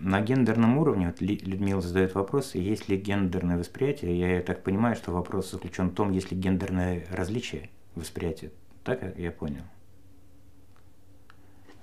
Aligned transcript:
на 0.00 0.20
гендерном 0.20 0.78
уровне, 0.78 1.06
вот 1.06 1.20
Людмила 1.20 1.80
задает 1.80 2.14
вопрос, 2.14 2.54
есть 2.54 2.88
ли 2.88 2.96
гендерное 2.96 3.58
восприятие, 3.58 4.18
я 4.18 4.42
так 4.42 4.62
понимаю, 4.62 4.96
что 4.96 5.12
вопрос 5.12 5.50
заключен 5.50 5.90
в 5.90 5.94
том, 5.94 6.12
есть 6.12 6.30
ли 6.30 6.38
гендерное 6.38 7.06
различие 7.10 7.70
восприятия. 7.94 8.50
Так 8.84 9.16
я 9.18 9.30
понял? 9.30 9.62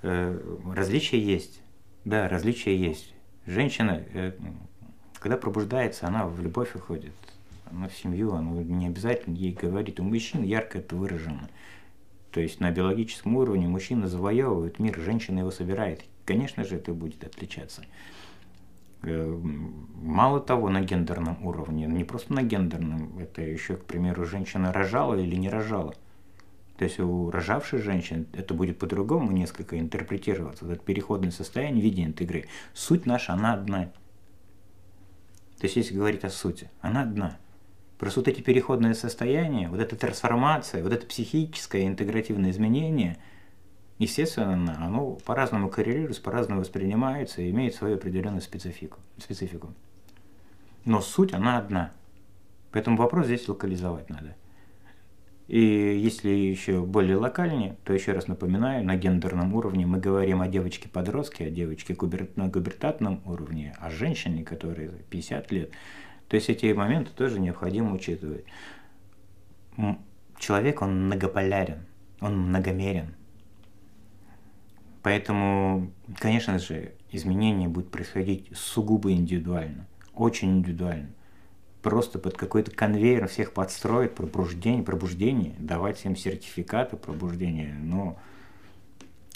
Э, 0.01 0.39
различия 0.73 1.19
есть. 1.19 1.61
Да, 2.05 2.27
различия 2.27 2.75
есть. 2.75 3.13
Женщина, 3.45 4.03
э, 4.13 4.33
когда 5.19 5.37
пробуждается, 5.37 6.07
она 6.07 6.27
в 6.27 6.41
любовь 6.41 6.75
уходит, 6.75 7.13
она 7.65 7.87
в 7.87 7.95
семью, 7.95 8.33
она 8.33 8.51
не 8.51 8.87
обязательно 8.87 9.35
ей 9.35 9.53
говорит. 9.53 9.99
У 9.99 10.03
мужчин 10.03 10.43
ярко 10.43 10.79
это 10.79 10.95
выражено. 10.95 11.49
То 12.31 12.41
есть 12.41 12.59
на 12.59 12.71
биологическом 12.71 13.35
уровне 13.35 13.67
мужчина 13.67 14.07
завоевывает 14.07 14.79
мир, 14.79 14.99
женщина 14.99 15.39
его 15.39 15.51
собирает. 15.51 16.03
Конечно 16.25 16.63
же, 16.63 16.77
это 16.77 16.93
будет 16.93 17.23
отличаться. 17.23 17.83
Э, 19.03 19.39
мало 20.01 20.39
того, 20.39 20.69
на 20.69 20.81
гендерном 20.81 21.45
уровне, 21.45 21.85
не 21.87 22.03
просто 22.05 22.33
на 22.33 22.43
гендерном, 22.43 23.17
это 23.19 23.41
еще, 23.41 23.75
к 23.75 23.83
примеру, 23.83 24.25
женщина 24.25 24.71
рожала 24.71 25.15
или 25.15 25.35
не 25.35 25.49
рожала. 25.49 25.95
То 26.77 26.85
есть 26.85 26.99
у 26.99 27.29
рожавшей 27.29 27.79
женщины 27.79 28.25
это 28.33 28.53
будет 28.53 28.79
по-другому 28.79 29.31
несколько 29.31 29.77
интерпретироваться, 29.77 30.65
это 30.65 30.83
переходное 30.83 31.31
состояние, 31.31 31.83
видение 31.83 32.11
этой 32.11 32.23
игры. 32.23 32.45
Суть 32.73 33.05
наша, 33.05 33.33
она 33.33 33.53
одна. 33.53 33.91
То 35.59 35.67
есть 35.67 35.75
если 35.75 35.95
говорить 35.95 36.23
о 36.23 36.29
сути, 36.29 36.69
она 36.81 37.03
одна. 37.03 37.37
Просто 37.99 38.21
вот 38.21 38.27
эти 38.27 38.41
переходные 38.41 38.95
состояния, 38.95 39.69
вот 39.69 39.79
эта 39.79 39.95
трансформация, 39.95 40.83
вот 40.83 40.91
это 40.91 41.05
психическое 41.05 41.87
интегративное 41.87 42.51
изменение, 42.51 43.17
естественно, 44.03 44.77
оно 44.79 45.17
по-разному 45.25 45.69
коррелируется, 45.69 46.21
по-разному 46.21 46.61
воспринимается 46.61 47.41
и 47.41 47.49
имеет 47.49 47.75
свою 47.75 47.95
определенную 47.95 48.41
специфику. 48.41 48.99
специфику. 49.17 49.73
Но 50.85 51.01
суть, 51.01 51.33
она 51.33 51.57
одна. 51.57 51.91
Поэтому 52.71 52.97
вопрос 52.97 53.25
здесь 53.25 53.47
локализовать 53.47 54.09
надо. 54.09 54.35
И 55.47 55.59
если 55.59 56.29
еще 56.29 56.81
более 56.81 57.17
локальнее, 57.17 57.75
то 57.83 57.93
еще 57.93 58.13
раз 58.13 58.27
напоминаю, 58.27 58.85
на 58.85 58.95
гендерном 58.95 59.53
уровне 59.53 59.85
мы 59.85 59.99
говорим 59.99 60.41
о 60.41 60.47
девочке-подростке, 60.47 61.47
о 61.47 61.49
девочке 61.49 61.95
на 62.35 62.47
губертатном 62.47 63.21
уровне, 63.25 63.75
о 63.79 63.89
женщине, 63.89 64.43
которой 64.43 64.89
50 65.09 65.51
лет. 65.51 65.71
То 66.29 66.35
есть 66.35 66.49
эти 66.49 66.71
моменты 66.71 67.11
тоже 67.15 67.39
необходимо 67.39 67.93
учитывать. 67.93 68.45
Человек, 70.39 70.81
он 70.81 71.05
многополярен, 71.05 71.85
он 72.21 72.47
многомерен. 72.47 73.13
Поэтому, 75.03 75.91
конечно 76.17 76.57
же, 76.57 76.93
изменения 77.11 77.67
будут 77.67 77.91
происходить 77.91 78.49
сугубо 78.55 79.11
индивидуально, 79.11 79.85
очень 80.15 80.59
индивидуально. 80.59 81.09
Просто 81.81 82.17
под 82.17 82.37
какой-то 82.37 82.71
конвейер 82.71 83.27
всех 83.27 83.53
подстроить 83.53 84.15
пробуждение, 84.15 84.83
пробуждение, 84.83 85.53
давать 85.59 85.97
всем 85.97 86.15
сертификаты 86.15 86.95
пробуждения, 86.95 87.77
но, 87.77 88.17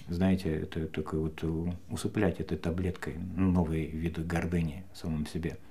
знаете, 0.07 0.49
это 0.55 0.87
только 0.87 1.17
вот 1.17 1.43
усыплять 1.89 2.39
этой 2.39 2.57
таблеткой 2.57 3.15
новые 3.35 3.87
виды 3.87 4.23
гордыни 4.23 4.85
в 4.93 4.97
самом 4.97 5.27
себе– 5.27 5.57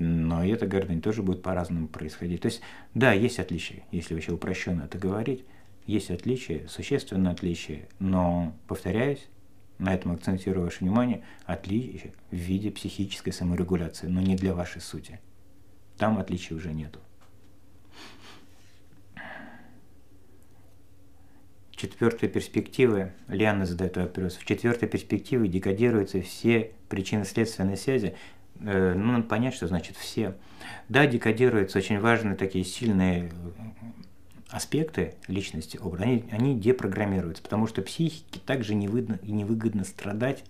но 0.00 0.42
эта 0.42 0.66
гордыня 0.66 1.02
тоже 1.02 1.22
будет 1.22 1.42
по-разному 1.42 1.86
происходить. 1.86 2.40
То 2.40 2.46
есть, 2.46 2.62
да, 2.94 3.12
есть 3.12 3.38
отличия, 3.38 3.82
если 3.92 4.14
вообще 4.14 4.32
упрощенно 4.32 4.84
это 4.84 4.96
говорить, 4.96 5.44
есть 5.90 6.10
отличия, 6.10 6.66
существенные 6.68 7.32
отличия, 7.32 7.88
но, 7.98 8.54
повторяюсь, 8.66 9.26
на 9.78 9.94
этом 9.94 10.12
акцентирую 10.12 10.64
ваше 10.64 10.80
внимание, 10.80 11.22
отличия 11.46 12.12
в 12.30 12.36
виде 12.36 12.70
психической 12.70 13.32
саморегуляции, 13.32 14.06
но 14.06 14.20
не 14.20 14.36
для 14.36 14.54
вашей 14.54 14.80
сути. 14.80 15.20
Там 15.98 16.18
отличий 16.18 16.54
уже 16.54 16.72
нету. 16.72 17.00
Четвертая 21.72 22.28
перспектива, 22.28 23.10
Лиана 23.26 23.64
задает 23.64 23.96
вопрос, 23.96 24.36
в 24.36 24.44
четвертой 24.44 24.86
перспективе 24.86 25.48
декодируются 25.48 26.20
все 26.20 26.72
причинно-следственные 26.90 27.78
связи 27.78 28.14
Э, 28.62 28.94
ну, 28.94 29.12
надо 29.12 29.24
понять, 29.24 29.54
что 29.54 29.66
значит 29.66 29.96
все. 29.96 30.34
Да, 30.88 31.06
декодируются 31.06 31.78
очень 31.78 31.98
важные 31.98 32.36
такие 32.36 32.64
сильные 32.64 33.30
аспекты 34.50 35.14
личности 35.28 35.78
они, 35.98 36.24
они 36.30 36.58
депрограммируются, 36.58 37.42
потому 37.42 37.66
что 37.66 37.82
психике 37.82 38.40
также 38.44 38.74
невыгодно, 38.74 39.18
невыгодно 39.22 39.84
страдать, 39.84 40.44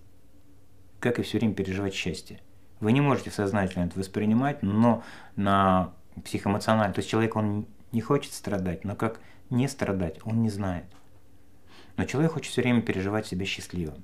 как 0.99 1.19
и 1.19 1.23
все 1.23 1.39
время 1.39 1.55
переживать 1.55 1.95
счастье. 1.95 2.41
Вы 2.81 2.93
не 2.93 3.01
можете 3.01 3.31
сознательно 3.31 3.85
это 3.85 3.99
воспринимать, 3.99 4.63
но 4.63 5.03
на 5.37 5.93
психоэмоционально, 6.25 6.95
то 6.95 7.01
есть 7.01 7.11
человек, 7.11 7.37
он 7.37 7.67
не 7.93 8.01
хочет 8.01 8.33
страдать, 8.33 8.85
но 8.85 8.97
как 8.97 9.21
не 9.51 9.69
страдать, 9.69 10.19
он 10.25 10.43
не 10.43 10.49
знает. 10.49 10.87
Но 11.97 12.05
человек 12.05 12.33
хочет 12.33 12.53
все 12.53 12.63
время 12.63 12.81
переживать 12.81 13.27
себя 13.27 13.45
счастливым. 13.45 14.03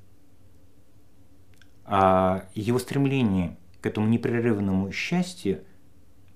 А 1.85 2.47
его 2.55 2.79
стремление 2.79 3.57
к 3.81 3.87
этому 3.87 4.09
непрерывному 4.09 4.91
счастью 4.93 5.65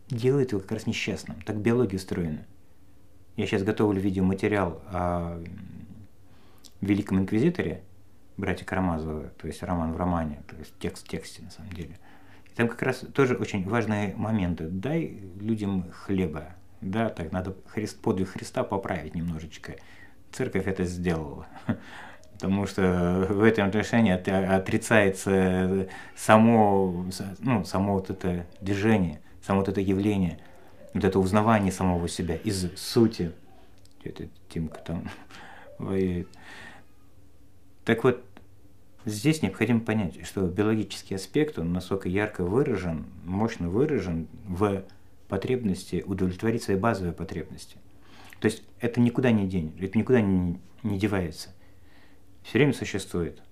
делает 0.08 0.52
его 0.52 0.60
как 0.60 0.72
раз 0.72 0.86
несчастным. 0.86 1.42
Так 1.42 1.60
биология 1.60 1.98
устроена. 1.98 2.46
Я 3.40 3.46
сейчас 3.46 3.62
готовлю 3.62 4.02
видеоматериал 4.02 4.82
о 4.88 5.42
Великом 6.82 7.20
Инквизиторе, 7.20 7.80
братья 8.36 8.66
Карамазова, 8.66 9.28
то 9.30 9.46
есть 9.46 9.62
роман 9.62 9.94
в 9.94 9.96
романе, 9.96 10.42
то 10.46 10.56
есть 10.56 10.74
текст 10.78 11.06
в 11.06 11.08
тексте 11.08 11.40
на 11.40 11.50
самом 11.50 11.72
деле. 11.72 11.98
И 12.50 12.54
там 12.54 12.68
как 12.68 12.82
раз 12.82 12.98
тоже 13.14 13.36
очень 13.36 13.66
важные 13.66 14.14
моменты. 14.14 14.66
Дай 14.68 15.22
людям 15.40 15.90
хлеба. 15.90 16.48
Да, 16.82 17.08
так 17.08 17.32
надо 17.32 17.56
Христ, 17.68 18.02
подвиг 18.02 18.28
Христа 18.28 18.62
поправить 18.62 19.14
немножечко. 19.14 19.76
Церковь 20.32 20.66
это 20.66 20.84
сделала 20.84 21.46
потому 22.34 22.66
что 22.66 23.26
в 23.30 23.42
этом 23.42 23.68
отношении 23.68 24.12
отрицается 24.12 25.88
само, 26.14 27.06
ну, 27.38 27.64
само 27.64 27.94
вот 27.94 28.10
это 28.10 28.44
движение, 28.60 29.22
само 29.40 29.60
вот 29.60 29.70
это 29.70 29.80
явление, 29.80 30.40
вот 30.94 31.04
это 31.04 31.18
узнавание 31.18 31.72
самого 31.72 32.08
себя 32.08 32.36
из 32.36 32.76
сути. 32.76 33.32
Это 34.02 34.28
Тимка 34.48 34.80
там 34.80 35.08
воюет. 35.78 36.28
Так 37.84 38.04
вот, 38.04 38.24
здесь 39.04 39.42
необходимо 39.42 39.80
понять, 39.80 40.26
что 40.26 40.46
биологический 40.46 41.14
аспект, 41.14 41.58
он 41.58 41.72
настолько 41.72 42.08
ярко 42.08 42.44
выражен, 42.44 43.06
мощно 43.24 43.68
выражен 43.68 44.28
в 44.46 44.84
потребности 45.28 46.02
удовлетворить 46.06 46.62
свои 46.62 46.76
базовые 46.76 47.12
потребности. 47.12 47.76
То 48.40 48.46
есть 48.46 48.62
это 48.80 49.00
никуда 49.00 49.30
не 49.30 49.48
денет, 49.48 49.80
это 49.80 49.98
никуда 49.98 50.20
не, 50.20 50.58
не 50.82 50.98
девается 50.98 51.50
все 52.42 52.58
время 52.58 52.72
существуют 52.72 53.42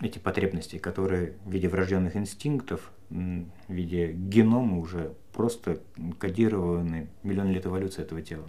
эти 0.00 0.18
потребности, 0.18 0.78
которые 0.78 1.34
в 1.44 1.50
виде 1.50 1.68
врожденных 1.68 2.16
инстинктов, 2.16 2.90
в 3.10 3.44
виде 3.68 4.12
генома 4.12 4.78
уже 4.78 5.14
просто 5.32 5.80
кодированы 6.18 7.08
миллион 7.22 7.50
лет 7.50 7.66
эволюции 7.66 8.02
этого 8.02 8.22
тела. 8.22 8.44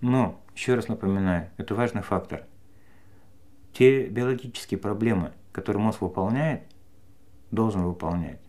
Но, 0.00 0.40
еще 0.54 0.74
раз 0.74 0.88
напоминаю, 0.88 1.50
это 1.56 1.74
важный 1.74 2.02
фактор. 2.02 2.46
Те 3.72 4.06
биологические 4.06 4.78
проблемы, 4.78 5.32
которые 5.52 5.82
мозг 5.82 6.00
выполняет, 6.00 6.62
должен 7.50 7.82
выполнять, 7.82 8.40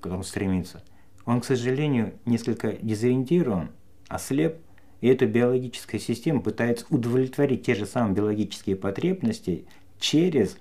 когда 0.00 0.16
он 0.16 0.24
стремится, 0.24 0.82
он, 1.24 1.40
к 1.40 1.44
сожалению, 1.44 2.14
несколько 2.24 2.72
дезориентирован, 2.72 3.70
ослеп 4.08 4.58
и 5.00 5.08
эта 5.08 5.26
биологическая 5.26 6.00
система 6.00 6.40
пытается 6.40 6.86
удовлетворить 6.90 7.64
те 7.64 7.74
же 7.74 7.86
самые 7.86 8.14
биологические 8.14 8.76
потребности 8.76 9.66
через 10.00 10.56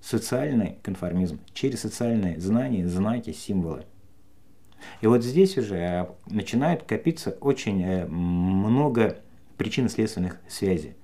социальный 0.00 0.78
конформизм, 0.82 1.40
через 1.54 1.80
социальные 1.80 2.40
знания, 2.40 2.88
знаки, 2.88 3.32
символы. 3.32 3.84
И 5.00 5.06
вот 5.06 5.22
здесь 5.22 5.56
уже 5.58 5.76
э, 5.76 6.06
начинает 6.26 6.82
копиться 6.84 7.30
очень 7.40 7.82
э, 7.82 8.06
много 8.06 9.18
причин-следственных 9.56 10.38
связей. 10.48 10.94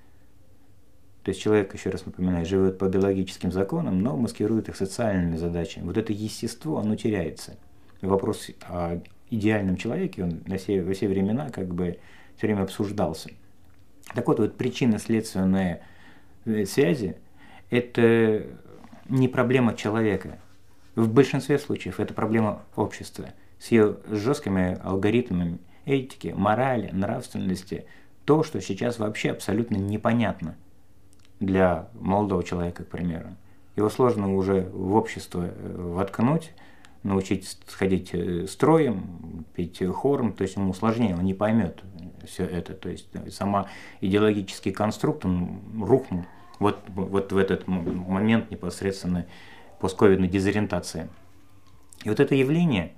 То 1.23 1.31
есть 1.31 1.41
человек, 1.41 1.73
еще 1.75 1.91
раз 1.91 2.05
напоминаю, 2.05 2.45
живет 2.45 2.79
по 2.79 2.85
биологическим 2.85 3.51
законам, 3.51 4.03
но 4.03 4.17
маскирует 4.17 4.69
их 4.69 4.77
социальными 4.77 5.37
задачами. 5.37 5.85
Вот 5.85 5.97
это 5.97 6.13
естество, 6.13 6.79
оно 6.79 6.97
теряется. 6.97 7.57
Вопрос 8.03 8.51
о 8.69 9.01
идеальном 9.31 9.77
человеке, 9.77 10.25
он 10.25 10.43
на 10.47 10.59
все, 10.59 10.83
во 10.83 10.93
все 10.93 11.09
времена 11.09 11.49
как 11.49 11.75
бы 11.75 11.99
все 12.37 12.47
время 12.47 12.63
обсуждался. 12.63 13.31
Так 14.15 14.29
вот, 14.29 14.39
вот 14.39 14.57
причинно-следственные 14.57 15.83
э, 16.45 16.65
связи– 16.67 17.17
это 17.71 18.47
не 19.09 19.29
проблема 19.29 19.75
человека. 19.75 20.39
В 20.95 21.13
большинстве 21.13 21.59
случаев 21.59 22.01
это 22.01 22.15
проблема 22.15 22.63
общества 22.77 23.31
с 23.59 23.71
ее 23.71 23.97
жесткими 24.11 24.79
алгоритмами 24.83 25.59
этики, 25.85 26.35
морали, 26.37 26.91
нравственности. 26.93 27.87
То, 28.25 28.43
что 28.43 28.61
сейчас 28.61 28.99
вообще 28.99 29.31
абсолютно 29.31 29.77
непонятно 29.77 30.57
для 31.41 31.89
молодого 31.95 32.43
человека, 32.43 32.85
к 32.85 32.89
примеру. 32.89 33.37
Его 33.77 33.91
сложно 33.91 34.35
уже 34.35 34.63
в 34.73 34.95
общество 34.95 35.43
э, 35.43 35.75
воткнуть, 35.77 36.53
научить 37.03 37.59
ходить 37.67 38.11
э, 38.15 38.47
строем, 38.47 39.45
петь 39.55 39.83
хором, 39.95 40.33
то 40.33 40.43
есть 40.43 40.57
ему 40.57 40.73
сложнее, 40.73 41.15
он 41.15 41.25
не 41.25 41.35
поймет 41.35 41.83
все 42.27 42.45
это. 42.45 42.75
То 42.75 42.89
есть 42.89 43.09
сама 43.33 43.69
идеологический 44.01 44.73
конструкт, 44.73 45.25
он 45.25 45.61
рухнул 45.81 46.25
вот, 46.59 46.79
вот 46.89 47.33
в 47.33 47.37
этот 47.37 47.67
момент 47.67 48.51
непосредственно 48.51 49.27
постковидной 49.81 50.29
дезориентации. 50.29 51.09
И 52.05 52.09
вот 52.09 52.21
это 52.21 52.35
явление, 52.35 52.95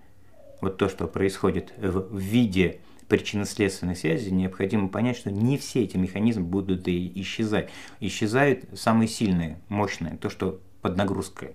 вот 0.60 0.78
то, 0.78 0.88
что 0.88 1.06
происходит 1.06 1.72
в 1.76 2.16
виде 2.16 2.80
причинно-следственной 3.08 3.96
связи, 3.96 4.30
необходимо 4.30 4.88
понять, 4.88 5.16
что 5.16 5.30
не 5.30 5.58
все 5.58 5.84
эти 5.84 5.96
механизмы 5.96 6.44
будут 6.44 6.88
и 6.88 7.12
исчезать. 7.20 7.70
Исчезают 8.00 8.64
самые 8.78 9.08
сильные, 9.08 9.60
мощные, 9.68 10.16
то, 10.16 10.28
что 10.28 10.60
под 10.82 10.96
нагрузкой 10.96 11.54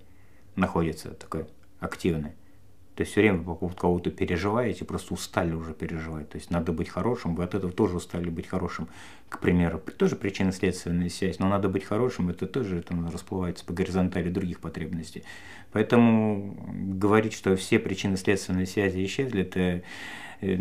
находится, 0.56 1.10
такое 1.10 1.46
активное. 1.80 2.34
То 2.94 3.02
есть 3.02 3.12
все 3.12 3.22
время 3.22 3.42
по 3.42 3.54
поводу 3.54 3.76
кого-то 3.76 4.10
переживаете, 4.10 4.84
просто 4.84 5.14
устали 5.14 5.54
уже 5.54 5.72
переживать. 5.72 6.28
То 6.28 6.36
есть 6.36 6.50
надо 6.50 6.72
быть 6.72 6.90
хорошим, 6.90 7.34
вы 7.34 7.44
от 7.44 7.54
этого 7.54 7.72
тоже 7.72 7.96
устали 7.96 8.28
быть 8.28 8.46
хорошим. 8.46 8.88
К 9.30 9.38
примеру, 9.40 9.78
тоже 9.78 10.14
причинно-следственная 10.14 11.08
связь, 11.08 11.38
но 11.38 11.48
надо 11.48 11.70
быть 11.70 11.84
хорошим, 11.84 12.28
это 12.28 12.46
тоже 12.46 12.78
это 12.78 12.94
расплывается 13.10 13.64
по 13.64 13.72
горизонтали 13.72 14.28
других 14.28 14.60
потребностей. 14.60 15.24
Поэтому 15.72 16.54
говорить, 16.70 17.32
что 17.32 17.56
все 17.56 17.78
причинно-следственные 17.78 18.66
связи 18.66 19.02
исчезли, 19.06 19.40
это 19.40 19.82
э, 20.42 20.58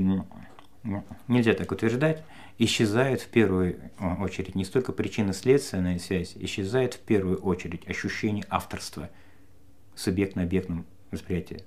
нельзя 1.28 1.54
так 1.54 1.70
утверждать. 1.70 2.24
Исчезает 2.58 3.22
в 3.22 3.28
первую 3.28 3.78
очередь 4.22 4.56
не 4.56 4.64
столько 4.64 4.94
причинно-следственная 4.94 6.00
связь, 6.00 6.38
исчезает 6.38 6.94
в 6.94 7.00
первую 7.00 7.40
очередь 7.40 7.90
ощущение 7.90 8.46
авторства 8.50 9.10
субъектно-объектном 9.96 10.86
восприятии 11.12 11.64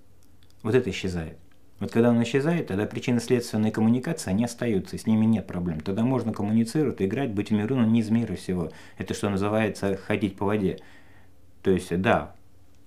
вот 0.65 0.75
это 0.75 0.91
исчезает. 0.91 1.39
Вот 1.79 1.93
когда 1.93 2.09
он 2.09 2.23
исчезает, 2.23 2.69
тогда 2.69 2.87
причинно-следственные 2.87 3.71
коммуникации, 3.71 4.31
они 4.31 4.45
остаются, 4.45 4.97
с 4.97 5.07
ними 5.07 5.27
нет 5.27 5.47
проблем. 5.47 5.81
Тогда 5.81 6.03
можно 6.03 6.33
коммуницировать, 6.33 7.03
играть, 7.03 7.33
быть 7.33 7.51
в 7.51 7.53
миру, 7.53 7.77
но 7.77 7.85
не 7.85 8.01
из 8.01 8.11
мира 8.11 8.35
всего. 8.35 8.71
Это 8.97 9.13
что 9.13 9.29
называется 9.29 9.97
ходить 9.97 10.37
по 10.37 10.47
воде. 10.47 10.79
То 11.63 11.71
есть, 11.71 12.01
да, 12.01 12.35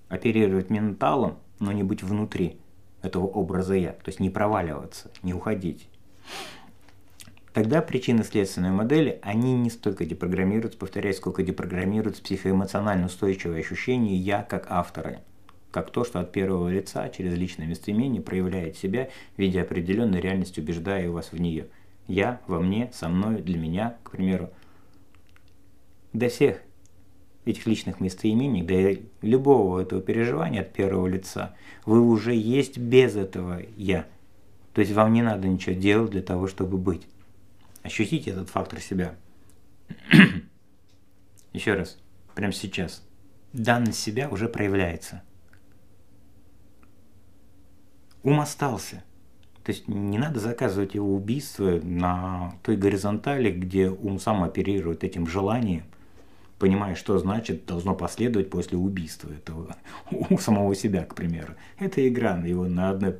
оперировать 0.08 0.70
менталом, 0.70 1.38
но 1.60 1.70
не 1.70 1.84
быть 1.84 2.02
внутри 2.02 2.58
этого 3.00 3.26
образа 3.26 3.74
я. 3.74 3.92
То 3.92 4.08
есть 4.08 4.18
не 4.18 4.30
проваливаться, 4.30 5.12
не 5.22 5.32
уходить. 5.32 5.88
Тогда 7.52 7.80
причинно-следственные 7.80 8.72
модели, 8.72 9.20
они 9.22 9.54
не 9.54 9.70
столько 9.70 10.04
депрограммируются, 10.04 10.78
повторяю, 10.78 11.14
сколько 11.14 11.44
депрограммируют 11.44 12.20
психоэмоционально 12.22 13.06
устойчивые 13.06 13.60
ощущения 13.60 14.16
«я» 14.16 14.42
как 14.42 14.66
автора 14.68 15.20
как 15.70 15.90
то, 15.90 16.04
что 16.04 16.20
от 16.20 16.32
первого 16.32 16.68
лица 16.68 17.08
через 17.10 17.34
личное 17.34 17.66
местоимение 17.66 18.22
проявляет 18.22 18.76
себя 18.76 19.08
в 19.36 19.38
виде 19.38 19.60
определенной 19.60 20.20
реальности, 20.20 20.60
убеждая 20.60 21.10
вас 21.10 21.32
в 21.32 21.40
нее. 21.40 21.66
Я, 22.06 22.40
во 22.46 22.60
мне, 22.60 22.90
со 22.94 23.08
мной, 23.08 23.42
для 23.42 23.58
меня, 23.58 23.96
к 24.02 24.12
примеру. 24.12 24.50
До 26.12 26.28
всех 26.28 26.62
этих 27.44 27.66
личных 27.66 28.00
местоимений, 28.00 28.62
до 28.62 29.00
любого 29.20 29.80
этого 29.80 30.00
переживания 30.00 30.62
от 30.62 30.72
первого 30.72 31.06
лица, 31.06 31.54
вы 31.84 32.00
уже 32.00 32.34
есть 32.34 32.78
без 32.78 33.16
этого 33.16 33.60
«я». 33.76 34.06
То 34.72 34.80
есть 34.80 34.92
вам 34.92 35.12
не 35.12 35.22
надо 35.22 35.48
ничего 35.48 35.74
делать 35.74 36.10
для 36.10 36.22
того, 36.22 36.46
чтобы 36.46 36.78
быть. 36.78 37.06
Ощутите 37.82 38.30
этот 38.30 38.48
фактор 38.48 38.80
себя. 38.80 39.14
Еще 41.52 41.74
раз, 41.74 41.98
прямо 42.34 42.52
сейчас. 42.52 43.02
Данность 43.52 43.98
себя 43.98 44.28
уже 44.28 44.48
проявляется 44.48 45.22
ум 48.22 48.40
остался. 48.40 49.04
То 49.64 49.72
есть 49.72 49.86
не 49.86 50.18
надо 50.18 50.40
заказывать 50.40 50.94
его 50.94 51.14
убийство 51.14 51.78
на 51.82 52.54
той 52.62 52.76
горизонтали, 52.76 53.50
где 53.50 53.90
ум 53.90 54.18
сам 54.18 54.42
оперирует 54.42 55.04
этим 55.04 55.26
желанием, 55.26 55.84
понимая, 56.58 56.94
что 56.94 57.18
значит 57.18 57.66
должно 57.66 57.94
последовать 57.94 58.48
после 58.48 58.78
убийства 58.78 59.30
этого 59.30 59.76
у 60.10 60.38
самого 60.38 60.74
себя, 60.74 61.04
к 61.04 61.14
примеру. 61.14 61.54
Это 61.78 62.06
игра 62.08 62.38
его 62.38 62.66
на 62.66 62.90
одной, 62.90 63.16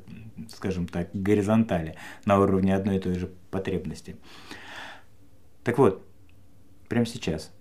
скажем 0.49 0.89
так, 0.89 1.11
горизонтали, 1.13 1.97
на 2.25 2.39
уровне 2.39 2.75
одной 2.75 2.97
и 2.97 3.01
той 3.01 3.15
же 3.17 3.31
потребности. 3.51 4.17
Так 5.65 5.77
вот, 5.77 6.03
прямо 6.89 7.05
сейчас 7.05 7.53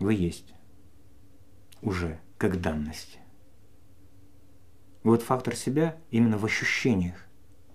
вы 0.00 0.14
есть 0.14 0.54
уже 1.82 2.18
как 2.36 2.60
данность. 2.60 3.18
Вот 5.04 5.22
фактор 5.22 5.54
себя 5.54 5.96
именно 6.10 6.38
в 6.38 6.44
ощущениях. 6.46 7.14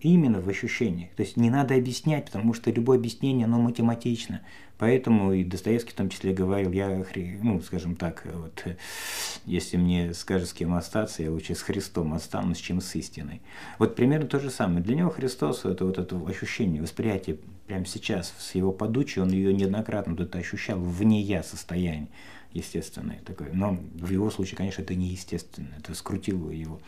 Именно 0.01 0.41
в 0.41 0.49
ощущениях. 0.49 1.11
То 1.15 1.23
есть 1.23 1.37
не 1.37 1.49
надо 1.49 1.75
объяснять, 1.75 2.25
потому 2.25 2.53
что 2.53 2.71
любое 2.71 2.97
объяснение, 2.97 3.45
оно 3.45 3.59
математично. 3.59 4.41
Поэтому 4.79 5.33
и 5.33 5.43
Достоевский 5.43 5.91
в 5.91 5.95
том 5.95 6.09
числе 6.09 6.33
говорил, 6.33 6.71
я, 6.71 7.03
ну, 7.43 7.59
скажем 7.61 7.97
так, 7.97 8.25
вот, 8.33 8.65
если 9.45 9.77
мне 9.77 10.13
скажут, 10.13 10.49
с 10.49 10.53
кем 10.53 10.73
остаться, 10.73 11.21
я 11.21 11.29
лучше 11.29 11.53
с 11.53 11.61
Христом 11.61 12.13
останусь, 12.13 12.57
чем 12.57 12.81
с 12.81 12.95
истиной. 12.95 13.41
Вот 13.77 13.95
примерно 13.95 14.27
то 14.27 14.39
же 14.39 14.49
самое. 14.49 14.81
Для 14.81 14.95
него 14.95 15.09
Христос– 15.09 15.61
это 15.65 15.85
вот 15.85 15.99
это 15.99 16.15
ощущение, 16.25 16.81
восприятие 16.81 17.37
прямо 17.67 17.85
сейчас, 17.85 18.33
с 18.39 18.55
его 18.55 18.71
подучей, 18.71 19.21
он 19.21 19.29
ее 19.29 19.53
неоднократно 19.53 20.13
вот 20.13 20.21
это 20.21 20.39
ощущал 20.39 20.79
вне 20.79 21.21
я 21.21 21.43
состояние 21.43 22.07
естественное 22.51 23.21
такое. 23.21 23.51
Но 23.53 23.73
в 23.93 24.09
его 24.09 24.29
случае, 24.31 24.57
конечно, 24.57 24.81
это 24.81 24.95
неестественно, 24.95 25.73
это 25.77 25.93
скрутило 25.93 26.49
его 26.49 26.81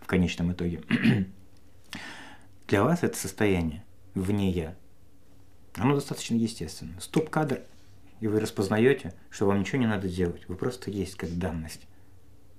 в 0.00 0.06
конечном 0.06 0.52
итоге. 0.52 0.82
Для 2.68 2.82
вас 2.82 3.02
это 3.02 3.16
состояние 3.16 3.84
вне 4.14 4.50
я, 4.50 4.76
оно 5.76 5.94
достаточно 5.94 6.34
естественно. 6.34 6.98
Стоп-кадр, 7.00 7.62
и 8.20 8.26
вы 8.26 8.40
распознаете, 8.40 9.14
что 9.30 9.46
вам 9.46 9.60
ничего 9.60 9.78
не 9.78 9.86
надо 9.86 10.08
делать. 10.08 10.48
Вы 10.48 10.56
просто 10.56 10.90
есть 10.90 11.16
как 11.16 11.36
данность, 11.38 11.82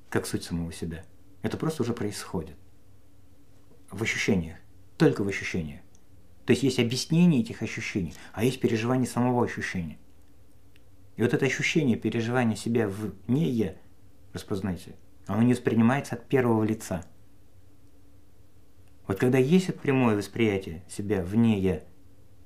как 0.09 0.27
суть 0.27 0.43
самого 0.43 0.71
себя. 0.71 1.03
Это 1.41 1.57
просто 1.57 1.83
уже 1.83 1.93
происходит. 1.93 2.55
В 3.89 4.03
ощущениях, 4.03 4.57
только 4.97 5.23
в 5.23 5.27
ощущениях. 5.27 5.81
То 6.45 6.51
есть 6.51 6.63
есть 6.63 6.79
объяснение 6.79 7.41
этих 7.41 7.61
ощущений, 7.61 8.13
а 8.33 8.43
есть 8.43 8.59
переживание 8.59 9.07
самого 9.07 9.43
ощущения. 9.43 9.97
И 11.17 11.23
вот 11.23 11.33
это 11.33 11.45
ощущение 11.45 11.97
переживания 11.97 12.55
себя 12.55 12.87
вне 12.87 13.49
я, 13.49 13.75
распознайте, 14.33 14.95
оно 15.25 15.41
не 15.41 15.53
воспринимается 15.53 16.15
от 16.15 16.27
первого 16.27 16.63
лица. 16.63 17.03
Вот 19.07 19.17
когда 19.17 19.37
есть 19.37 19.69
это 19.69 19.79
прямое 19.79 20.15
восприятие 20.15 20.83
себя 20.87 21.23
вне 21.23 21.59
я, 21.59 21.83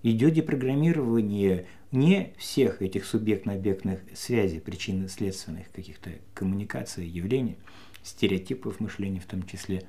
идет 0.04 0.34
депрограммирование 0.34 1.68
не 1.92 2.34
всех 2.38 2.82
этих 2.82 3.06
субъектно-объектных 3.06 4.00
связей, 4.16 4.60
причинно-следственных 4.60 5.70
каких-то 5.72 6.12
коммуникаций, 6.34 7.06
явлений, 7.06 7.58
стереотипов 8.04 8.80
мышления 8.80 9.20
в 9.20 9.26
том 9.26 9.44
числе. 9.44 9.84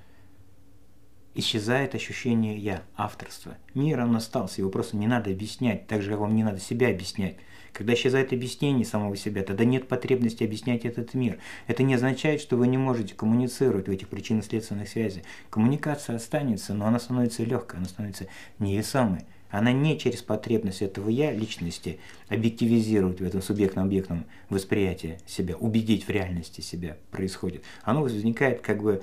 Исчезает 1.34 1.94
ощущение 1.94 2.58
«я», 2.58 2.82
авторства. 2.96 3.56
Мир, 3.74 4.00
он 4.00 4.16
остался, 4.16 4.60
его 4.60 4.70
просто 4.70 4.96
не 4.96 5.06
надо 5.06 5.30
объяснять, 5.30 5.86
так 5.86 6.02
же, 6.02 6.10
как 6.10 6.18
вам 6.18 6.34
не 6.34 6.42
надо 6.42 6.58
себя 6.58 6.88
объяснять. 6.88 7.36
Когда 7.72 7.94
исчезает 7.94 8.32
объяснение 8.32 8.84
самого 8.84 9.16
себя, 9.16 9.42
тогда 9.42 9.64
нет 9.64 9.88
потребности 9.88 10.44
объяснять 10.44 10.84
этот 10.84 11.14
мир. 11.14 11.38
Это 11.66 11.82
не 11.82 11.94
означает, 11.94 12.40
что 12.40 12.56
вы 12.56 12.66
не 12.66 12.76
можете 12.76 13.14
коммуницировать 13.14 13.88
в 13.88 13.90
этих 13.90 14.08
причинно-следственных 14.08 14.88
связях. 14.88 15.22
Коммуникация 15.48 16.16
останется, 16.16 16.74
но 16.74 16.86
она 16.86 16.98
становится 16.98 17.44
легкой, 17.44 17.78
она 17.78 17.86
становится 17.86 18.26
невесомой. 18.58 19.20
Она 19.50 19.72
не 19.72 19.98
через 19.98 20.22
потребность 20.22 20.80
этого 20.80 21.08
«я» 21.08 21.30
личности 21.30 21.98
объективизирует 22.28 23.20
в 23.20 23.24
этом 23.24 23.42
субъектно-объектном 23.42 24.24
восприятии 24.48 25.18
себя, 25.26 25.56
убедить 25.56 26.06
в 26.06 26.10
реальности 26.10 26.62
себя 26.62 26.96
происходит. 27.10 27.62
Оно 27.82 28.02
возникает 28.02 28.60
как 28.62 28.82
бы 28.82 29.02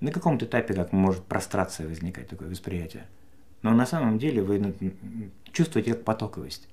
на 0.00 0.12
каком-то 0.12 0.46
этапе, 0.46 0.74
как 0.74 0.92
может 0.92 1.24
прострация 1.24 1.88
возникать, 1.88 2.28
такое 2.28 2.48
восприятие. 2.48 3.06
Но 3.62 3.72
на 3.72 3.86
самом 3.86 4.18
деле 4.18 4.42
вы 4.42 4.74
чувствуете 5.52 5.94
как 5.94 6.04
потоковость 6.04 6.68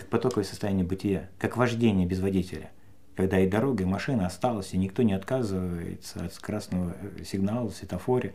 как 0.00 0.08
потоковое 0.08 0.44
состояние 0.44 0.84
бытия, 0.84 1.28
как 1.38 1.56
вождение 1.58 2.06
без 2.06 2.20
водителя. 2.20 2.70
Когда 3.16 3.38
и 3.38 3.48
дорога, 3.48 3.82
и 3.82 3.86
машина 3.86 4.26
осталась, 4.26 4.72
и 4.72 4.78
никто 4.78 5.02
не 5.02 5.12
отказывается 5.12 6.24
от 6.24 6.38
красного 6.38 6.96
э, 6.98 7.24
сигнала 7.24 7.68
светофоре. 7.68 8.34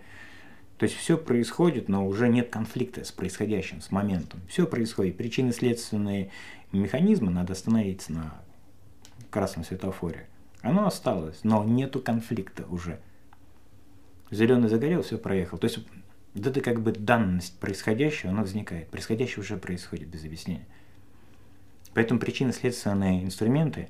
То 0.77 0.83
есть 0.83 0.95
все 0.95 1.17
происходит, 1.17 1.89
но 1.89 2.05
уже 2.05 2.27
нет 2.29 2.49
конфликта 2.49 3.03
с 3.03 3.11
происходящим, 3.11 3.81
с 3.81 3.89
моментом. 3.89 4.41
Все 4.47 4.67
происходит. 4.67 5.17
Причины 5.17 5.53
следственные 5.53 6.29
механизмы 6.71 7.31
надо 7.31 7.53
остановиться 7.53 8.13
на 8.13 8.33
красном 9.31 9.63
светофоре. 9.63 10.27
Оно 10.61 10.85
осталось, 10.85 11.39
но 11.43 11.63
нету 11.63 11.99
конфликта 11.99 12.65
уже. 12.67 12.99
Зеленый 14.29 14.69
загорел, 14.69 15.01
все 15.01 15.17
проехал. 15.17 15.57
То 15.57 15.65
есть 15.65 15.79
вот 16.35 16.45
это 16.45 16.61
как 16.61 16.81
бы 16.81 16.91
данность 16.91 17.57
происходящего, 17.59 18.31
она 18.31 18.41
возникает. 18.41 18.89
Происходящее 18.89 19.39
уже 19.39 19.57
происходит 19.57 20.09
без 20.09 20.25
объяснения. 20.25 20.67
Поэтому 21.95 22.19
причинно-следственные 22.19 23.23
инструменты, 23.23 23.87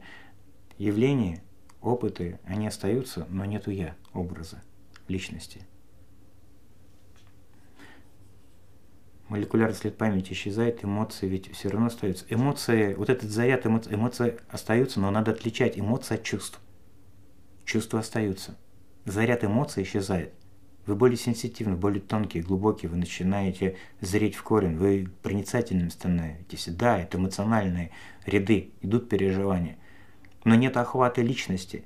явления 0.78 1.42
опыты, 1.82 2.40
они 2.46 2.68
остаются, 2.68 3.26
но 3.30 3.46
нету 3.46 3.72
я, 3.72 3.96
образа, 4.14 4.62
личности. 5.08 5.62
Молекулярный 9.28 9.76
след 9.76 9.98
памяти 9.98 10.34
исчезает, 10.34 10.86
эмоции 10.86 11.28
ведь 11.28 11.52
все 11.52 11.68
равно 11.70 11.88
остаются. 11.88 12.26
Эмоции, 12.30 12.94
вот 12.94 13.10
этот 13.10 13.32
заряд 13.32 13.66
эмоций, 13.66 13.96
эмоции 13.96 14.40
остаются, 14.50 15.00
но 15.00 15.10
надо 15.10 15.32
отличать 15.32 15.80
эмоции 15.80 16.14
от 16.14 16.24
чувств. 16.24 16.60
Чувства 17.66 18.02
остаются. 18.02 18.56
Заряд 19.06 19.44
эмоций 19.44 19.82
исчезает. 19.82 20.32
Вы 20.86 20.96
более 20.96 21.18
сенситивны, 21.18 21.76
более 21.76 22.02
тонкие, 22.02 22.44
глубокие, 22.44 22.90
вы 22.90 22.98
начинаете 22.98 23.78
зреть 24.02 24.36
в 24.36 24.44
корень, 24.44 24.76
вы 24.76 25.10
проницательным 25.24 25.90
становитесь. 25.90 26.68
Да, 26.68 27.00
это 27.00 27.18
эмоциональные 27.18 27.92
ряды, 28.26 28.72
идут 28.82 29.10
переживания. 29.10 29.78
Но 30.44 30.54
нет 30.54 30.78
охвата 30.78 31.22
личности 31.22 31.86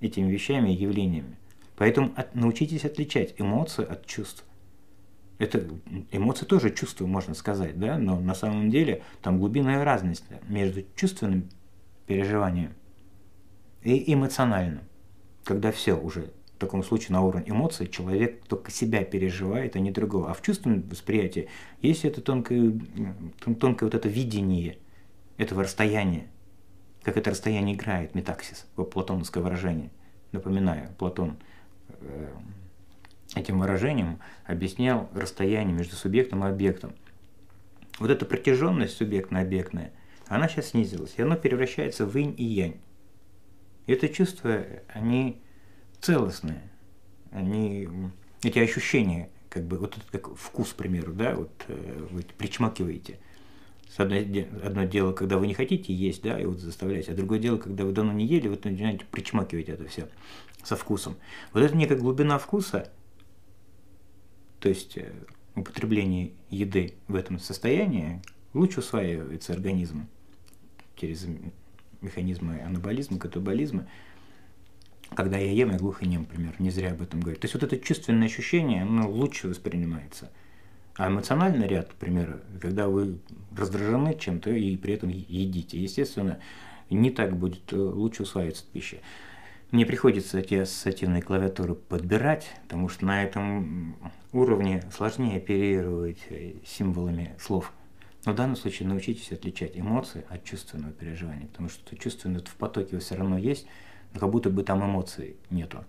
этими 0.00 0.30
вещами 0.30 0.70
и 0.70 0.76
явлениями. 0.76 1.36
Поэтому 1.76 2.12
от, 2.16 2.34
научитесь 2.34 2.84
отличать 2.84 3.34
эмоции 3.38 3.84
от 3.84 4.06
чувств. 4.06 4.44
Это 5.38 5.68
эмоции 6.10 6.46
тоже 6.46 6.70
чувства, 6.70 7.06
можно 7.06 7.34
сказать, 7.34 7.78
да, 7.78 7.98
но 7.98 8.18
на 8.18 8.34
самом 8.34 8.70
деле 8.70 9.02
там 9.22 9.38
глубинная 9.38 9.84
разность 9.84 10.24
между 10.48 10.82
чувственным 10.96 11.48
переживанием 12.06 12.72
и 13.82 14.12
эмоциональным, 14.12 14.82
когда 15.44 15.70
все 15.70 15.94
уже 15.94 16.32
в 16.56 16.58
таком 16.58 16.82
случае 16.82 17.12
на 17.12 17.20
уровне 17.20 17.50
эмоций 17.50 17.86
человек 17.86 18.42
только 18.46 18.70
себя 18.70 19.04
переживает, 19.04 19.76
а 19.76 19.78
не 19.78 19.90
другого. 19.90 20.30
А 20.30 20.34
в 20.34 20.40
чувственном 20.40 20.88
восприятии 20.88 21.48
есть 21.82 22.06
это 22.06 22.22
тонкое, 22.22 22.72
тонкое 23.60 23.86
вот 23.86 23.94
это 23.94 24.08
видение 24.08 24.78
этого 25.36 25.64
расстояния, 25.64 26.28
как 27.02 27.18
это 27.18 27.30
расстояние 27.30 27.76
играет 27.76 28.14
метаксис, 28.14 28.66
платоновское 28.74 29.42
выражение. 29.42 29.90
Напоминаю, 30.32 30.88
Платон 30.96 31.36
э, 31.88 32.28
этим 33.34 33.58
выражением 33.58 34.18
объяснял 34.46 35.10
расстояние 35.12 35.76
между 35.76 35.94
субъектом 35.94 36.42
и 36.42 36.48
объектом. 36.48 36.94
Вот 37.98 38.10
эта 38.10 38.24
протяженность 38.24 38.96
субъектно-объектная, 38.96 39.92
она 40.26 40.48
сейчас 40.48 40.68
снизилась, 40.68 41.12
и 41.18 41.22
она 41.22 41.36
превращается 41.36 42.06
в 42.06 42.16
инь 42.16 42.34
и 42.38 42.44
янь. 42.44 42.76
И 43.86 43.92
это 43.92 44.08
чувства, 44.08 44.64
они 44.88 45.42
целостные. 46.00 46.62
Они, 47.30 47.88
эти 48.42 48.58
ощущения, 48.58 49.30
как 49.48 49.64
бы, 49.64 49.78
вот 49.78 49.96
это 49.96 50.18
как 50.18 50.36
вкус, 50.36 50.72
к 50.72 50.76
примеру, 50.76 51.12
да, 51.12 51.34
вот 51.34 51.50
э, 51.68 52.06
вы 52.10 52.22
причмакиваете. 52.36 53.18
Одно, 53.96 54.16
одно 54.62 54.84
дело, 54.84 55.12
когда 55.12 55.38
вы 55.38 55.46
не 55.46 55.54
хотите 55.54 55.94
есть, 55.94 56.22
да, 56.22 56.38
и 56.38 56.44
вот 56.44 56.58
заставляете, 56.58 57.12
а 57.12 57.14
другое 57.14 57.38
дело, 57.38 57.56
когда 57.56 57.84
вы 57.84 57.92
давно 57.92 58.12
не 58.12 58.26
ели, 58.26 58.48
вы 58.48 58.58
начинаете 58.62 59.06
причмакивать 59.10 59.70
это 59.70 59.86
все 59.88 60.08
со 60.62 60.76
вкусом. 60.76 61.16
Вот 61.52 61.62
это 61.62 61.74
некая 61.74 61.96
глубина 61.96 62.38
вкуса, 62.38 62.90
то 64.60 64.68
есть 64.68 64.98
э, 64.98 65.12
употребление 65.54 66.32
еды 66.50 66.94
в 67.08 67.14
этом 67.14 67.38
состоянии 67.38 68.20
лучше 68.52 68.80
усваивается 68.80 69.52
организмом 69.52 70.08
через 70.96 71.26
механизмы 72.00 72.60
анаболизма, 72.60 73.18
катаболизма, 73.18 73.88
когда 75.14 75.38
я 75.38 75.50
ем, 75.52 75.70
я 75.70 75.78
глухонем, 75.78 76.22
например, 76.22 76.54
не 76.58 76.70
зря 76.70 76.92
об 76.92 77.02
этом 77.02 77.20
говорю. 77.20 77.38
То 77.38 77.44
есть 77.44 77.54
вот 77.54 77.62
это 77.62 77.78
чувственное 77.78 78.26
ощущение, 78.26 78.82
оно 78.82 79.08
лучше 79.08 79.48
воспринимается. 79.48 80.30
А 80.96 81.08
эмоциональный 81.08 81.68
ряд, 81.68 81.90
к 81.90 81.94
примеру, 81.94 82.40
когда 82.60 82.88
вы 82.88 83.18
раздражены 83.56 84.16
чем-то 84.18 84.50
и 84.50 84.76
при 84.76 84.94
этом 84.94 85.10
едите, 85.10 85.78
естественно, 85.78 86.38
не 86.88 87.10
так 87.10 87.36
будет 87.36 87.72
э, 87.72 87.76
лучше 87.76 88.22
усваиваться 88.22 88.64
пища. 88.72 88.98
Мне 89.72 89.84
приходится 89.84 90.38
эти 90.38 90.54
ассоциативные 90.54 91.22
клавиатуры 91.22 91.74
подбирать, 91.74 92.48
потому 92.62 92.88
что 92.88 93.04
на 93.04 93.24
этом 93.24 93.96
уровне 94.32 94.82
сложнее 94.94 95.38
оперировать 95.38 96.18
э, 96.30 96.54
символами 96.64 97.34
слов. 97.38 97.72
Но 98.26 98.32
в 98.32 98.34
данном 98.34 98.56
случае 98.56 98.88
научитесь 98.88 99.30
отличать 99.30 99.78
эмоции 99.78 100.24
от 100.28 100.42
чувственного 100.42 100.92
переживания, 100.92 101.46
потому 101.46 101.68
что 101.68 101.96
чувственное 101.96 102.40
в 102.40 102.56
потоке 102.56 102.98
все 102.98 103.14
равно 103.14 103.38
есть, 103.38 103.66
но 104.12 104.18
как 104.18 104.30
будто 104.30 104.50
бы 104.50 104.64
там 104.64 104.84
эмоций 104.84 105.36
нету 105.48 105.84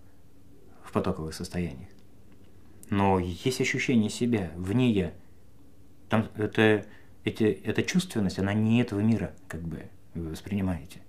в 0.83 0.91
потоковых 0.93 1.33
состояниях. 1.33 1.89
Но 2.91 3.17
есть 3.17 3.59
ощущение 3.59 4.11
себя, 4.11 4.51
вне 4.55 4.91
я. 4.91 5.13
Там 6.09 6.29
это, 6.35 6.85
эти, 7.23 7.43
эта 7.43 7.81
чувственность, 7.81 8.37
она 8.37 8.53
не 8.53 8.81
этого 8.81 8.99
мира, 8.99 9.33
как 9.47 9.63
бы 9.63 9.89
вы 10.13 10.29
воспринимаете. 10.29 11.01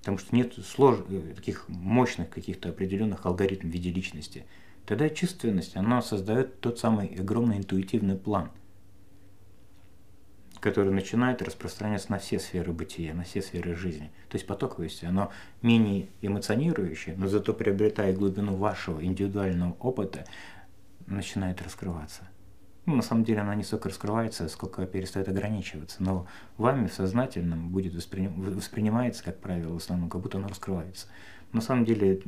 Потому 0.00 0.18
что 0.18 0.34
нет 0.34 0.54
слож... 0.66 0.98
таких 1.36 1.68
мощных 1.68 2.30
каких-то 2.30 2.70
определенных 2.70 3.26
алгоритмов 3.26 3.70
в 3.70 3.74
виде 3.74 3.92
личности. 3.92 4.44
Тогда 4.86 5.08
чувственность, 5.08 5.76
она 5.76 6.02
создает 6.02 6.60
тот 6.60 6.80
самый 6.80 7.14
огромный 7.14 7.58
интуитивный 7.58 8.16
план– 8.16 8.50
который 10.62 10.92
начинает 10.92 11.42
распространяться 11.42 12.12
на 12.12 12.18
все 12.18 12.38
сферы 12.38 12.72
бытия, 12.72 13.14
на 13.14 13.24
все 13.24 13.42
сферы 13.42 13.74
жизни. 13.74 14.12
То 14.28 14.36
есть 14.36 14.46
потоковость, 14.46 15.02
оно 15.02 15.32
менее 15.60 16.06
эмоционирующее, 16.20 17.16
но 17.16 17.26
зато 17.26 17.52
приобретая 17.52 18.12
глубину 18.12 18.54
вашего 18.54 19.04
индивидуального 19.04 19.72
опыта, 19.80 20.24
начинает 21.08 21.60
раскрываться. 21.62 22.28
Ну, 22.86 22.94
на 22.94 23.02
самом 23.02 23.24
деле 23.24 23.40
она 23.40 23.56
не 23.56 23.64
столько 23.64 23.88
раскрывается, 23.88 24.48
сколько 24.48 24.86
перестает 24.86 25.28
ограничиваться. 25.28 26.00
Но 26.00 26.28
вами 26.56 26.86
в 26.86 26.94
сознательном 26.94 27.70
будет 27.70 27.94
воспри... 27.94 28.28
воспринимается, 28.28 29.24
как 29.24 29.40
правило, 29.40 29.72
в 29.72 29.78
основном, 29.78 30.08
как 30.08 30.20
будто 30.20 30.38
оно 30.38 30.46
раскрывается. 30.46 31.08
На 31.52 31.60
самом 31.60 31.84
деле 31.84 32.22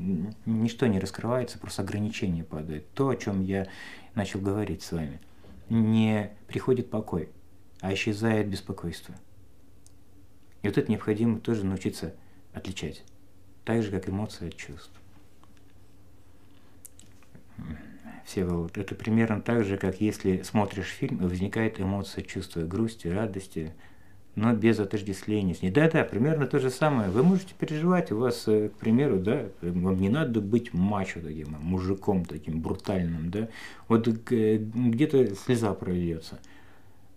ничто 0.45 0.89
не 0.89 0.99
раскрывается, 0.99 1.61
просто 1.61 1.83
ограничение 1.83 2.43
падает. 2.43 2.91
То, 2.95 3.11
о 3.11 3.17
чем 3.17 3.43
я 3.43 3.69
начал 4.17 4.41
говорить 4.41 4.83
с 4.83 4.91
вами. 4.91 5.21
Не 5.69 6.31
приходит 6.49 6.91
покой 6.91 7.31
а 7.85 7.93
исчезает 7.93 8.49
беспокойство. 8.49 9.15
И 10.63 10.69
вот 10.69 10.79
это 10.79 10.91
необходимо 10.91 11.39
тоже 11.39 11.67
научиться 11.67 12.15
отличать, 12.55 13.05
так 13.67 13.83
же, 13.83 13.91
как 13.91 14.09
эмоции 14.09 14.49
от 14.49 14.57
чувств. 14.57 14.91
Вот 18.37 18.79
это 18.79 18.95
примерно 18.95 19.43
так 19.43 19.65
же, 19.65 19.77
как 19.77 20.01
если 20.01 20.41
смотришь 20.45 20.87
фильм, 20.87 21.19
и 21.19 21.29
возникает 21.29 21.79
эмоция 21.79 22.25
чувства 22.25 22.63
грусти, 22.63 23.09
радости, 23.09 23.75
но 24.35 24.55
без 24.55 24.81
отождествления 24.81 25.55
с 25.55 25.61
ней. 25.61 25.71
Да-да, 25.71 26.05
примерно 26.05 26.47
то 26.47 26.59
же 26.59 26.71
самое. 26.71 27.11
Вы 27.11 27.23
можете 27.23 27.55
переживать, 27.55 28.11
у 28.11 28.17
вас, 28.17 28.49
э, 28.49 28.71
к 28.71 28.79
примеру, 28.79 29.19
да, 29.19 29.45
вам 29.61 30.01
не 30.01 30.09
надо 30.09 30.41
быть 30.41 30.73
мачо 30.73 31.21
таким, 31.23 31.51
мужиком 31.61 32.25
таким 32.25 32.63
брутальным, 32.63 33.31
да, 33.31 33.49
вот 33.89 34.09
э, 34.09 34.57
где-то 34.57 35.35
слеза 35.35 35.75
прольется– 35.75 36.41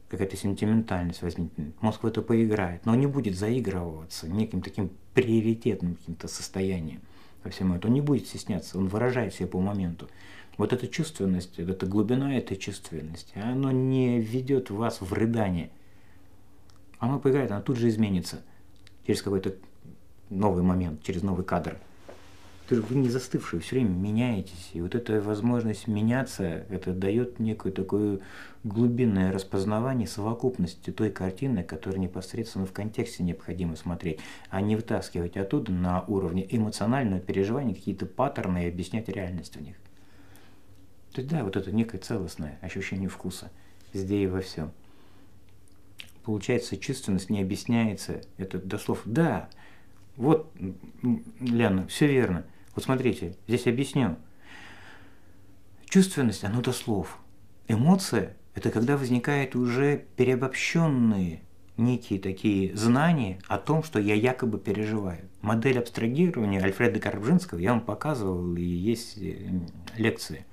какая-то 0.09 0.37
сентиментальность 0.37 1.21
возникнет, 1.21 1.81
мозг 1.81 2.03
в 2.03 2.07
это 2.07 2.21
поиграет, 2.21 2.85
но 2.85 2.93
он 2.93 2.99
не 2.99 3.07
будет 3.07 3.35
заигрываться 3.35 4.27
неким 4.27 4.61
таким 4.61 4.91
приоритетным 5.13 5.95
каким-то 5.95 6.27
состоянием 6.27 7.01
во 7.43 7.49
всем 7.51 7.73
этом. 7.73 7.89
Он 7.89 7.95
не 7.95 8.01
будет 8.01 8.27
стесняться, 8.27 8.77
он 8.77 8.87
выражает 8.87 9.33
себя 9.33 9.47
по 9.47 9.59
моменту. 9.59 10.09
Вот 10.57 10.73
эта 10.73 10.87
чувственность, 10.87 11.59
эта 11.59 11.85
глубина 11.85 12.35
этой 12.35 12.57
чувственности, 12.57 13.37
оно 13.37 13.71
не 13.71 14.19
ведет 14.19 14.69
вас 14.69 15.01
в 15.01 15.13
рыдание. 15.13 15.69
Оно 16.99 17.19
поиграет, 17.19 17.51
оно 17.51 17.61
тут 17.61 17.77
же 17.77 17.89
изменится 17.89 18.41
через 19.05 19.21
какой-то 19.21 19.55
новый 20.29 20.63
момент, 20.63 21.03
через 21.03 21.21
новый 21.21 21.45
кадр 21.45 21.77
вы 22.71 22.95
не 22.95 23.09
застывшие, 23.09 23.61
все 23.61 23.77
время 23.77 23.91
меняетесь. 23.91 24.71
И 24.73 24.81
вот 24.81 24.93
эта 24.93 25.21
возможность 25.21 25.87
меняться, 25.87 26.65
это 26.69 26.91
дает 26.91 27.39
некое 27.39 27.71
такое 27.71 28.19
глубинное 28.63 29.31
распознавание 29.31 30.07
совокупности 30.07 30.91
той 30.91 31.09
картины, 31.09 31.63
которую 31.63 32.01
непосредственно 32.01 32.65
в 32.65 32.73
контексте 32.73 33.23
необходимо 33.23 33.75
смотреть, 33.75 34.19
а 34.49 34.59
не 34.61 34.75
вытаскивать 34.75 35.37
оттуда 35.37 35.71
на 35.71 36.03
уровне 36.03 36.45
эмоционального 36.49 37.21
переживания 37.21 37.73
какие-то 37.73 38.05
паттерны 38.05 38.65
и 38.65 38.69
объяснять 38.69 39.07
реальность 39.07 39.55
в 39.55 39.61
них. 39.61 39.77
То 41.13 41.21
есть 41.21 41.31
да, 41.31 41.43
вот 41.43 41.55
это 41.55 41.71
некое 41.71 41.99
целостное 41.99 42.59
ощущение 42.61 43.07
вкуса 43.07 43.49
везде 43.93 44.23
и 44.23 44.27
во 44.27 44.41
всем. 44.41 44.71
Получается, 46.23 46.75
чувственность 46.75 47.29
не 47.29 47.41
объясняется, 47.41 48.21
это 48.37 48.59
до 48.59 48.77
слов 48.77 49.01
«да», 49.05 49.49
вот, 50.17 50.51
Ляна, 51.39 51.87
все 51.87 52.07
верно– 52.07 52.45
вот 52.77 52.83
смотрите, 52.83 53.35
здесь 53.47 53.65
объясню. 53.65 54.17
Чувственность, 55.89 56.43
оно 56.43 56.61
до 56.61 56.71
слов. 56.71 57.17
Эмоция– 57.67 58.37
это 58.53 58.69
когда 58.69 58.97
возникают 58.97 59.55
уже 59.55 60.05
переобобщенные 60.15 61.41
некие 61.77 62.19
такие 62.19 62.77
знания 62.77 63.39
о 63.47 63.57
том, 63.57 63.81
что 63.81 63.99
я 63.99 64.13
якобы 64.13 64.59
переживаю. 64.59 65.27
Модель 65.41 65.79
абстрагирования 65.79 66.61
Альфреда 66.61 66.99
Карбжинского 66.99 67.57
я 67.57 67.71
вам 67.71 67.81
показывал, 67.81 68.55
и 68.55 68.61
есть 68.61 69.17
э, 69.17 69.59
лекции. 69.95 70.45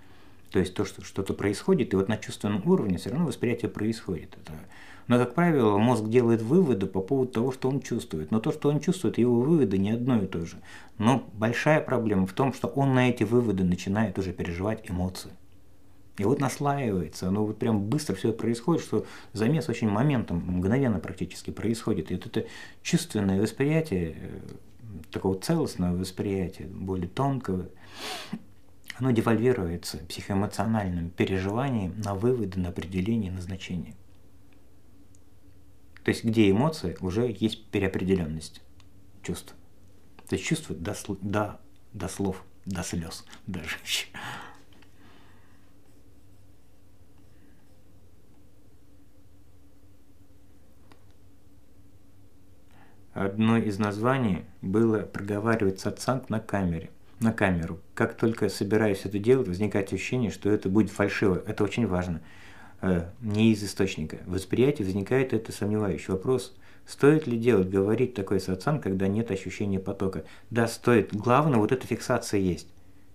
То 0.50 0.60
есть 0.60 0.72
то, 0.72 0.86
что 0.86 1.04
что-то 1.04 1.34
происходит, 1.34 1.92
и 1.92 1.96
вот 1.96 2.08
на 2.08 2.16
чувственном 2.16 2.66
уровне 2.66 2.96
все 2.96 3.10
равно 3.10 3.26
восприятие 3.26 3.70
происходит. 3.70 4.34
Это 4.42 4.54
Но, 5.06 5.18
как 5.18 5.34
правило, 5.34 5.76
мозг 5.76 6.06
делает 6.08 6.40
выводы 6.42 6.86
по 6.86 7.00
поводу 7.00 7.30
того, 7.30 7.52
что 7.52 7.68
он 7.68 7.80
чувствует. 7.80 8.30
Но 8.30 8.40
то, 8.40 8.52
что 8.52 8.70
он 8.70 8.80
чувствует, 8.80 9.18
его 9.18 9.40
выводы 9.40 9.76
не 9.76 9.90
одно 9.90 10.22
и 10.22 10.26
то 10.26 10.44
же. 10.46 10.56
Но 10.98 11.28
большая 11.34 11.80
проблема 11.80 12.26
в 12.26 12.32
том, 12.32 12.52
что 12.52 12.68
он 12.68 12.94
на 12.94 13.10
эти 13.10 13.24
выводы 13.24 13.64
начинает 13.64 14.18
уже 14.18 14.32
переживать 14.32 14.90
эмоции. 14.90 15.30
И 16.16 16.24
вот 16.24 16.40
наслаивается, 16.40 17.28
оно 17.28 17.44
вот 17.44 17.58
прям 17.58 17.82
быстро 17.82 18.14
все 18.14 18.32
происходит, 18.32 18.84
что 18.84 19.04
замес 19.32 19.68
очень 19.68 19.88
моментом, 19.88 20.42
мгновенно 20.46 21.00
практически 21.00 21.50
происходит. 21.50 22.10
И 22.10 22.14
вот 22.14 22.26
это 22.26 22.46
чувственное 22.82 23.42
восприятие, 23.42 24.14
э, 24.16 24.40
такого 25.10 25.38
целостного 25.38 25.96
восприятия, 25.96 26.66
более 26.66 27.08
тонкого, 27.08 27.66
оно 28.96 29.10
девальвируется 29.10 29.98
психоэмоциональным 30.08 31.10
переживанием 31.10 32.00
на 32.00 32.14
выводы, 32.14 32.60
на 32.60 32.68
определение, 32.68 33.32
назначение. 33.32 33.94
То 36.04 36.10
есть 36.10 36.22
где 36.22 36.50
эмоции, 36.50 36.96
уже 37.00 37.34
есть 37.38 37.66
переопределенность 37.70 38.62
чувств. 39.22 39.54
То 40.28 40.36
есть 40.36 40.46
чувства 40.46 40.76
до, 40.76 40.94
до, 41.22 41.60
до 41.92 42.08
слов, 42.08 42.44
до 42.66 42.82
слез 42.82 43.24
даже. 43.46 43.76
Одно 53.14 53.56
из 53.58 53.78
названий 53.78 54.44
было 54.60 54.98
проговаривать 55.02 55.80
сатсанг 55.80 56.28
на 56.30 56.40
камере, 56.40 56.90
на 57.20 57.32
камеру. 57.32 57.80
Как 57.94 58.16
только 58.16 58.48
собираюсь 58.48 59.02
это 59.04 59.18
делать, 59.20 59.46
возникает 59.46 59.92
ощущение, 59.92 60.32
что 60.32 60.50
это 60.50 60.68
будет 60.68 60.90
фальшиво. 60.90 61.40
Это 61.46 61.62
очень 61.62 61.86
важно. 61.86 62.20
Э, 62.86 63.06
не 63.22 63.52
из 63.52 63.64
источника. 63.64 64.18
Восприятие 64.26 64.84
возникает 64.84 65.32
это 65.32 65.52
сомневающий 65.52 66.12
вопрос. 66.12 66.54
Стоит 66.84 67.26
ли 67.26 67.38
делать, 67.38 67.70
говорить 67.70 68.12
такой 68.12 68.40
сатсан, 68.40 68.78
когда 68.78 69.08
нет 69.08 69.30
ощущения 69.30 69.80
потока? 69.80 70.24
Да, 70.50 70.68
стоит. 70.68 71.14
Главное, 71.16 71.58
вот 71.58 71.72
эта 71.72 71.86
фиксация 71.86 72.40
есть. 72.40 72.68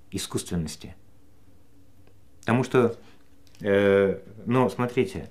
Искусственности. 0.10 0.96
Потому 2.40 2.64
что, 2.64 2.96
э, 3.62 4.20
ну, 4.48 4.68
смотрите, 4.70 5.30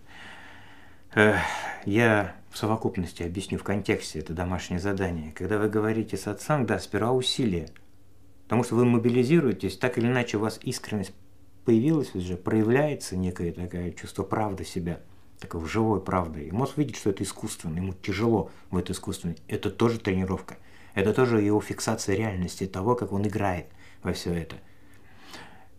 э, 1.17 1.35
я 1.85 2.37
в 2.51 2.59
совокупности 2.59 3.25
объясню 3.25 3.59
в 3.59 3.65
контексте 3.65 4.21
это 4.21 4.35
домашнее 4.35 4.79
задание. 4.79 5.33
Когда 5.33 5.59
вы 5.59 5.69
говорите 5.69 6.17
сатсанг, 6.17 6.69
да, 6.69 6.79
сперва 6.79 7.11
усилие. 7.11 7.71
Потому 8.45 8.63
что 8.63 8.77
вы 8.77 8.85
мобилизируетесь, 8.85 9.77
так 9.79 9.99
или 9.99 10.07
иначе 10.07 10.37
у 10.37 10.41
вас 10.41 10.61
искренность 10.63 11.13
появилась 11.69 12.15
уже, 12.15 12.39
проявляется 12.39 13.15
некое 13.15 13.53
такое 13.53 13.93
чувство 13.93 14.23
правды 14.23 14.65
себя, 14.65 15.01
такой 15.39 15.67
живой 15.67 16.01
правды. 16.01 16.45
И 16.45 16.51
мозг 16.51 16.79
видит, 16.79 16.97
что 16.97 17.11
это 17.11 17.23
искусственно, 17.25 17.77
ему 17.77 17.93
тяжело 17.93 18.51
в 18.71 18.79
это 18.79 18.95
искусственно. 18.95 19.35
Это 19.49 19.71
тоже 19.71 20.01
тренировка. 20.01 20.57
Это 20.95 21.13
тоже 21.13 21.43
его 21.43 21.61
фиксация 21.61 22.17
реальности, 22.17 22.67
того, 22.67 22.95
как 22.95 23.13
он 23.13 23.29
играет 23.29 23.67
во 24.03 24.15
все 24.15 24.33
это. 24.33 24.57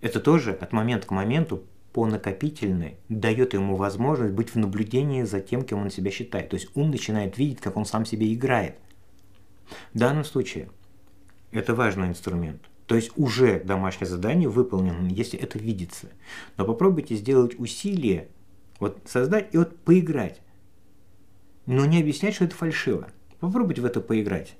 Это 0.01 0.19
тоже 0.19 0.51
от 0.51 0.73
момента 0.73 1.07
к 1.07 1.11
моменту 1.11 1.63
по 1.91 2.05
накопительной 2.05 2.97
дает 3.09 3.55
ему 3.55 3.75
возможность 3.75 4.35
быть 4.35 4.53
в 4.53 4.59
наблюдении 4.59 5.23
за 5.23 5.39
тем, 5.39 5.63
кем 5.63 5.79
он 5.79 5.89
себя 5.89 6.11
считает. 6.11 6.49
То 6.49 6.55
есть 6.55 6.69
ум 6.75 6.91
начинает 6.91 7.39
видеть, 7.39 7.61
как 7.61 7.77
он 7.77 7.85
сам 7.85 8.05
себе 8.05 8.31
играет. 8.31 8.75
В 9.95 9.97
данном 9.97 10.23
случае 10.23 10.69
это 11.51 11.73
важный 11.73 12.09
инструмент. 12.09 12.61
То 12.89 12.95
есть 12.95 13.11
уже 13.15 13.59
домашнее 13.59 14.09
задание 14.09 14.49
выполнено, 14.49 15.07
если 15.09 15.37
это 15.37 15.59
видится. 15.59 16.07
Но 16.57 16.65
попробуйте 16.65 17.13
сделать 17.13 17.53
усилие, 17.59 18.29
вот 18.79 18.99
создать 19.05 19.53
и 19.53 19.57
вот 19.59 19.77
поиграть. 19.81 20.41
Но 21.67 21.85
не 21.85 21.99
объяснять, 21.99 22.33
что 22.33 22.45
это 22.45 22.55
фальшиво. 22.55 23.09
Попробуйте 23.39 23.81
в 23.81 23.85
это 23.85 24.01
поиграть. 24.01 24.55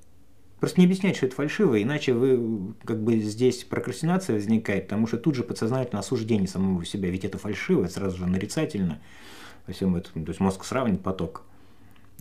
Просто 0.60 0.78
не 0.78 0.86
объяснять, 0.86 1.16
что 1.16 1.26
это 1.26 1.34
фальшиво, 1.34 1.82
иначе 1.82 2.12
вы 2.12 2.72
как 2.84 3.02
бы 3.02 3.18
здесь 3.18 3.64
прокрастинация 3.64 4.34
возникает, 4.34 4.84
потому 4.84 5.08
что 5.08 5.18
тут 5.18 5.34
же 5.34 5.42
подсознательное 5.42 5.98
осуждение 5.98 6.46
самого 6.46 6.84
себя, 6.84 7.10
ведь 7.10 7.24
это 7.24 7.36
фальшиво, 7.36 7.88
сразу 7.88 8.16
же 8.16 8.26
нарицательно 8.28 9.00
во 9.66 9.72
всем 9.72 9.96
этом. 9.96 10.24
То 10.24 10.30
есть 10.30 10.38
мозг 10.38 10.64
сравнит 10.64 11.02
поток 11.02 11.42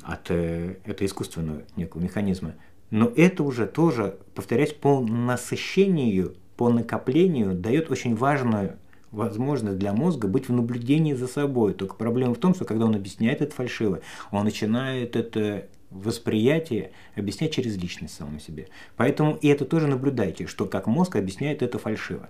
от 0.02 0.32
э, 0.32 0.78
этого 0.86 1.06
искусственного 1.06 1.62
некого 1.76 2.02
механизма. 2.02 2.56
Но 2.92 3.12
это 3.16 3.44
уже 3.44 3.68
тоже, 3.68 4.18
повторяюсь, 4.36 4.74
по 4.74 5.00
насыщению, 5.00 6.36
по 6.58 6.70
накоплению 6.70 7.54
дает 7.54 7.92
очень 7.92 8.16
важную 8.16 8.78
возможность 9.12 9.78
для 9.78 9.94
мозга 9.94 10.28
быть 10.28 10.50
в 10.50 10.54
наблюдении 10.54 11.14
за 11.14 11.28
собой. 11.28 11.74
Только 11.74 11.96
проблема 11.96 12.34
в 12.34 12.40
том, 12.40 12.54
что 12.54 12.66
когда 12.66 12.86
он 12.86 12.96
объясняет 12.96 13.42
это 13.42 13.54
фальшиво, 13.56 14.02
он 14.32 14.44
начинает 14.44 15.16
это 15.16 15.68
восприятие 15.90 16.92
объяснять 17.16 17.54
через 17.54 17.76
личность 17.78 18.16
самому 18.16 18.40
себе. 18.40 18.68
Поэтому 18.96 19.36
и 19.36 19.48
это 19.48 19.66
тоже 19.66 19.88
наблюдайте, 19.88 20.46
что 20.46 20.66
как 20.66 20.88
мозг 20.88 21.16
объясняет 21.16 21.64
это 21.64 21.80
фальшиво. 21.80 22.30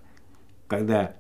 Когда 0.67 1.15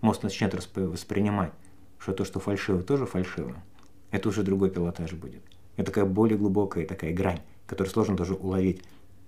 мозг 0.00 0.22
начнет 0.22 0.54
воспринимать, 0.54 1.52
что 1.98 2.12
то, 2.12 2.24
что 2.24 2.40
фальшиво, 2.40 2.82
тоже 2.82 3.04
фальшиво, 3.04 3.62
это 4.10 4.28
уже 4.28 4.42
другой 4.42 4.70
пилотаж 4.70 5.12
будет. 5.12 5.42
Это 5.76 5.86
такая 5.86 6.04
более 6.04 6.38
глубокая 6.38 6.86
такая 6.86 7.12
грань, 7.12 7.40
которую 7.66 7.92
сложно 7.92 8.16
тоже 8.16 8.34
уловить. 8.34 8.82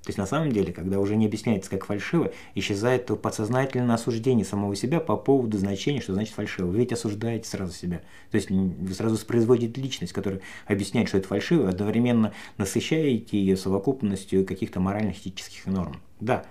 То 0.05 0.11
есть 0.11 0.19
на 0.19 0.27
самом 0.27 0.53
деле, 0.53 0.71
когда 0.71 1.01
уже 1.01 1.17
не 1.17 1.25
объясняется 1.25 1.71
как 1.71 1.87
фальшиво, 1.87 2.31
исчезает 2.55 3.07
то 3.07 3.17
подсознательное 3.17 3.95
осуждение 3.95 4.45
самого 4.45 4.77
себя 4.77 5.01
по 5.01 5.17
поводу 5.17 5.57
значения, 5.57 6.03
что 6.03 6.13
значит 6.13 6.35
фальшиво. 6.35 6.67
Вы 6.67 6.81
ведь 6.81 6.93
осуждаете 6.93 7.49
сразу 7.49 7.73
себя. 7.73 8.03
То 8.31 8.37
есть 8.37 8.51
вы 8.51 8.93
сразу 8.93 9.15
воспроизводите 9.15 9.81
личность, 9.81 10.13
которая 10.13 10.43
объясняет, 10.67 11.09
что 11.09 11.17
это 11.17 11.27
фальшиво, 11.27 11.71
одновременно 11.71 12.35
насыщаете 12.59 13.39
ее 13.39 13.57
совокупностью 13.57 14.45
каких-то 14.45 14.79
моральных 14.79 15.19
этических 15.27 15.65
норм. 15.65 15.97
Да, 16.21 16.45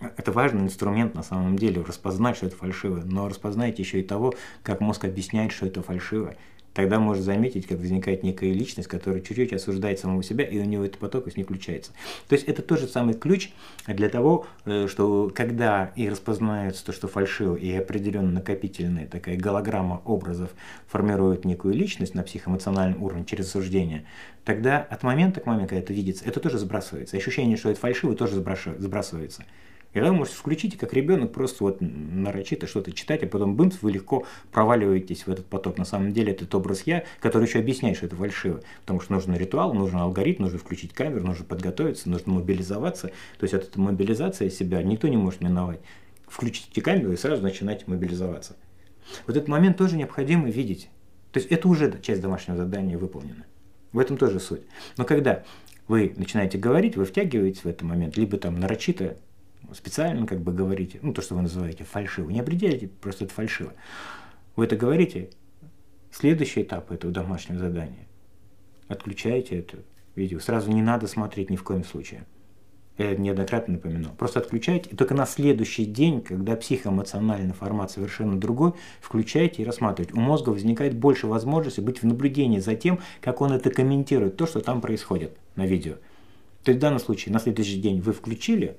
это 0.00 0.32
важный 0.32 0.62
инструмент 0.62 1.14
на 1.14 1.22
самом 1.22 1.56
деле, 1.56 1.82
распознать, 1.82 2.36
что 2.36 2.46
это 2.46 2.56
фальшиво, 2.56 3.02
но 3.04 3.28
распознайте 3.28 3.82
еще 3.82 4.00
и 4.00 4.02
того, 4.02 4.34
как 4.64 4.80
мозг 4.80 5.04
объясняет, 5.04 5.52
что 5.52 5.66
это 5.66 5.82
фальшиво 5.82 6.34
тогда 6.76 7.00
может 7.00 7.24
заметить, 7.24 7.66
как 7.66 7.78
возникает 7.78 8.22
некая 8.22 8.52
личность, 8.52 8.86
которая 8.86 9.22
чуть-чуть 9.22 9.54
осуждает 9.54 9.98
самого 9.98 10.22
себя, 10.22 10.44
и 10.44 10.58
у 10.58 10.64
него 10.64 10.84
этот 10.84 10.98
поток 10.98 11.34
не 11.34 11.42
включается. 11.42 11.92
То 12.28 12.34
есть 12.34 12.46
это 12.46 12.60
тот 12.60 12.78
же 12.78 12.86
самый 12.86 13.14
ключ 13.14 13.50
для 13.86 14.10
того, 14.10 14.46
э, 14.66 14.86
что 14.86 15.32
когда 15.34 15.92
и 15.96 16.06
распознается 16.10 16.84
то, 16.84 16.92
что 16.92 17.08
фальшиво, 17.08 17.56
и 17.56 17.72
определенно 17.72 18.30
накопительная 18.30 19.06
такая 19.06 19.38
голограмма 19.38 20.02
образов 20.04 20.50
формирует 20.86 21.46
некую 21.46 21.72
личность 21.72 22.14
на 22.14 22.22
психоэмоциональном 22.22 23.02
уровне 23.02 23.24
через 23.24 23.48
осуждение, 23.48 24.04
тогда 24.44 24.78
от 24.78 25.02
момента 25.02 25.40
к 25.40 25.46
моменту, 25.46 25.70
когда 25.70 25.80
это 25.80 25.94
видится, 25.94 26.26
это 26.26 26.40
тоже 26.40 26.58
сбрасывается. 26.58 27.16
Ощущение, 27.16 27.56
что 27.56 27.70
это 27.70 27.80
фальшиво, 27.80 28.14
тоже 28.14 28.34
сбрасывается. 28.34 29.44
И 29.92 30.00
вы 30.00 30.12
можете 30.12 30.36
включить, 30.36 30.76
как 30.76 30.92
ребенок, 30.92 31.32
просто 31.32 31.64
вот 31.64 31.78
нарочито 31.80 32.66
что-то 32.66 32.92
читать, 32.92 33.22
а 33.22 33.26
потом 33.26 33.56
бымс, 33.56 33.78
вы 33.80 33.92
легко 33.92 34.26
проваливаетесь 34.52 35.26
в 35.26 35.30
этот 35.30 35.46
поток. 35.46 35.78
На 35.78 35.86
самом 35.86 36.12
деле 36.12 36.32
этот 36.32 36.54
образ 36.54 36.82
я, 36.84 37.04
который 37.20 37.46
еще 37.46 37.60
объясняет, 37.60 37.96
что 37.96 38.06
это 38.06 38.16
фальшиво. 38.16 38.60
Потому 38.82 39.00
что 39.00 39.14
нужен 39.14 39.34
ритуал, 39.34 39.72
нужен 39.72 39.98
алгоритм, 39.98 40.42
нужно 40.42 40.58
включить 40.58 40.92
камеру, 40.92 41.24
нужно 41.24 41.44
подготовиться, 41.46 42.10
нужно 42.10 42.34
мобилизоваться. 42.34 43.08
То 43.38 43.44
есть 43.44 43.54
эта 43.54 43.80
мобилизация 43.80 44.50
себя 44.50 44.82
никто 44.82 45.08
не 45.08 45.16
может 45.16 45.40
миновать. 45.40 45.80
Включите 46.28 46.80
камеру 46.82 47.12
и 47.12 47.16
сразу 47.16 47.42
начинать 47.42 47.86
мобилизоваться. 47.88 48.56
Вот 49.26 49.36
этот 49.36 49.48
момент 49.48 49.78
тоже 49.78 49.96
необходимо 49.96 50.50
видеть. 50.50 50.90
То 51.32 51.38
есть 51.38 51.50
это 51.50 51.68
уже 51.68 51.98
часть 52.02 52.20
домашнего 52.20 52.56
задания 52.56 52.98
выполнена. 52.98 53.46
В 53.92 53.98
этом 53.98 54.16
тоже 54.16 54.40
суть. 54.40 54.62
Но 54.96 55.04
когда 55.04 55.42
вы 55.88 56.12
начинаете 56.16 56.58
говорить, 56.58 56.96
вы 56.96 57.04
втягиваетесь 57.04 57.62
в 57.62 57.66
этот 57.66 57.82
момент, 57.82 58.16
либо 58.16 58.36
там 58.36 58.58
нарочито 58.58 59.16
специально 59.74 60.26
как 60.26 60.40
бы 60.40 60.52
говорите, 60.52 60.98
ну 61.02 61.12
то, 61.12 61.22
что 61.22 61.34
вы 61.34 61.42
называете 61.42 61.84
фальшиво, 61.84 62.30
не 62.30 62.40
определяйте, 62.40 62.88
просто 62.88 63.24
это 63.24 63.34
фальшиво. 63.34 63.72
Вы 64.54 64.64
это 64.64 64.76
говорите, 64.76 65.30
следующий 66.10 66.62
этап 66.62 66.90
этого 66.90 67.12
домашнего 67.12 67.58
задания. 67.58 68.06
Отключаете 68.88 69.58
это 69.58 69.78
видео. 70.14 70.38
Сразу 70.40 70.70
не 70.70 70.82
надо 70.82 71.06
смотреть 71.06 71.50
ни 71.50 71.56
в 71.56 71.62
коем 71.62 71.84
случае. 71.84 72.24
Я 72.98 73.14
неоднократно 73.14 73.74
напоминал. 73.74 74.12
Просто 74.16 74.40
отключайте, 74.40 74.88
и 74.90 74.96
только 74.96 75.12
на 75.12 75.26
следующий 75.26 75.84
день, 75.84 76.22
когда 76.22 76.56
психоэмоциональный 76.56 77.52
формат 77.52 77.90
совершенно 77.90 78.40
другой, 78.40 78.72
включайте 79.02 79.62
и 79.62 79.64
рассматривайте. 79.66 80.14
У 80.14 80.20
мозга 80.20 80.48
возникает 80.48 80.96
больше 80.96 81.26
возможности 81.26 81.80
быть 81.80 82.02
в 82.02 82.06
наблюдении 82.06 82.58
за 82.58 82.74
тем, 82.74 83.00
как 83.20 83.42
он 83.42 83.52
это 83.52 83.70
комментирует, 83.70 84.38
то, 84.38 84.46
что 84.46 84.60
там 84.60 84.80
происходит 84.80 85.36
на 85.56 85.66
видео. 85.66 85.96
То 86.64 86.70
есть 86.70 86.78
в 86.78 86.80
данном 86.80 86.98
случае 86.98 87.34
на 87.34 87.38
следующий 87.38 87.78
день 87.78 88.00
вы 88.00 88.14
включили, 88.14 88.78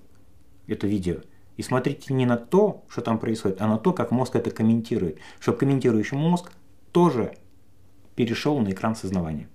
это 0.68 0.88
видео. 0.88 1.22
И 1.58 1.64
смотрите 1.64 2.14
не 2.14 2.26
на 2.26 2.38
то, 2.38 2.86
что 2.88 3.02
там 3.02 3.20
происходит, 3.20 3.62
а 3.62 3.68
на 3.68 3.78
то, 3.78 3.92
как 3.94 4.12
мозг 4.12 4.36
это 4.36 4.52
комментирует. 4.52 5.18
Чтобы 5.40 5.58
комментирующий 5.58 6.18
мозг 6.18 6.52
тоже 6.92 7.34
перешел 8.16 8.60
на 8.60 8.70
экран 8.70 8.96
сознавания. 8.96 9.50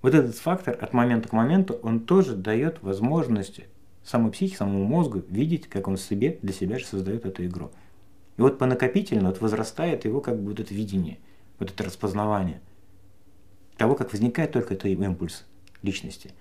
Вот 0.00 0.14
этот 0.14 0.36
фактор 0.36 0.78
от 0.80 0.92
момента 0.92 1.28
к 1.28 1.32
моменту, 1.32 1.74
он 1.82 2.00
тоже 2.00 2.36
дает 2.36 2.82
возможность 2.82 3.62
самой 4.04 4.30
психике, 4.30 4.58
самому 4.58 4.84
мозгу 4.84 5.22
видеть, 5.28 5.68
как 5.68 5.88
он 5.88 5.96
себе, 5.96 6.38
для 6.42 6.52
себя 6.52 6.78
же 6.78 6.86
создает 6.86 7.26
эту 7.26 7.44
игру. 7.46 7.72
И 8.36 8.40
вот 8.40 8.58
по 8.58 8.66
накопительно 8.66 9.28
вот 9.28 9.40
возрастает 9.40 10.04
его 10.04 10.20
как 10.20 10.40
бы 10.40 10.50
вот 10.50 10.60
это 10.60 10.72
видение, 10.72 11.18
вот 11.58 11.70
это 11.70 11.84
распознавание. 11.84 12.60
того, 13.76 13.94
как 13.94 14.12
возникает 14.12 14.52
только 14.52 14.74
этот 14.74 14.86
импульс 14.86 15.44
личности. 15.82 16.32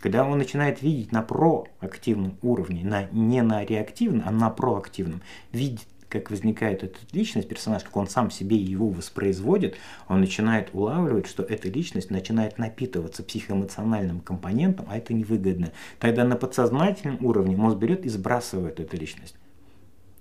Когда 0.00 0.24
он 0.24 0.38
начинает 0.38 0.80
видеть 0.82 1.12
на 1.12 1.22
проактивном 1.22 2.38
уровне, 2.42 2.84
на, 2.84 3.04
не 3.10 3.42
на 3.42 3.64
реактивном, 3.64 4.22
а 4.26 4.30
на 4.30 4.50
проактивном, 4.50 5.22
видит 5.52 5.86
как 6.08 6.30
возникает 6.30 6.82
эта 6.82 6.98
личность, 7.12 7.48
персонаж, 7.48 7.84
как 7.84 7.96
он 7.96 8.08
сам 8.08 8.30
себе 8.30 8.56
его 8.56 8.88
воспроизводит, 8.88 9.76
он 10.08 10.20
начинает 10.20 10.70
улавливать, 10.72 11.26
что 11.26 11.42
эта 11.42 11.68
личность 11.68 12.10
начинает 12.10 12.58
напитываться 12.58 13.22
психоэмоциональным 13.22 14.20
компонентом, 14.20 14.86
а 14.88 14.96
это 14.96 15.12
невыгодно. 15.12 15.72
Тогда 15.98 16.24
на 16.24 16.36
подсознательном 16.36 17.24
уровне 17.24 17.56
мозг 17.56 17.76
берет 17.76 18.06
и 18.06 18.08
сбрасывает 18.08 18.80
эту 18.80 18.96
личность. 18.96 19.36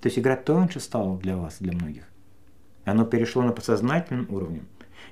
То 0.01 0.07
есть 0.07 0.19
игра 0.19 0.35
тоньше 0.35 0.79
стала 0.79 1.17
для 1.17 1.37
вас, 1.37 1.57
для 1.59 1.73
многих. 1.73 2.03
Оно 2.85 3.05
перешло 3.05 3.41
на 3.41 3.51
подсознательном 3.51 4.27
уровне. 4.29 4.63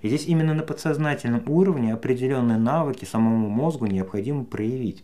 И 0.06 0.08
здесь 0.08 0.28
именно 0.28 0.54
на 0.54 0.62
подсознательном 0.62 1.50
уровне 1.50 1.92
определенные 1.92 2.60
навыки 2.60 3.06
самому 3.06 3.50
мозгу 3.50 3.88
необходимо 3.88 4.46
проявить. 4.46 5.04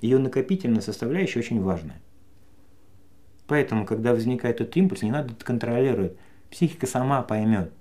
Ее 0.00 0.18
накопительная 0.18 0.82
составляющая 0.82 1.40
очень 1.40 1.60
важная. 1.60 2.00
Поэтому, 3.48 3.84
когда 3.84 4.12
возникает 4.12 4.60
этот 4.60 4.76
импульс, 4.76 5.02
не 5.02 5.10
надо 5.10 5.32
это 5.32 5.44
контролировать. 5.44 6.16
Психика 6.48 6.86
сама 6.86 7.22
поймет, 7.22 7.72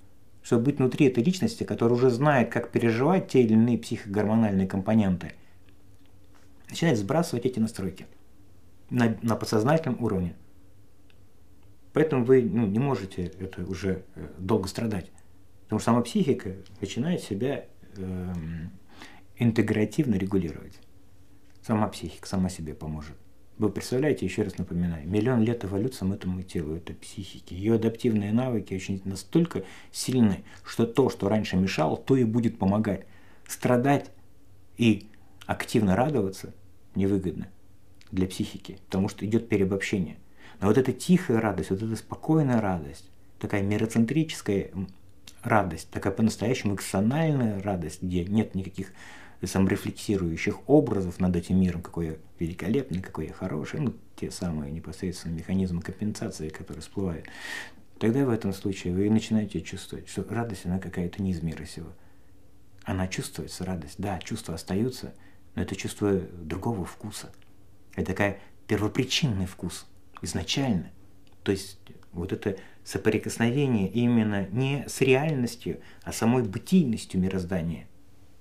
что 0.41 0.57
быть 0.57 0.79
внутри 0.79 1.05
этой 1.05 1.23
личности, 1.23 1.65
которая 1.65 1.95
уже 1.95 2.09
знает, 2.09 2.51
как 2.51 2.71
переживать 2.71 3.27
те 3.27 3.43
или 3.43 3.53
иные 3.53 3.77
психогормональные 3.77 4.65
компоненты, 4.65 5.33
начинает 6.67 6.97
сбрасывать 6.97 7.45
эти 7.45 7.59
настройки 7.59 8.07
на, 8.89 9.15
на 9.21 9.35
подсознательном 9.35 10.03
уровне. 10.03 10.33
Поэтому 11.93 12.25
вы 12.25 12.41
ну, 12.41 12.65
не 12.65 12.79
можете 12.79 13.25
это 13.39 13.63
уже 13.65 14.01
э, 14.15 14.27
долго 14.39 14.67
страдать. 14.67 15.11
Потому 15.69 15.81
что 15.81 15.91
сама 15.91 16.01
психика 16.01 16.55
начинает 16.81 17.21
себя 17.21 17.65
э, 17.95 18.33
интегративно 19.37 20.15
регулировать. 20.15 20.73
Сама 21.61 21.87
психика 21.89 22.27
сама 22.27 22.49
себе 22.49 22.73
поможет. 22.73 23.15
Вы 23.59 23.69
представляете, 23.69 24.25
еще 24.25 24.41
раз 24.41 24.57
напоминаю, 24.57 25.07
миллион 25.07 25.43
лет 25.43 25.63
эволюциям 25.63 26.11
этому 26.11 26.41
телу, 26.41 26.75
этой 26.75 26.95
психике. 26.95 27.55
Ее 27.55 27.75
адаптивные 27.75 28.33
навыки 28.33 28.73
очень 28.73 28.99
настолько 29.05 29.63
сильны, 29.91 30.43
что 30.65 30.87
то, 30.87 31.11
что 31.11 31.29
раньше 31.29 31.55
мешало, 31.55 31.97
то 31.97 32.15
и 32.15 32.23
будет 32.23 32.57
помогать. 32.57 33.05
Страдать 33.47 34.09
и 34.75 35.07
активно 35.45 35.95
радоваться 35.95 36.51
невыгодно 36.95 37.47
для 38.11 38.25
психики, 38.25 38.79
потому 38.85 39.07
что 39.07 39.23
идет 39.23 39.47
переобобщение. 39.49 40.17
Но 40.61 40.67
вот 40.67 40.79
эта 40.79 40.93
тихая 40.93 41.39
радость, 41.39 41.69
вот 41.69 41.83
эта 41.83 41.95
спокойная 41.95 42.59
радость, 42.59 43.11
такая 43.37 43.61
мироцентрическая 43.61 44.71
радость, 45.43 45.89
такая 45.89 46.13
по-настоящему 46.13 46.75
экстональная 46.75 47.61
радость, 47.61 48.01
где 48.01 48.25
нет 48.25 48.55
никаких 48.55 48.91
саморефлексирующих 49.43 50.67
образов 50.67 51.19
над 51.19 51.35
этим 51.35 51.59
миром, 51.59 51.81
какой 51.81 52.07
я 52.07 52.15
великолепный, 52.39 53.01
какой 53.01 53.27
я 53.27 53.33
хороший, 53.33 53.79
ну, 53.79 53.93
те 54.15 54.31
самые 54.31 54.71
непосредственно 54.71 55.33
механизмы 55.33 55.81
компенсации, 55.81 56.49
которые 56.49 56.81
всплывают, 56.81 57.25
тогда 57.99 58.25
в 58.25 58.29
этом 58.29 58.53
случае 58.53 58.93
вы 58.93 59.09
начинаете 59.09 59.61
чувствовать, 59.61 60.09
что 60.09 60.25
радость, 60.29 60.65
она 60.65 60.79
какая-то 60.79 61.21
не 61.21 61.31
из 61.31 61.41
мира 61.41 61.65
сего. 61.65 61.89
Она 62.83 63.07
чувствуется, 63.07 63.65
радость. 63.65 63.95
Да, 63.97 64.19
чувства 64.19 64.55
остаются, 64.55 65.13
но 65.55 65.61
это 65.61 65.75
чувство 65.75 66.13
другого 66.13 66.85
вкуса. 66.85 67.29
Это 67.95 68.07
такая 68.07 68.39
первопричинный 68.67 69.45
вкус, 69.45 69.85
изначально. 70.21 70.91
То 71.43 71.51
есть 71.51 71.79
вот 72.11 72.33
это 72.33 72.57
соприкосновение 72.89 73.87
именно 73.87 74.47
не 74.51 74.85
с 74.87 75.01
реальностью, 75.01 75.79
а 76.03 76.11
самой 76.11 76.43
бытийностью 76.43 77.19
мироздания– 77.19 77.87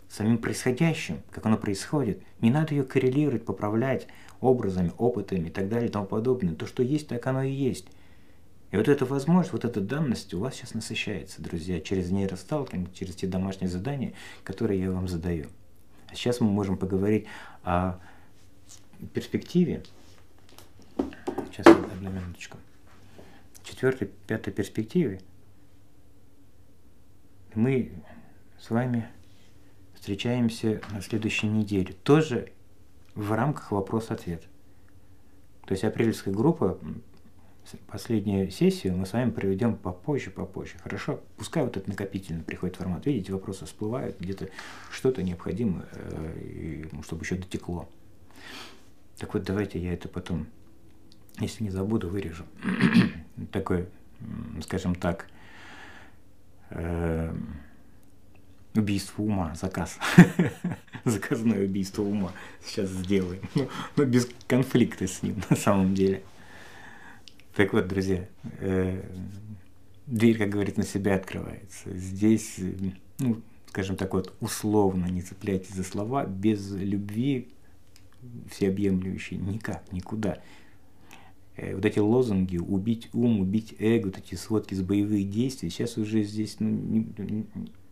самим 0.09 0.39
происходящим, 0.39 1.23
как 1.31 1.47
оно 1.47 1.57
происходит. 1.57 2.23
Не 2.41 2.51
надо 2.51 2.75
ее 2.75 2.83
коррелировать, 2.83 3.45
поправлять 3.45 4.07
образами, 4.41 4.93
опытами 4.99 5.49
и 5.49 5.51
так 5.51 5.69
далее 5.69 5.89
и 5.89 5.93
тому 5.93 6.07
подобное. 6.07 6.55
То, 6.55 6.67
что 6.67 6.83
есть, 6.83 7.09
так 7.09 7.27
оно 7.27 7.43
и 7.43 7.53
есть. 7.53 7.87
И 8.71 8.77
вот 8.77 8.89
эта 8.89 9.05
возможность, 9.05 9.53
вот 9.53 9.65
эта 9.65 9.81
данность 9.81 10.35
у 10.35 10.41
вас 10.41 10.55
сейчас 10.55 10.75
насыщается, 10.75 11.43
друзья, 11.43 11.81
через 11.81 12.11
нейросталкинг, 12.11 12.93
через 12.93 13.15
те 13.15 13.27
домашние 13.27 13.71
задания, 13.71 14.13
которые 14.45 14.81
я 14.81 14.91
вам 14.91 15.09
задаю. 15.09 15.47
А 16.09 16.15
сейчас 16.15 16.41
мы 16.41 16.51
можем 16.51 16.77
поговорить 16.77 17.27
о 17.65 17.99
перспективе. 19.15 19.83
Сейчас, 21.51 21.67
одну 21.67 22.11
минуточку. 22.11 22.59
Четвертой, 23.69 24.09
пятой 24.27 24.51
перспективе 24.51 25.21
мы 27.55 27.93
с 28.59 28.71
вами 28.71 29.09
встречаемся 29.95 30.81
на 30.91 31.03
следующей 31.03 31.49
неделе. 31.49 31.93
Тоже 32.03 32.53
в 33.15 33.31
рамках 33.33 33.71
вопрос-ответ. 33.71 34.43
То 35.67 35.73
есть 35.73 35.85
апрельская 35.85 36.33
группа, 36.33 36.79
последнюю 37.89 38.51
сессию 38.51 38.97
мы 38.97 39.05
с 39.05 39.13
вами 39.13 39.31
проведем 39.33 39.77
попозже, 39.77 40.31
попозже. 40.31 40.79
Хорошо? 40.79 41.21
Пускай 41.37 41.63
вот 41.63 41.77
этот 41.77 41.89
накопительный 41.89 42.43
приходит 42.43 42.77
формат. 42.77 43.05
Видите, 43.05 43.35
вопросы 43.35 43.67
всплывают, 43.67 44.19
где-то 44.19 44.49
что-то 44.91 45.23
необходимо, 45.23 45.85
э, 45.93 46.85
чтобы 47.03 47.23
еще 47.23 47.37
дотекло. 47.37 47.87
Так 49.19 49.35
вот, 49.35 49.43
давайте 49.43 49.79
я 49.79 49.93
это 49.93 50.09
потом, 50.09 50.47
если 51.41 51.65
не 51.65 51.71
забуду, 51.71 52.09
вырежу. 52.09 52.45
Такой, 53.53 53.89
скажем 54.61 54.95
так, 54.95 55.27
э, 56.71 57.35
Убийство 58.79 59.23
ума, 59.23 59.55
заказ. 59.57 59.99
Заказное 61.05 61.65
убийство 61.65 62.03
ума 62.03 62.33
сейчас 62.65 62.91
сделаем. 62.91 63.41
Но, 63.55 63.63
ну, 63.63 63.69
ну, 63.97 64.05
без 64.05 64.29
конфликта 64.47 65.09
с 65.09 65.23
ним 65.23 65.43
на 65.51 65.57
самом 65.57 65.95
деле. 65.95 66.23
Так 67.57 67.73
вот, 67.73 67.89
друзья, 67.89 68.29
э, 68.61 69.03
дверь, 70.07 70.39
как 70.39 70.51
говорится, 70.51 70.81
на 70.81 70.87
себя 70.87 71.17
открывается. 71.17 71.93
Здесь, 71.97 72.61
ну, 73.19 73.41
скажем 73.67 73.97
так 73.97 74.13
вот, 74.13 74.33
условно, 74.39 75.07
не 75.07 75.23
цепляйтесь 75.23 75.75
за 75.75 75.83
слова, 75.83 76.25
без 76.25 76.71
любви 76.71 77.49
всеобъемлющей 78.51 79.39
никак, 79.39 79.91
никуда. 79.93 80.39
Э, 81.59 81.75
вот 81.75 81.85
эти 81.85 81.99
лозунги 81.99 82.57
«убить 82.57 83.09
ум», 83.13 83.41
«убить 83.41 83.75
эго», 83.79 84.07
вот 84.07 84.19
эти 84.19 84.37
сводки 84.37 84.75
с 84.75 84.81
боевых 84.81 85.29
действий, 85.29 85.71
сейчас 85.71 85.99
уже 85.99 86.23
здесь 86.23 86.57
ну, 86.61 86.69
не, 86.69 87.47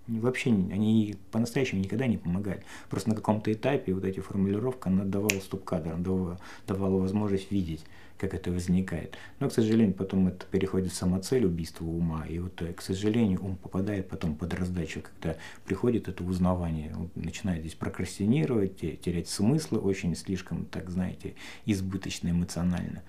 вообще 0.06 0.50
они 0.50 1.16
по-настоящему 1.32 1.80
никогда 1.80 2.06
не 2.06 2.16
помогали. 2.16 2.62
Просто 2.88 3.10
на 3.10 3.16
каком-то 3.16 3.52
этапе 3.52 3.92
вот 3.92 4.04
эти 4.04 4.20
формулировка, 4.20 4.88
она 4.88 5.04
давала 5.04 5.40
стоп-кадр, 5.40 5.96
давала, 5.96 6.38
давала 6.66 6.96
возможность 7.00 7.50
видеть, 7.50 7.84
как 8.18 8.34
это 8.34 8.52
возникает. 8.52 9.16
Но, 9.40 9.48
к 9.48 9.52
сожалению, 9.52 9.94
потом 9.94 10.28
это 10.28 10.46
переходит 10.46 10.92
в 10.92 10.94
самоцель 10.94 11.44
убийства 11.44 11.84
ума, 11.84 12.24
и 12.24 12.38
вот, 12.38 12.62
э, 12.62 12.72
к 12.72 12.82
сожалению, 12.82 13.44
ум 13.44 13.56
попадает 13.56 14.08
потом 14.08 14.36
под 14.36 14.54
раздачу, 14.54 15.02
когда 15.02 15.36
приходит 15.64 16.06
это 16.06 16.22
узнавание, 16.22 16.94
он 16.96 17.10
начинает 17.16 17.62
здесь 17.62 17.74
прокрастинировать, 17.74 18.78
терять 18.78 19.28
смыслы 19.28 19.80
очень 19.80 20.14
слишком, 20.14 20.66
так 20.66 20.88
знаете, 20.88 21.34
избыточно 21.64 22.28
эмоционально. 22.28 23.02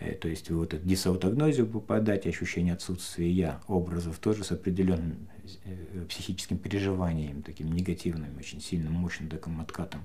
Э, 0.00 0.12
то 0.12 0.28
есть 0.28 0.50
вот 0.50 0.74
эту 0.74 0.86
дисаутогнозию 0.86 1.66
попадать, 1.66 2.26
ощущение 2.26 2.74
отсутствия 2.74 3.30
я, 3.30 3.60
образов 3.66 4.18
тоже 4.18 4.44
с 4.44 4.52
определенным 4.52 5.28
э, 5.64 6.04
психическим 6.08 6.58
переживанием, 6.58 7.42
таким 7.42 7.72
негативным, 7.72 8.36
очень 8.38 8.60
сильным, 8.60 8.92
мощным 8.92 9.28
таким 9.28 9.60
откатом. 9.60 10.02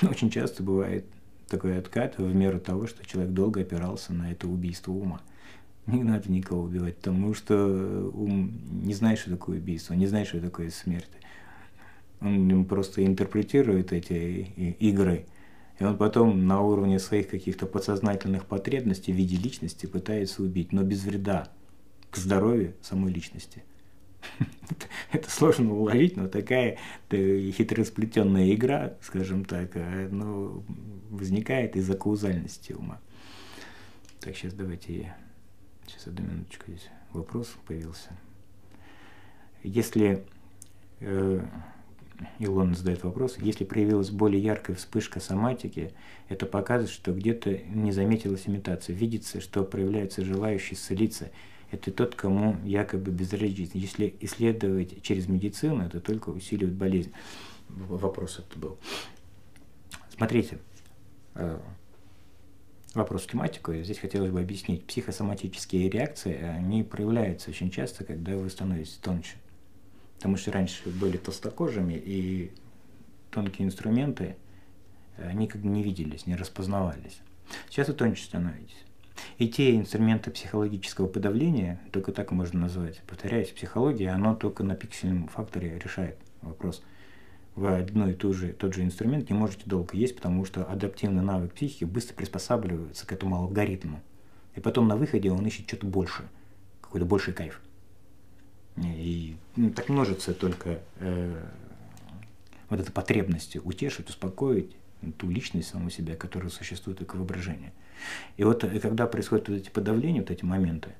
Очень 0.02 0.30
часто 0.30 0.62
бывает 0.62 1.04
такой 1.48 1.78
откат 1.78 2.18
в 2.18 2.34
меру 2.34 2.58
того, 2.58 2.86
что 2.86 3.04
человек 3.04 3.32
долго 3.32 3.60
опирался 3.60 4.12
на 4.12 4.32
это 4.32 4.48
убийство 4.48 4.92
ума. 4.92 5.20
Не 5.86 6.02
надо 6.02 6.32
никого 6.32 6.62
убивать, 6.62 6.96
потому 6.96 7.34
что 7.34 8.10
ум 8.14 8.58
не 8.84 8.94
знает, 8.94 9.18
что 9.18 9.30
такое 9.30 9.58
убийство, 9.58 9.92
не 9.92 10.06
знает, 10.06 10.28
что 10.28 10.40
такое 10.40 10.70
смерть. 10.70 11.10
Он 12.20 12.64
просто 12.64 13.04
интерпретирует 13.04 13.92
эти 13.92 14.74
игры– 14.78 15.26
и 15.78 15.84
он 15.84 15.96
потом 15.96 16.46
на 16.46 16.60
уровне 16.60 16.98
своих 16.98 17.28
каких-то 17.28 17.66
подсознательных 17.66 18.46
потребностей 18.46 19.12
в 19.12 19.16
виде 19.16 19.36
личности 19.36 19.86
пытается 19.86 20.42
убить, 20.42 20.72
но 20.72 20.82
без 20.82 21.02
вреда 21.04 21.48
к 22.10 22.16
здоровью 22.16 22.74
самой 22.80 23.12
личности. 23.12 23.64
Это 25.12 25.28
сложно 25.30 25.74
уловить, 25.74 26.16
но 26.16 26.28
такая 26.28 26.78
хитросплетенная 27.10 28.54
игра, 28.54 28.94
скажем 29.02 29.44
так, 29.44 29.70
э, 29.74 30.08
ну, 30.10 30.64
возникает 31.10 31.76
из-за 31.76 31.94
каузальности 31.96 32.72
ума. 32.72 33.00
Так, 34.20 34.36
сейчас 34.36 34.54
давайте 34.54 34.96
я... 34.96 35.16
Сейчас 35.86 36.06
одну 36.06 36.24
минуточку 36.24 36.70
здесь 36.70 36.88
вопрос 37.12 37.54
появился. 37.66 38.10
Если 39.62 40.24
э, 41.00 41.40
Илон 42.38 42.74
задает 42.74 43.02
вопрос, 43.02 43.36
если 43.38 43.64
проявилась 43.64 44.10
более 44.10 44.42
яркая 44.42 44.76
вспышка 44.76 45.20
соматики, 45.20 45.92
это 46.28 46.46
показывает, 46.46 46.90
что 46.90 47.12
где-то 47.12 47.58
не 47.68 47.92
заметилась 47.92 48.46
имитация. 48.46 48.94
Видится, 48.94 49.40
что 49.40 49.64
проявляются 49.64 50.24
желающие 50.24 50.74
исцелиться. 50.74 51.30
это 51.70 51.90
тот, 51.90 52.14
кому 52.14 52.56
якобы 52.64 53.10
безразлично. 53.10 53.78
Если 53.78 54.14
исследовать 54.20 55.02
через 55.02 55.28
медицину, 55.28 55.84
это 55.84 56.00
только 56.00 56.30
усиливает 56.30 56.76
болезнь. 56.76 57.12
Вопрос 57.68 58.38
это 58.38 58.58
был. 58.58 58.78
Смотрите, 60.16 60.58
э, 61.34 61.58
вопрос 62.94 63.26
тематику, 63.26 63.74
здесь 63.74 63.98
хотелось 63.98 64.30
бы 64.30 64.40
объяснить. 64.40 64.86
Психосоматические 64.86 65.90
реакции, 65.90 66.40
они 66.40 66.84
проявляются 66.84 67.50
очень 67.50 67.70
часто, 67.70 68.04
когда 68.04 68.36
вы 68.36 68.48
становитесь 68.50 68.98
тоньше. 69.02 69.34
Потому 70.16 70.36
что 70.36 70.52
раньше 70.52 70.88
были 70.88 71.16
толстокожими, 71.16 71.94
и 71.94 72.52
тонкие 73.30 73.66
инструменты, 73.66 74.36
как 75.16 75.60
бы 75.60 75.68
не 75.68 75.82
виделись, 75.82 76.26
не 76.26 76.36
распознавались. 76.36 77.18
Сейчас 77.68 77.88
вы 77.88 77.94
тоньше 77.94 78.24
становитесь. 78.24 78.84
И 79.38 79.48
те 79.48 79.76
инструменты 79.76 80.30
психологического 80.30 81.06
подавления, 81.06 81.80
только 81.92 82.12
так 82.12 82.32
можно 82.32 82.60
назвать, 82.60 83.02
повторяюсь, 83.06 83.50
психология, 83.50 84.10
оно 84.10 84.34
только 84.34 84.64
на 84.64 84.74
пиксельном 84.74 85.28
факторе 85.28 85.78
решает 85.78 86.18
вопрос. 86.42 86.82
Вы 87.54 87.76
одно 87.76 88.08
и 88.08 88.14
ту 88.14 88.32
же, 88.32 88.52
тот 88.52 88.74
же 88.74 88.82
инструмент 88.82 89.30
не 89.30 89.36
можете 89.36 89.62
долго 89.66 89.96
есть, 89.96 90.16
потому 90.16 90.44
что 90.44 90.64
адаптивный 90.64 91.22
навык 91.22 91.52
психики 91.52 91.84
быстро 91.84 92.14
приспосабливается 92.14 93.06
к 93.06 93.12
этому 93.12 93.36
алгоритму. 93.36 94.00
И 94.56 94.60
потом 94.60 94.88
на 94.88 94.96
выходе 94.96 95.30
он 95.30 95.46
ищет 95.46 95.68
что-то 95.68 95.86
больше, 95.86 96.24
какой-то 96.80 97.06
больший 97.06 97.32
кайф. 97.32 97.60
И 98.76 99.36
ну, 99.56 99.70
так 99.70 99.88
множится 99.88 100.34
только 100.34 100.80
э, 100.98 101.44
вот 102.68 102.80
эта 102.80 102.90
потребность 102.90 103.56
утешить, 103.56 104.08
успокоить, 104.08 104.76
ту 105.18 105.30
личность 105.30 105.68
саму 105.68 105.90
себя, 105.90 106.16
которая 106.16 106.50
существует 106.50 106.98
только 106.98 107.16
воображение. 107.16 107.72
И 108.36 108.44
вот 108.44 108.64
э, 108.64 108.80
когда 108.80 109.06
происходят 109.06 109.48
вот 109.48 109.56
эти 109.56 109.70
подавления, 109.70 110.20
вот 110.20 110.30
эти 110.30 110.44
моменты, 110.44 110.90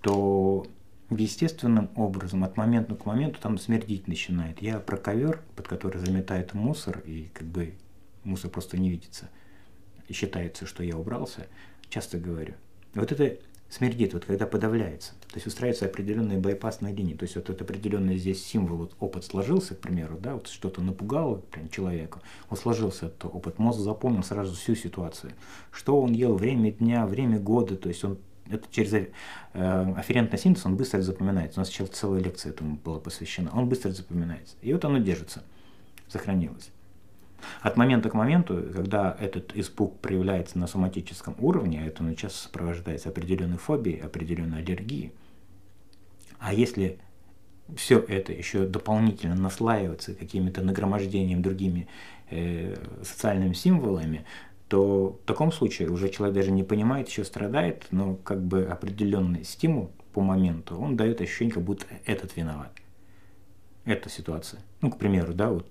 то 0.00 0.66
естественным 1.10 1.90
образом 1.96 2.44
от 2.44 2.56
момента 2.56 2.94
к 2.94 3.04
моменту 3.04 3.40
там 3.40 3.58
смердить 3.58 4.08
начинает. 4.08 4.62
Я 4.62 4.78
про 4.78 4.96
ковер, 4.96 5.42
под 5.56 5.68
который 5.68 5.98
заметает 5.98 6.54
мусор, 6.54 7.00
и 7.04 7.28
как 7.34 7.46
бы 7.46 7.74
мусор 8.24 8.50
просто 8.50 8.78
не 8.78 8.90
видится, 8.90 9.28
и 10.08 10.12
считается, 10.12 10.66
что 10.66 10.82
я 10.82 10.96
убрался, 10.96 11.46
часто 11.88 12.18
говорю. 12.18 12.54
Вот 12.94 13.12
это 13.12 13.36
смердит, 13.70 14.12
вот 14.12 14.24
когда 14.24 14.46
подавляется. 14.46 15.12
То 15.28 15.36
есть 15.36 15.46
устраиваются 15.46 15.86
определенные 15.86 16.38
байпасные 16.38 16.94
линии. 16.94 17.14
То 17.14 17.22
есть 17.22 17.36
вот 17.36 17.48
этот 17.48 17.62
определенный 17.62 18.18
здесь 18.18 18.44
символ, 18.44 18.78
вот 18.78 18.96
опыт 18.98 19.24
сложился, 19.24 19.76
к 19.76 19.78
примеру, 19.78 20.18
да, 20.20 20.34
вот 20.34 20.48
что-то 20.48 20.82
напугало 20.82 21.36
прям 21.36 21.68
человека, 21.68 22.20
вот 22.48 22.58
сложился 22.58 23.06
этот 23.06 23.24
опыт, 23.26 23.58
мозг 23.58 23.78
запомнил 23.78 24.24
сразу 24.24 24.54
всю 24.54 24.74
ситуацию. 24.74 25.32
Что 25.70 26.00
он 26.00 26.12
ел, 26.12 26.34
время 26.34 26.72
дня, 26.72 27.06
время 27.06 27.38
года, 27.38 27.76
то 27.76 27.88
есть 27.88 28.04
он 28.04 28.18
это 28.50 28.66
через 28.72 28.92
э, 28.92 29.06
афферентный 29.54 30.36
синтез, 30.36 30.66
он 30.66 30.76
быстро 30.76 31.00
запоминается. 31.02 31.60
У 31.60 31.62
нас 31.62 31.68
сейчас 31.68 31.90
целая 31.90 32.20
лекция 32.20 32.50
этому 32.50 32.76
была 32.84 32.98
посвящена. 32.98 33.50
Он 33.54 33.68
быстро 33.68 33.90
запоминается. 33.90 34.56
И 34.60 34.72
вот 34.72 34.84
оно 34.84 34.98
держится, 34.98 35.44
сохранилось. 36.08 36.70
От 37.60 37.76
момента 37.76 38.10
к 38.10 38.14
моменту, 38.14 38.62
когда 38.74 39.16
этот 39.20 39.56
испуг 39.56 40.00
проявляется 40.00 40.58
на 40.58 40.66
соматическом 40.66 41.34
уровне, 41.38 41.82
а 41.82 41.86
это 41.86 42.02
ну, 42.02 42.14
часто 42.14 42.44
сопровождается 42.44 43.08
определенной 43.08 43.58
фобией, 43.58 44.00
определенной 44.00 44.58
аллергией, 44.58 45.12
а 46.38 46.54
если 46.54 46.98
все 47.76 47.98
это 48.00 48.32
еще 48.32 48.66
дополнительно 48.66 49.34
наслаивается 49.36 50.14
какими-то 50.14 50.62
нагромождением 50.62 51.42
другими 51.42 51.88
э, 52.30 52.76
социальными 53.02 53.52
символами, 53.52 54.24
то 54.68 55.18
в 55.22 55.26
таком 55.26 55.52
случае 55.52 55.90
уже 55.90 56.08
человек 56.08 56.36
даже 56.36 56.50
не 56.50 56.62
понимает, 56.62 57.08
еще 57.08 57.24
страдает, 57.24 57.86
но 57.90 58.14
как 58.14 58.42
бы 58.42 58.64
определенный 58.64 59.44
стимул 59.44 59.90
по 60.12 60.22
моменту, 60.22 60.76
он 60.76 60.96
дает 60.96 61.20
ощущение, 61.20 61.54
как 61.54 61.62
будто 61.62 61.86
этот 62.06 62.36
виноват. 62.36 62.72
Эта 63.84 64.08
ситуация. 64.08 64.60
Ну, 64.80 64.90
к 64.90 64.98
примеру, 64.98 65.34
да, 65.34 65.50
вот 65.50 65.66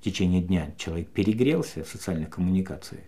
в 0.00 0.04
течение 0.04 0.40
дня 0.40 0.72
человек 0.76 1.08
перегрелся 1.08 1.82
в 1.82 1.88
социальных 1.88 2.30
коммуникациях, 2.30 3.02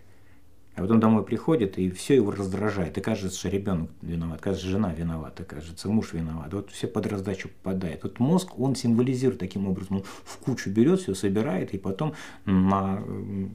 а 0.75 0.81
потом 0.81 0.99
домой 0.99 1.23
приходит, 1.23 1.77
и 1.77 1.89
все 1.91 2.15
его 2.15 2.31
раздражает. 2.31 2.97
И 2.97 3.01
кажется, 3.01 3.37
что 3.37 3.49
ребенок 3.49 3.89
виноват, 4.01 4.41
кажется, 4.41 4.67
жена 4.67 4.93
виновата, 4.93 5.43
кажется, 5.43 5.89
муж 5.89 6.13
виноват. 6.13 6.53
Вот 6.53 6.71
все 6.71 6.87
под 6.87 7.07
раздачу 7.07 7.49
попадает. 7.49 8.03
Вот 8.03 8.19
мозг, 8.19 8.57
он 8.57 8.75
символизирует 8.75 9.39
таким 9.39 9.67
образом, 9.67 9.97
он 9.97 10.03
в 10.03 10.37
кучу 10.37 10.69
берет, 10.69 11.01
все 11.01 11.13
собирает, 11.13 11.73
и 11.73 11.77
потом, 11.77 12.13
на, 12.45 13.03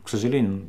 к 0.05 0.09
сожалению, 0.09 0.67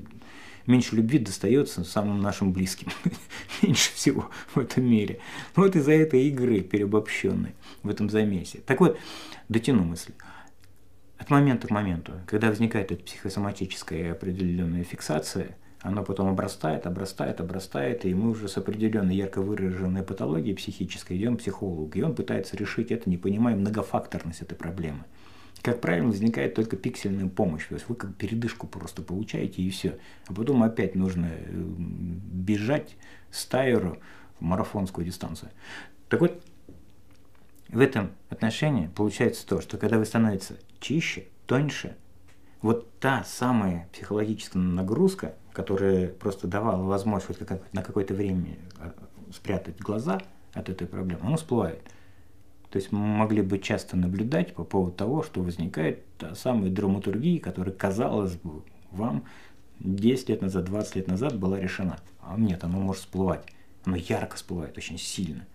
меньше 0.67 0.95
любви 0.95 1.19
достается 1.19 1.83
самым 1.83 2.21
нашим 2.21 2.53
близким. 2.53 2.87
меньше 3.61 3.93
всего 3.93 4.29
в 4.53 4.59
этом 4.59 4.85
мире. 4.85 5.19
Вот 5.55 5.75
из-за 5.75 5.91
этой 5.91 6.27
игры 6.27 6.61
переобобщенной 6.61 7.55
в 7.83 7.89
этом 7.89 8.09
замесе. 8.09 8.59
Так 8.65 8.79
вот, 8.79 8.97
дотяну 9.49 9.83
мысль 9.83 10.13
от 11.27 11.31
момента 11.31 11.67
к 11.67 11.71
моменту, 11.71 12.13
когда 12.25 12.47
возникает 12.47 12.91
эта 12.93 13.03
психосоматическая 13.03 14.13
определенная 14.13 14.85
фиксация, 14.85 15.57
она 15.81 16.01
потом 16.01 16.29
обрастает, 16.29 16.87
обрастает, 16.87 17.41
обрастает, 17.41 18.05
и 18.05 18.13
мы 18.13 18.29
уже 18.29 18.47
с 18.47 18.57
определенной 18.57 19.15
ярко 19.15 19.41
выраженной 19.41 20.03
патологией 20.03 20.55
психической 20.55 21.17
идем 21.17 21.35
к 21.35 21.39
психологу, 21.39 21.91
и 21.93 22.01
он 22.01 22.15
пытается 22.15 22.55
решить 22.55 22.91
это, 22.91 23.09
не 23.09 23.17
понимая 23.17 23.57
многофакторность 23.57 24.41
этой 24.41 24.55
проблемы. 24.55 25.03
Как 25.61 25.81
правило, 25.81 26.07
возникает 26.07 26.55
только 26.55 26.77
пиксельная 26.77 27.27
помощь. 27.27 27.65
То 27.67 27.73
есть 27.73 27.89
вы 27.89 27.95
как 27.95 28.15
передышку 28.15 28.67
просто 28.67 29.01
получаете 29.01 29.61
и 29.61 29.69
все. 29.69 29.97
А 30.27 30.33
потом 30.33 30.63
опять 30.63 30.95
нужно 30.95 31.25
э, 31.25 31.49
бежать 31.51 32.95
с 33.31 33.45
тайеру 33.45 33.97
в 34.39 34.43
марафонскую 34.43 35.03
дистанцию. 35.03 35.49
Так 36.09 36.21
вот, 36.21 36.41
в 37.69 37.79
этом 37.79 38.11
отношении 38.29 38.87
получается 38.87 39.45
то, 39.45 39.59
что 39.59 39.77
когда 39.77 39.97
вы 39.97 40.05
становитесь 40.05 40.51
чище, 40.79 41.25
тоньше, 41.45 41.95
вот 42.61 42.89
та 42.99 43.23
самая 43.23 43.87
психологическая 43.93 44.61
нагрузка, 44.61 45.35
которая 45.53 46.07
просто 46.07 46.47
давала 46.47 46.83
возможность 46.83 47.39
вот 47.39 47.73
на 47.73 47.83
какое-то 47.83 48.13
время 48.13 48.57
а, 48.79 48.93
спрятать 49.31 49.79
глаза 49.79 50.21
от 50.53 50.69
этой 50.69 50.87
проблемы, 50.87 51.21
она 51.23 51.37
всплывает. 51.37 51.81
То 52.69 52.79
есть 52.79 52.91
мы 52.91 52.99
могли 52.99 53.41
бы 53.41 53.59
часто 53.59 53.95
наблюдать 53.95 54.53
по 54.53 54.63
поводу 54.63 54.91
того, 54.91 55.23
что 55.23 55.41
возникает 55.41 56.03
та 56.17 56.35
самая 56.35 56.69
драматургия, 56.69 57.39
которая, 57.39 57.73
казалось 57.73 58.35
бы, 58.35 58.63
вам 58.91 59.23
10 59.79 60.29
лет 60.29 60.41
назад, 60.41 60.65
20 60.65 60.95
лет 60.95 61.07
назад 61.07 61.39
была 61.39 61.59
решена. 61.59 61.97
А 62.19 62.35
нет, 62.37 62.63
она 62.63 62.77
может 62.77 63.03
всплывать. 63.03 63.45
Оно 63.85 63.95
ярко 63.95 64.35
всплывает, 64.35 64.77
очень 64.77 64.97
сильно 64.97 65.45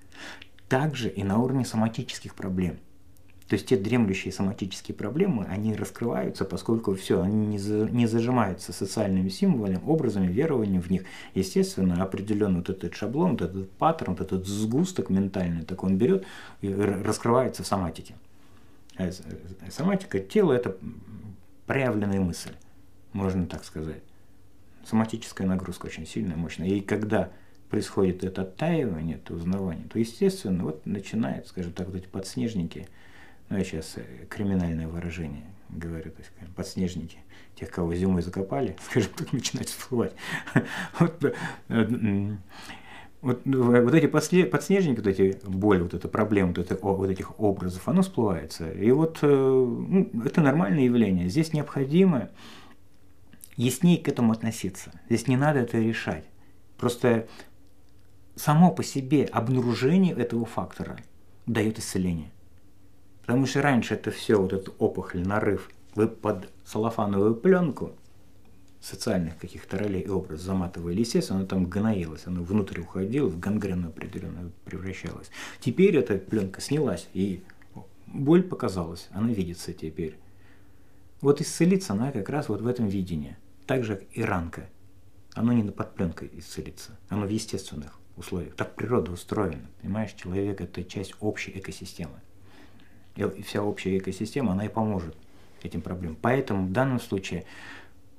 также 0.73 1.11
и 1.11 1.23
на 1.23 1.37
уровне 1.37 1.67
соматических 1.67 2.35
проблем. 2.35 2.79
То 3.53 3.57
есть 3.57 3.67
те 3.67 3.77
дремлющие 3.77 4.33
соматические 4.33 4.95
проблемы, 4.95 5.45
они 5.45 5.75
раскрываются, 5.75 6.47
поскольку 6.47 6.95
все, 6.95 7.21
они 7.21 7.47
не, 7.49 7.59
за, 7.59 7.87
не 7.91 8.07
зажимаются 8.07 8.73
социальными 8.73 9.29
символами, 9.29 9.79
образами, 9.85 10.33
верованием 10.33 10.81
в 10.81 10.89
них. 10.89 11.05
Естественно, 11.35 12.03
определенный 12.03 12.61
вот 12.61 12.71
этот 12.71 12.95
шаблон, 12.95 13.33
вот 13.33 13.43
этот 13.43 13.71
паттерн, 13.73 14.15
вот 14.15 14.23
этот 14.23 14.47
сгусток 14.47 15.11
ментальный, 15.11 15.67
так 15.67 15.85
он 15.85 15.99
берет 15.99 16.25
и 16.63 16.73
раскрывается 16.73 17.63
в 17.63 17.67
соматике. 17.67 18.15
А 18.97 19.11
соматика 19.69 20.19
тела– 20.19 20.53
это 20.55 20.75
проявленная 21.67 22.21
мысль, 22.21 22.53
можно 23.13 23.45
так 23.45 23.65
сказать. 23.65 24.01
Соматическая 24.87 25.47
нагрузка 25.47 25.89
очень 25.89 26.07
сильная, 26.07 26.37
мощная. 26.37 26.69
И 26.69 26.81
когда 26.81 27.29
происходит 27.69 28.25
это 28.25 28.43
оттаивание, 28.43 29.17
это 29.17 29.35
узнавание, 29.35 29.85
то, 29.93 29.99
естественно, 29.99 30.65
вот 30.65 30.87
начинает, 30.87 31.49
скажем 31.49 31.75
так, 31.75 31.89
вот 31.89 31.97
эти 31.97 32.07
подснежники, 32.07 32.89
ну, 33.53 33.59
я 33.59 33.65
сейчас 33.65 33.99
э, 33.99 34.03
криминальное 34.31 34.89
выражение 34.89 35.45
говорю, 35.69 36.11
то 36.11 36.21
есть 36.21 36.33
подснежники, 36.57 37.19
тех, 37.55 37.71
кого 37.71 37.95
зимой 37.95 38.23
закопали, 38.23 38.77
скажем 38.91 39.11
так, 39.15 39.31
начинают 39.33 39.69
всплывать. 39.69 40.15
Вот, 40.99 41.23
э, 41.69 42.37
вот, 43.21 43.43
вот 43.45 43.95
эти 43.95 44.07
подснежники, 44.07 44.97
вот 44.97 45.07
эти 45.07 45.39
боль, 45.47 45.83
вот 45.83 45.93
эта 45.93 46.09
проблема, 46.09 46.49
вот, 46.49 46.59
это, 46.59 46.79
вот 46.83 47.11
этих 47.11 47.39
образов, 47.39 47.87
оно 47.89 48.01
всплывается. 48.01 48.73
И 48.73 48.91
вот 48.91 49.19
э, 49.21 49.27
ну, 49.27 50.11
это 50.25 50.41
нормальное 50.41 50.85
явление. 50.85 51.29
Здесь 51.29 51.53
необходимо 51.53 52.31
яснее 53.57 53.99
к 53.99 54.09
этому 54.09 54.33
относиться. 54.33 54.93
Здесь 55.11 55.29
не 55.29 55.37
надо 55.37 55.59
это 55.59 55.79
решать. 55.79 56.25
Просто 56.79 57.29
само 58.35 58.71
по 58.71 58.83
себе 58.83 59.27
обнаружение 59.27 60.15
этого 60.15 60.47
фактора 60.47 60.97
дает 61.45 61.79
исцеление. 61.79 62.33
Потому 63.23 63.47
что 63.47 63.63
раньше 63.63 63.95
это 63.95 64.11
все, 64.11 64.41
вот 64.41 64.53
этот 64.53 64.75
опухоль, 64.79 65.27
нарыв, 65.27 65.71
вы 65.95 66.09
под 66.09 66.49
салофановую 66.65 67.35
пленку 67.35 67.93
социальных 68.81 69.39
каких-то 69.39 69.79
ролей 69.79 70.01
и 70.01 70.09
образов 70.09 70.45
заматывали, 70.45 70.99
естественно, 70.99 71.39
оно 71.39 71.49
там 71.49 71.67
гноилось, 71.67 72.27
оно 72.27 72.43
внутрь 72.43 72.81
уходило, 72.81 73.29
в 73.29 73.39
гангрену 73.39 73.89
определенно 73.89 74.51
превращалось. 74.65 75.31
Теперь 75.61 75.97
эта 75.97 76.19
пленка 76.19 76.61
снялась, 76.61 77.09
и 77.15 77.43
боль 78.07 78.43
показалась, 78.43 79.09
она 79.13 79.29
видится 79.29 79.73
теперь. 79.73 80.17
Вот 81.21 81.41
исцелиться 81.41 81.93
она 81.93 82.11
как 82.11 82.29
раз 82.29 82.49
вот 82.49 82.61
в 82.61 82.67
этом 82.67 82.89
видении. 82.89 83.37
Так 83.67 83.85
же, 83.85 83.97
как 83.97 84.09
и 84.11 84.23
ранка. 84.25 84.69
Оно 85.35 85.53
не 85.53 85.63
под 85.71 85.95
пленкой 85.95 86.31
исцелится, 86.35 86.99
оно 87.09 87.27
в 87.27 87.31
естественных 87.31 88.01
условиях. 88.17 88.55
Так 88.57 88.75
природа 88.75 89.13
устроена. 89.13 89.71
Понимаешь, 89.81 90.13
человек– 90.13 90.61
это 90.61 90.83
часть 90.83 91.15
общей 91.21 91.53
экосистемы. 91.57 92.21
И 93.17 93.43
вся 93.43 93.63
общая 93.63 93.99
экосистема, 93.99 94.53
она 94.53 94.67
и 94.67 94.69
поможет 94.69 95.17
этим 95.63 95.81
проблемам. 95.81 96.17
Поэтому 96.21 96.67
в 96.67 96.73
данном 96.73 97.01
случае 97.01 97.45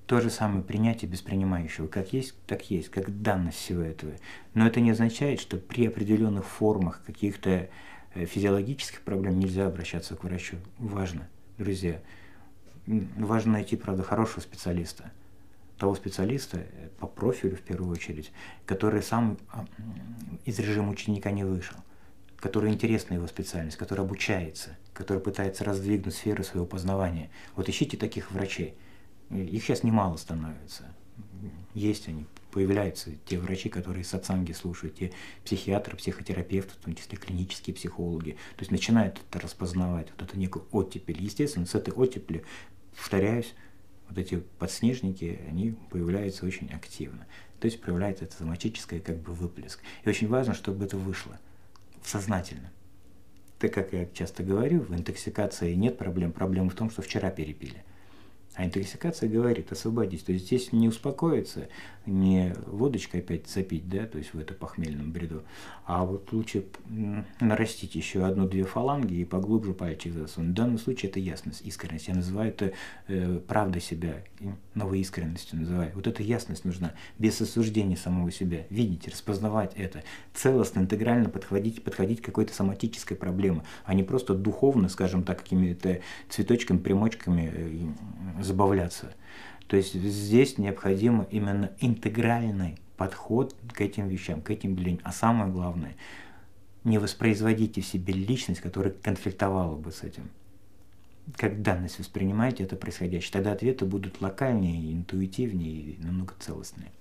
то 0.05 0.19
же 0.19 0.29
самое 0.29 0.63
принятие 0.63 1.09
без 1.09 1.21
принимающего. 1.21 1.87
Как 1.87 2.13
есть, 2.13 2.35
так 2.45 2.69
есть, 2.69 2.89
как 2.89 3.21
данность 3.21 3.57
всего 3.57 3.81
этого. 3.81 4.13
Но 4.53 4.67
это 4.67 4.79
не 4.79 4.91
означает, 4.91 5.39
что 5.39 5.57
при 5.57 5.87
определенных 5.87 6.45
формах 6.45 7.01
каких-то 7.05 7.69
э, 8.13 8.25
физиологических 8.25 9.01
проблем 9.01 9.39
нельзя 9.39 9.67
обращаться 9.67 10.15
к 10.15 10.23
врачу. 10.23 10.57
Важно, 10.77 11.27
друзья. 11.57 12.01
Важно 12.85 13.53
найти, 13.53 13.77
правда, 13.77 14.03
хорошего 14.03 14.41
специалиста. 14.41 15.11
Того 15.77 15.95
специалиста 15.95 16.57
э, 16.57 16.89
по 16.99 17.07
профилю, 17.07 17.55
в 17.55 17.61
первую 17.61 17.91
очередь, 17.91 18.31
который 18.65 19.01
сам 19.01 19.37
а, 19.51 19.65
из 20.45 20.59
режима 20.59 20.91
ученика 20.91 21.31
не 21.31 21.45
вышел, 21.45 21.77
который 22.37 22.71
интересна 22.71 23.13
его 23.13 23.27
специальность, 23.27 23.77
который 23.77 24.01
обучается, 24.01 24.77
который 24.93 25.19
пытается 25.19 25.63
раздвигнуть 25.63 26.15
сферы 26.15 26.43
своего 26.43 26.65
познавания. 26.65 27.29
Вот 27.55 27.69
ищите 27.69 27.97
таких 27.97 28.31
врачей. 28.31 28.75
Их 29.29 29.63
сейчас 29.63 29.83
немало 29.83 30.17
становится. 30.17 30.93
Есть 31.73 32.07
они, 32.07 32.25
появляются 32.51 33.11
те 33.25 33.39
врачи, 33.39 33.67
которые 33.67 34.03
сатсанги 34.03 34.51
слушают, 34.51 34.95
те 34.95 35.11
психиатры, 35.43 35.97
психотерапевты, 35.97 36.71
в 36.73 36.83
том 36.83 36.95
числе 36.95 37.17
клинические 37.17 37.75
психологи. 37.75 38.31
То 38.55 38.61
есть 38.61 38.71
начинают 38.71 39.19
это 39.29 39.39
распознавать, 39.39 40.07
вот 40.11 40.21
это 40.27 40.37
некую 40.37 40.65
оттепель. 40.71 41.21
Естественно, 41.21 41.65
с 41.65 41.73
этой 41.73 41.93
оттепели, 41.93 42.43
повторяюсь, 42.95 43.53
вот 44.07 44.17
эти 44.17 44.43
подснежники, 44.59 45.39
они 45.49 45.75
появляются 45.89 46.45
очень 46.45 46.69
активно. 46.71 47.25
То 47.59 47.65
есть 47.65 47.81
проявляется 47.81 48.25
это 48.25 48.35
соматическое 48.35 48.99
как 48.99 49.17
бы 49.17 49.33
выплеск. 49.33 49.79
И 50.03 50.09
очень 50.09 50.27
важно, 50.27 50.53
чтобы 50.53 50.85
это 50.85 50.97
вышло 50.97 51.39
сознательно. 52.03 52.71
Так 53.63 53.73
как 53.73 53.93
я 53.93 54.05
часто 54.07 54.43
говорю, 54.43 54.81
в 54.81 54.93
интоксикации 54.93 55.73
нет 55.73 55.97
проблем. 55.97 56.33
Проблема 56.33 56.69
в 56.69 56.75
том, 56.75 56.89
что 56.89 57.01
вчера 57.01 57.29
перепили. 57.29 57.81
А 58.55 58.65
интоксикация 58.65 59.29
говорит, 59.29 59.71
освободись. 59.71 60.23
То 60.23 60.33
есть 60.33 60.47
здесь 60.47 60.73
не 60.73 60.89
успокоиться, 60.89 61.69
не 62.05 62.53
водочкой 62.65 63.21
опять 63.21 63.47
запить, 63.47 63.87
да, 63.89 64.05
то 64.05 64.17
есть 64.17 64.33
в 64.33 64.39
это 64.39 64.53
похмельном 64.53 65.11
бреду, 65.11 65.43
а 65.85 66.03
вот 66.03 66.31
лучше 66.33 66.65
нарастить 67.39 67.95
еще 67.95 68.25
одну-две 68.25 68.63
фаланги 68.63 69.15
и 69.15 69.25
поглубже 69.25 69.73
пальчик 69.73 70.13
засунуть. 70.13 70.51
В 70.51 70.53
данном 70.53 70.77
случае 70.77 71.09
это 71.09 71.19
ясность, 71.19 71.61
искренность. 71.65 72.07
Я 72.07 72.15
называю 72.15 72.49
это 72.49 72.73
э, 73.07 73.39
правдой 73.47 73.81
себя, 73.81 74.23
новой 74.75 74.99
искренностью 74.99 75.59
называю. 75.59 75.91
Вот 75.95 76.07
эта 76.07 76.23
ясность 76.23 76.65
нужна, 76.65 76.93
без 77.17 77.39
осуждения 77.39 77.95
самого 77.95 78.31
себя. 78.31 78.65
Видеть, 78.69 79.07
распознавать 79.07 79.73
это, 79.75 80.03
целостно, 80.33 80.81
интегрально 80.81 81.29
подходить, 81.29 81.83
подходить 81.83 82.21
к 82.21 82.25
какой-то 82.25 82.53
соматической 82.53 83.17
проблеме, 83.17 83.63
а 83.85 83.93
не 83.93 84.03
просто 84.03 84.33
духовно, 84.33 84.89
скажем 84.89 85.23
так, 85.23 85.39
какими-то 85.39 86.01
цветочками, 86.29 86.77
примочками 86.77 87.51
э, 87.53 88.43
забавляться. 88.43 89.13
То 89.67 89.77
есть 89.77 89.93
здесь 89.93 90.57
необходим 90.57 91.23
именно 91.23 91.71
интегральный 91.79 92.77
подход 92.97 93.55
к 93.73 93.81
этим 93.81 94.07
вещам, 94.07 94.41
к 94.41 94.49
этим 94.49 94.73
явлениям. 94.73 95.01
А 95.03 95.11
самое 95.11 95.51
главное, 95.51 95.95
не 96.83 96.97
воспроизводите 96.97 97.81
в 97.81 97.85
себе 97.85 98.13
личность, 98.13 98.61
которая 98.61 98.93
конфликтовала 98.93 99.75
бы 99.75 99.91
с 99.91 100.03
этим. 100.03 100.29
Как 101.37 101.61
данность 101.61 101.99
воспринимаете 101.99 102.63
это 102.63 102.75
происходящее, 102.75 103.31
тогда 103.31 103.53
ответы 103.53 103.85
будут 103.85 104.21
локальнее, 104.21 104.93
интуитивнее 104.93 105.93
и 105.93 105.97
намного 106.03 106.33
целостнее. 106.39 106.91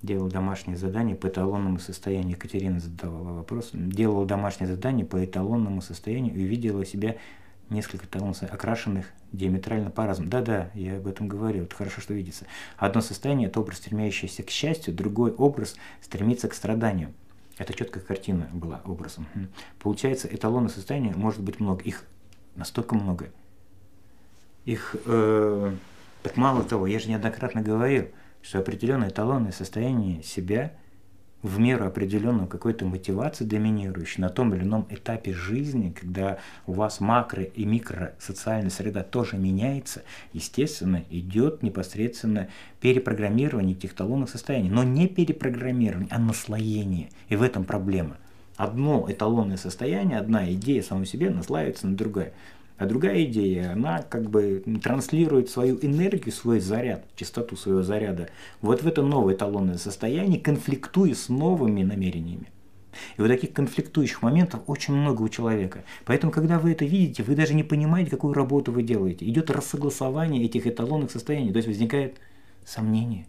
Делал 0.00 0.28
домашнее 0.28 0.76
задание 0.76 1.14
по 1.14 1.28
эталонному 1.28 1.78
состоянию. 1.78 2.32
Екатерина 2.32 2.80
задавала 2.80 3.34
вопрос. 3.34 3.70
Делал 3.72 4.24
домашнее 4.24 4.66
задание 4.66 5.06
по 5.06 5.24
эталонному 5.24 5.80
состоянию 5.80 6.34
и 6.34 6.42
увидела 6.42 6.84
себя 6.84 7.16
несколько 7.70 8.06
талонов 8.06 8.42
окрашенных 8.42 9.06
диаметрально 9.32 9.90
по-разному. 9.90 10.30
Да-да, 10.30 10.70
я 10.74 10.96
об 10.96 11.06
этом 11.06 11.28
говорил, 11.28 11.64
это 11.64 11.74
хорошо, 11.74 12.00
что 12.00 12.14
видится. 12.14 12.46
Одно 12.76 13.00
состояние– 13.00 13.48
это 13.48 13.60
образ, 13.60 13.78
стремящийся 13.78 14.42
к 14.42 14.50
счастью, 14.50 14.94
другой 14.94 15.32
образ 15.32 15.76
стремится 16.00 16.48
к 16.48 16.54
страданию. 16.54 17.12
Это 17.58 17.72
четкая 17.74 18.02
картина 18.02 18.48
была 18.52 18.82
образом. 18.84 19.26
Получается, 19.78 20.28
эталонных 20.28 20.72
состояний 20.72 21.12
может 21.14 21.40
быть 21.40 21.60
много. 21.60 21.82
Их 21.82 22.04
настолько 22.56 22.94
много. 22.94 23.30
Их, 24.64 24.96
э, 25.06 25.74
так 26.22 26.36
мало 26.36 26.62
того, 26.64 26.86
я 26.86 26.98
же 26.98 27.08
неоднократно 27.08 27.62
говорил, 27.62 28.08
что 28.42 28.58
определенное 28.58 29.08
эталонное 29.08 29.52
состояние 29.52 30.22
себя– 30.22 30.72
в 31.42 31.58
меру 31.58 31.86
определенную 31.86 32.46
какой-то 32.46 32.84
мотивации 32.84 33.44
доминирующей 33.44 34.20
на 34.20 34.28
том 34.28 34.54
или 34.54 34.62
ином 34.62 34.86
этапе 34.90 35.32
жизни, 35.32 35.94
когда 35.98 36.38
у 36.66 36.72
вас 36.72 37.00
макро 37.00 37.42
и 37.42 37.64
микро 37.64 38.14
социальная 38.18 38.70
среда 38.70 39.02
тоже 39.02 39.36
меняется, 39.36 40.02
естественно, 40.32 41.04
идет 41.10 41.62
непосредственно 41.62 42.48
перепрограммирование 42.80 43.76
этих 43.76 43.94
талонных 43.94 44.30
состояний. 44.30 44.70
Но 44.70 44.84
не 44.84 45.08
перепрограммирование, 45.08 46.08
а 46.10 46.18
наслоение. 46.18 47.10
И 47.28 47.36
в 47.36 47.42
этом 47.42 47.64
проблема. 47.64 48.16
Одно 48.56 49.06
эталонное 49.10 49.56
состояние, 49.56 50.18
одна 50.18 50.52
идея 50.52 50.82
самой 50.82 51.06
себе 51.06 51.30
наслаивается 51.30 51.86
на 51.86 51.96
другое. 51.96 52.32
А 52.82 52.86
другая 52.86 53.22
идея, 53.26 53.74
она 53.74 54.02
как 54.02 54.28
бы 54.28 54.64
транслирует 54.82 55.48
свою 55.48 55.78
энергию, 55.82 56.32
свой 56.32 56.58
заряд, 56.58 57.04
частоту 57.14 57.54
своего 57.54 57.84
заряда 57.84 58.28
вот 58.60 58.82
в 58.82 58.88
это 58.88 59.02
новое 59.02 59.34
эталонное 59.34 59.76
состояние, 59.76 60.40
конфликтуя 60.40 61.14
с 61.14 61.28
новыми 61.28 61.84
намерениями. 61.84 62.48
И 63.16 63.20
вот 63.20 63.28
таких 63.28 63.52
конфликтующих 63.52 64.20
моментов 64.20 64.62
очень 64.66 64.94
много 64.94 65.22
у 65.22 65.28
человека. 65.28 65.84
Поэтому, 66.06 66.32
когда 66.32 66.58
вы 66.58 66.72
это 66.72 66.84
видите, 66.84 67.22
вы 67.22 67.36
даже 67.36 67.54
не 67.54 67.62
понимаете, 67.62 68.10
какую 68.10 68.34
работу 68.34 68.72
вы 68.72 68.82
делаете. 68.82 69.28
Идет 69.28 69.52
рассогласование 69.52 70.44
этих 70.44 70.66
эталонных 70.66 71.12
состояний, 71.12 71.52
то 71.52 71.58
есть 71.58 71.68
возникает 71.68 72.16
сомнение. 72.64 73.26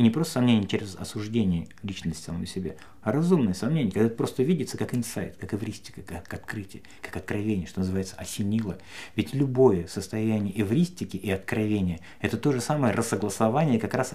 И 0.00 0.02
не 0.02 0.08
просто 0.08 0.32
сомнение 0.32 0.66
через 0.66 0.96
осуждение 0.96 1.68
личности 1.82 2.24
самой 2.24 2.46
себе, 2.46 2.78
а 3.02 3.12
разумное 3.12 3.52
сомнение, 3.52 3.92
когда 3.92 4.06
это 4.06 4.16
просто 4.16 4.42
видится 4.42 4.78
как 4.78 4.94
инсайт, 4.94 5.36
как 5.36 5.52
эвристика, 5.52 6.00
как 6.00 6.32
открытие, 6.32 6.82
как 7.02 7.18
откровение, 7.18 7.66
что 7.66 7.80
называется, 7.80 8.16
осенило. 8.16 8.78
Ведь 9.14 9.34
любое 9.34 9.86
состояние 9.88 10.58
эвристики 10.58 11.18
и 11.18 11.30
откровения– 11.30 12.00
это 12.22 12.38
то 12.38 12.50
же 12.50 12.62
самое 12.62 12.94
рассогласование, 12.94 13.78
как 13.78 13.92
раз 13.92 14.14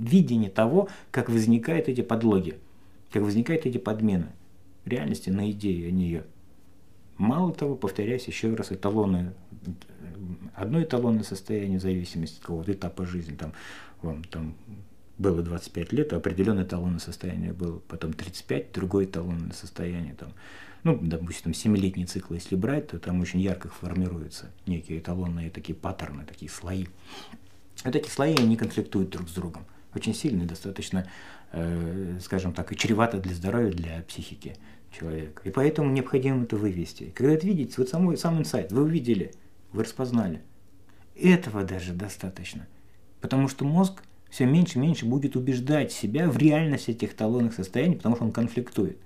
видение 0.00 0.50
того, 0.50 0.88
как 1.12 1.28
возникают 1.28 1.86
эти 1.86 2.00
подлоги, 2.00 2.58
как 3.12 3.22
возникают 3.22 3.66
эти 3.66 3.78
подмены 3.78 4.32
реальности 4.86 5.30
на 5.30 5.52
идею 5.52 5.86
о 5.86 5.92
нее. 5.92 6.24
Мало 7.16 7.52
того, 7.52 7.76
повторяюсь 7.76 8.26
еще 8.26 8.52
раз, 8.54 8.72
эталонное, 8.72 9.34
одно 10.56 10.82
эталонное 10.82 11.22
состояние 11.22 11.78
зависимости 11.78 12.38
от 12.38 12.40
какого-то 12.40 12.72
этапа 12.72 13.06
жизни, 13.06 13.36
там, 13.36 13.52
вам 14.02 14.24
там 14.24 14.54
было 15.20 15.42
25 15.42 15.92
лет, 15.92 16.12
определенное 16.14 16.64
эталонное 16.64 16.98
состояние 16.98 17.52
было, 17.52 17.78
потом 17.78 18.14
35, 18.14 18.72
другое 18.72 19.04
эталонное 19.04 19.52
состояние, 19.52 20.14
там, 20.14 20.30
ну, 20.82 20.98
допустим, 21.00 21.52
7-летний 21.52 22.06
цикл, 22.06 22.32
если 22.32 22.56
брать, 22.56 22.88
то 22.88 22.98
там 22.98 23.20
очень 23.20 23.38
ярко 23.38 23.68
формируются 23.68 24.50
некие 24.66 24.98
эталонные 24.98 25.50
такие 25.50 25.74
паттерны, 25.74 26.24
такие 26.24 26.50
слои. 26.50 26.86
Вот 27.84 27.94
эти 27.94 28.08
слои, 28.08 28.34
они 28.34 28.56
конфликтуют 28.56 29.10
друг 29.10 29.28
с 29.28 29.32
другом. 29.32 29.66
Очень 29.94 30.14
сильно, 30.14 30.46
достаточно, 30.46 31.06
э, 31.52 32.18
скажем 32.22 32.54
так, 32.54 32.72
и 32.72 32.76
чревато 32.76 33.18
для 33.18 33.34
здоровья, 33.34 33.72
для 33.72 34.02
психики 34.08 34.56
человека. 34.90 35.42
И 35.44 35.50
поэтому 35.50 35.90
необходимо 35.90 36.44
это 36.44 36.56
вывести. 36.56 37.12
Когда 37.14 37.34
это 37.34 37.46
видите, 37.46 37.74
вот 37.76 37.90
самый, 37.90 38.16
сам 38.16 38.38
инсайт, 38.38 38.72
вы 38.72 38.84
увидели, 38.84 39.34
вы 39.72 39.82
распознали. 39.82 40.40
Этого 41.14 41.62
даже 41.64 41.92
достаточно– 41.92 42.66
Потому 43.20 43.48
что 43.48 43.64
мозг 43.64 44.02
все 44.30 44.46
меньше 44.46 44.78
и 44.78 44.80
меньше 44.80 45.06
будет 45.06 45.36
убеждать 45.36 45.92
себя 45.92 46.30
в 46.30 46.38
реальности 46.38 46.92
этих 46.92 47.14
талонных 47.14 47.54
состояний, 47.54 47.96
потому 47.96 48.16
что 48.16 48.24
он 48.24 48.32
конфликтует. 48.32 48.96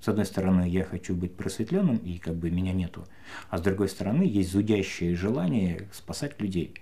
С 0.00 0.08
одной 0.08 0.24
стороны, 0.24 0.68
я 0.68 0.84
хочу 0.84 1.14
быть 1.14 1.34
просветленным, 1.34 1.96
и 1.96 2.18
как 2.18 2.34
бы 2.34 2.50
меня 2.50 2.72
нету. 2.72 3.06
А 3.50 3.58
с 3.58 3.60
другой 3.60 3.88
стороны, 3.88 4.22
есть 4.22 4.50
зудящее 4.50 5.14
желание 5.14 5.88
спасать 5.92 6.40
людей. 6.40 6.74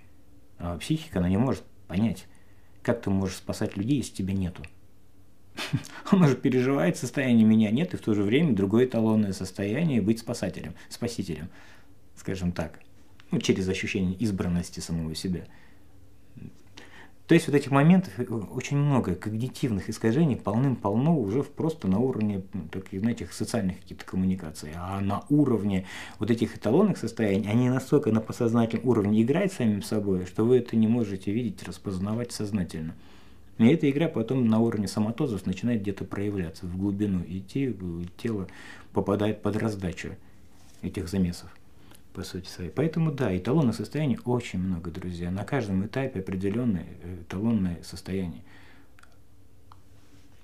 А 0.57 0.77
психика, 0.77 1.19
она 1.19 1.29
не 1.29 1.37
может 1.37 1.63
понять, 1.87 2.25
как 2.81 3.01
ты 3.01 3.09
можешь 3.09 3.37
спасать 3.37 3.77
людей, 3.77 3.97
если 3.97 4.15
тебя 4.15 4.33
нету. 4.33 4.63
Он 6.11 6.23
уже 6.23 6.35
переживает 6.35 6.97
состояние 6.97 7.45
«меня 7.45 7.69
нет», 7.69 7.93
и 7.93 7.97
в 7.97 8.01
то 8.01 8.13
же 8.13 8.23
время 8.23 8.55
другое 8.55 8.85
эталонное 8.85 9.33
состояние 9.33 10.01
быть 10.01 10.19
спасателем, 10.19 10.73
спасителем, 10.89 11.49
скажем 12.15 12.51
так. 12.51 12.79
Ну, 13.29 13.39
через 13.39 13.67
ощущение 13.69 14.15
избранности 14.15 14.79
самого 14.79 15.13
себя– 15.15 15.45
то 17.31 17.35
есть 17.35 17.47
вот 17.47 17.55
этих 17.55 17.71
моментов 17.71 18.11
э, 18.17 18.25
очень 18.25 18.75
много, 18.75 19.15
когнитивных 19.15 19.89
искажений 19.89 20.35
полным-полно 20.35 21.17
уже 21.17 21.43
просто 21.43 21.87
на 21.87 21.97
уровне 21.97 22.41
таких, 22.73 22.99
знаете, 22.99 23.25
социальных 23.31 23.79
каких-то 23.79 24.03
коммуникаций. 24.03 24.71
А 24.75 24.99
на 24.99 25.23
уровне 25.29 25.85
вот 26.19 26.29
этих 26.29 26.57
эталонных 26.57 26.97
состояний, 26.97 27.47
они 27.49 27.69
настолько 27.69 28.11
на 28.11 28.19
подсознательном 28.19 28.85
уровне 28.85 29.21
играют 29.21 29.53
самим 29.53 29.81
собой, 29.81 30.25
что 30.25 30.43
вы 30.43 30.57
это 30.57 30.75
не 30.75 30.87
можете 30.87 31.31
видеть, 31.31 31.63
распознавать 31.63 32.33
сознательно. 32.33 32.95
И 33.59 33.65
эта 33.65 33.89
игра 33.89 34.09
потом 34.09 34.45
на 34.49 34.59
уровне 34.59 34.89
соматозов 34.89 35.45
начинает 35.45 35.83
где-то 35.83 36.03
проявляться, 36.03 36.65
в 36.65 36.77
глубину 36.77 37.23
идти, 37.25 37.73
тело 38.17 38.49
попадает 38.91 39.41
под 39.41 39.55
раздачу 39.55 40.17
этих 40.81 41.07
замесов, 41.07 41.49
по 42.13 42.23
сути 42.23 42.47
своей. 42.47 42.69
Поэтому 42.69 43.11
да, 43.11 43.35
эталонных 43.35 43.75
состояний 43.75 44.19
очень 44.25 44.59
много, 44.59 44.91
друзья. 44.91 45.31
На 45.31 45.43
каждом 45.43 45.85
этапе 45.85 46.19
определенное 46.19 46.85
э, 47.03 47.21
эталонное 47.21 47.81
состояние. 47.83 48.43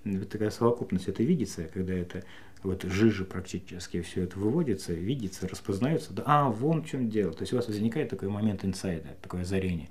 Вот 0.06 0.30
такая 0.30 0.50
совокупность 0.50 1.08
это 1.08 1.24
видится, 1.24 1.64
когда 1.66 1.94
это 1.94 2.24
вот 2.64 2.84
жижа 2.84 3.26
практически 3.26 4.02
все 4.02 4.24
это 4.24 4.40
выводится, 4.40 4.94
видится, 4.94 5.48
распознается. 5.48 6.14
Да, 6.14 6.24
а, 6.26 6.50
вон 6.50 6.84
в 6.84 6.88
чем 6.90 7.10
дело. 7.10 7.34
То 7.34 7.42
есть 7.42 7.54
у 7.54 7.58
вас 7.58 7.68
возникает 7.68 8.10
такой 8.10 8.30
момент 8.30 8.64
инсайда, 8.64 9.10
такое 9.22 9.42
озарение. 9.42 9.90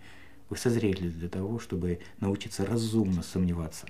Вы 0.48 0.56
созрели 0.56 1.08
для 1.08 1.28
того, 1.28 1.58
чтобы 1.58 2.00
научиться 2.20 2.64
разумно 2.64 3.22
сомневаться 3.22 3.86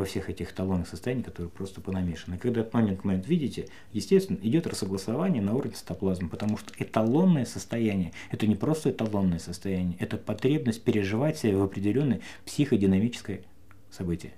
во 0.00 0.06
всех 0.06 0.30
этих 0.30 0.52
талонных 0.52 0.88
состояниях, 0.88 1.26
которые 1.26 1.50
просто 1.50 1.80
понамешаны. 1.80 2.38
Когда 2.38 2.62
этот 2.62 2.74
момент, 2.74 3.04
момент 3.04 3.28
видите, 3.28 3.68
естественно, 3.92 4.38
идет 4.42 4.66
рассогласование 4.66 5.42
на 5.42 5.54
уровне 5.54 5.72
цитоплазмы, 5.72 6.28
потому 6.28 6.56
что 6.56 6.72
эталонное 6.78 7.44
состояние– 7.44 8.12
это 8.30 8.46
не 8.46 8.56
просто 8.56 8.90
эталонное 8.90 9.38
состояние, 9.38 9.96
это 10.00 10.16
потребность 10.16 10.82
переживать 10.82 11.38
себя 11.38 11.58
в 11.58 11.62
определенное 11.62 12.20
психодинамическое 12.44 13.42
событие. 13.90 14.32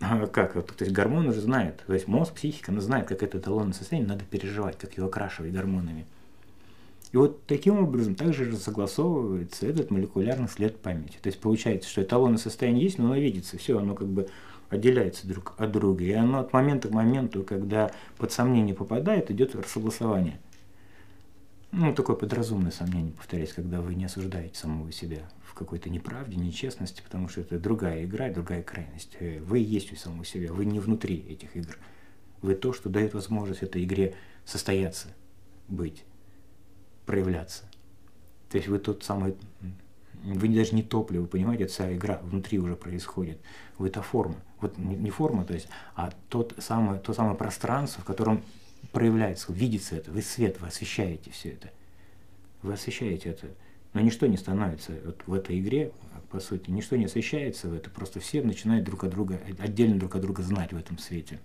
А 0.00 0.26
как? 0.26 0.54
То 0.54 0.84
есть 0.84 0.92
гормон 0.94 1.28
уже 1.28 1.40
знает, 1.40 1.84
то 1.86 1.92
есть 1.94 2.08
мозг, 2.08 2.34
психика, 2.34 2.72
она 2.72 2.80
знает, 2.80 3.06
как 3.06 3.22
это 3.22 3.38
эталонное 3.38 3.74
состояние 3.74 4.08
надо 4.08 4.24
переживать, 4.24 4.76
как 4.78 4.96
его 4.96 5.06
окрашивать 5.06 5.52
гормонами. 5.52 6.06
И 7.12 7.16
вот 7.16 7.44
таким 7.46 7.82
образом 7.82 8.14
также 8.14 8.56
согласовывается 8.56 9.66
этот 9.66 9.90
молекулярный 9.90 10.48
след 10.48 10.78
памяти. 10.78 11.18
То 11.20 11.26
есть 11.26 11.40
получается, 11.40 11.88
что 11.88 12.02
эталонное 12.02 12.38
состояние 12.38 12.84
есть, 12.84 12.98
но 12.98 13.06
оно 13.06 13.16
видится, 13.16 13.58
все, 13.58 13.78
оно 13.78 13.94
как 13.96 14.06
бы 14.06 14.28
отделяется 14.68 15.26
друг 15.26 15.54
от 15.58 15.72
друга. 15.72 16.04
И 16.04 16.12
оно 16.12 16.38
от 16.38 16.52
момента 16.52 16.88
к 16.88 16.92
моменту, 16.92 17.42
когда 17.42 17.90
под 18.16 18.30
сомнение 18.30 18.76
попадает, 18.76 19.30
идет 19.30 19.56
согласование. 19.66 20.38
Ну, 21.72 21.92
такое 21.94 22.16
подразумное 22.16 22.70
сомнение, 22.70 23.12
повторяюсь, 23.12 23.52
когда 23.52 23.80
вы 23.80 23.94
не 23.94 24.04
осуждаете 24.04 24.58
самого 24.58 24.90
себя 24.92 25.28
в 25.44 25.54
какой-то 25.54 25.88
неправде, 25.88 26.36
нечестности, 26.36 27.02
потому 27.02 27.28
что 27.28 27.40
это 27.40 27.58
другая 27.58 28.04
игра, 28.04 28.28
другая 28.28 28.62
крайность. 28.62 29.16
Э, 29.20 29.40
вы 29.40 29.58
есть 29.58 29.92
у 29.92 29.96
самого 29.96 30.24
себя, 30.24 30.52
вы 30.52 30.64
не 30.64 30.80
внутри 30.80 31.16
этих 31.28 31.56
игр. 31.56 31.76
Вы 32.42 32.54
то, 32.54 32.72
что 32.72 32.88
дает 32.88 33.14
возможность 33.14 33.62
этой 33.62 33.84
игре 33.84 34.14
состояться, 34.44 35.08
быть 35.68 36.04
проявляться. 37.10 37.64
То 38.50 38.58
есть 38.58 38.68
вы 38.68 38.78
тот 38.78 39.02
самый, 39.02 39.34
вы 40.22 40.48
даже 40.48 40.76
не 40.76 40.84
топливо, 40.84 41.26
понимаете, 41.26 41.66
вся 41.66 41.92
игра 41.92 42.20
внутри 42.22 42.60
уже 42.60 42.76
происходит. 42.76 43.40
Вы 43.78 43.88
это 43.88 44.00
форма. 44.00 44.36
Вот 44.60 44.78
не 44.78 45.10
форма, 45.10 45.44
то 45.44 45.52
есть, 45.52 45.66
а 45.96 46.12
тот 46.28 46.54
самый, 46.58 47.00
то 47.00 47.12
самое 47.12 47.34
пространство, 47.34 48.02
в 48.02 48.04
котором 48.04 48.44
проявляется, 48.92 49.52
видится 49.52 49.96
это, 49.96 50.12
вы 50.12 50.22
свет, 50.22 50.60
вы 50.60 50.68
освещаете 50.68 51.32
все 51.32 51.50
это. 51.50 51.70
Вы 52.62 52.74
освещаете 52.74 53.30
это. 53.30 53.48
Но 53.92 54.00
ничто 54.02 54.26
не 54.26 54.36
становится 54.36 54.92
вот 55.04 55.22
в 55.26 55.34
этой 55.34 55.58
игре, 55.58 55.90
по 56.30 56.38
сути, 56.38 56.70
ничто 56.70 56.94
не 56.94 57.06
освещается 57.06 57.66
в 57.66 57.74
это, 57.74 57.90
просто 57.90 58.20
все 58.20 58.40
начинают 58.40 58.84
друг 58.84 59.02
от 59.02 59.10
друга, 59.10 59.40
отдельно 59.58 59.98
друг 59.98 60.14
от 60.14 60.22
друга 60.22 60.42
знать 60.44 60.72
в 60.72 60.76
этом 60.76 60.96
свете. 60.96 61.40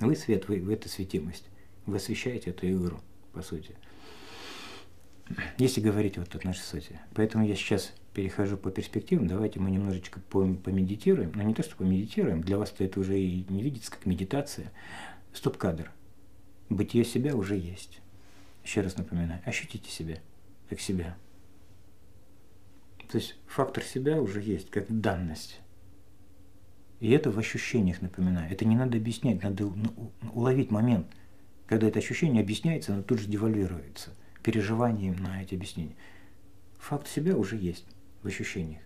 Вы 0.00 0.16
свет, 0.16 0.48
вы, 0.48 0.60
вы 0.60 0.72
это 0.72 0.88
светимость. 0.88 1.44
Вы 1.84 1.96
освещаете 1.96 2.48
эту 2.48 2.66
игру, 2.70 2.98
по 3.34 3.42
сути 3.42 3.74
если 5.58 5.80
говорить 5.80 6.18
вот 6.18 6.34
о 6.34 6.46
нашей 6.46 6.60
сути. 6.60 7.00
Поэтому 7.14 7.46
я 7.46 7.54
сейчас 7.54 7.92
перехожу 8.14 8.56
по 8.56 8.70
перспективам, 8.70 9.26
давайте 9.26 9.60
мы 9.60 9.70
немножечко 9.70 10.20
помедитируем, 10.20 11.32
но 11.34 11.42
не 11.42 11.54
то, 11.54 11.62
что 11.62 11.76
помедитируем, 11.76 12.42
для 12.42 12.56
вас 12.58 12.74
это 12.78 13.00
уже 13.00 13.18
и 13.18 13.44
не 13.48 13.62
видится 13.62 13.90
как 13.90 14.06
медитация. 14.06 14.72
Стоп-кадр. 15.32 15.90
Бытие 16.70 17.04
себя 17.04 17.36
уже 17.36 17.56
есть. 17.56 18.00
Еще 18.64 18.80
раз 18.80 18.96
напоминаю, 18.96 19.40
ощутите 19.44 19.90
себя, 19.90 20.18
как 20.68 20.80
себя. 20.80 21.16
То 23.10 23.18
есть 23.18 23.36
фактор 23.46 23.84
себя 23.84 24.20
уже 24.20 24.40
есть, 24.40 24.70
как 24.70 24.86
данность. 24.88 25.60
И 26.98 27.10
это 27.10 27.30
в 27.30 27.38
ощущениях, 27.38 28.00
напоминаю. 28.00 28.50
Это 28.50 28.64
не 28.64 28.74
надо 28.74 28.96
объяснять, 28.96 29.42
надо 29.42 29.70
уловить 30.32 30.70
момент, 30.70 31.06
когда 31.66 31.86
это 31.86 31.98
ощущение 31.98 32.42
объясняется, 32.42 32.94
оно 32.94 33.02
тут 33.02 33.20
же 33.20 33.28
девальвируется– 33.28 34.10
переживанием 34.46 35.16
на 35.16 35.42
эти 35.42 35.56
объяснения. 35.56 35.96
Факт 36.78 37.08
себя 37.08 37.36
уже 37.36 37.56
есть 37.56 37.84
в 38.22 38.28
ощущениях. 38.28 38.80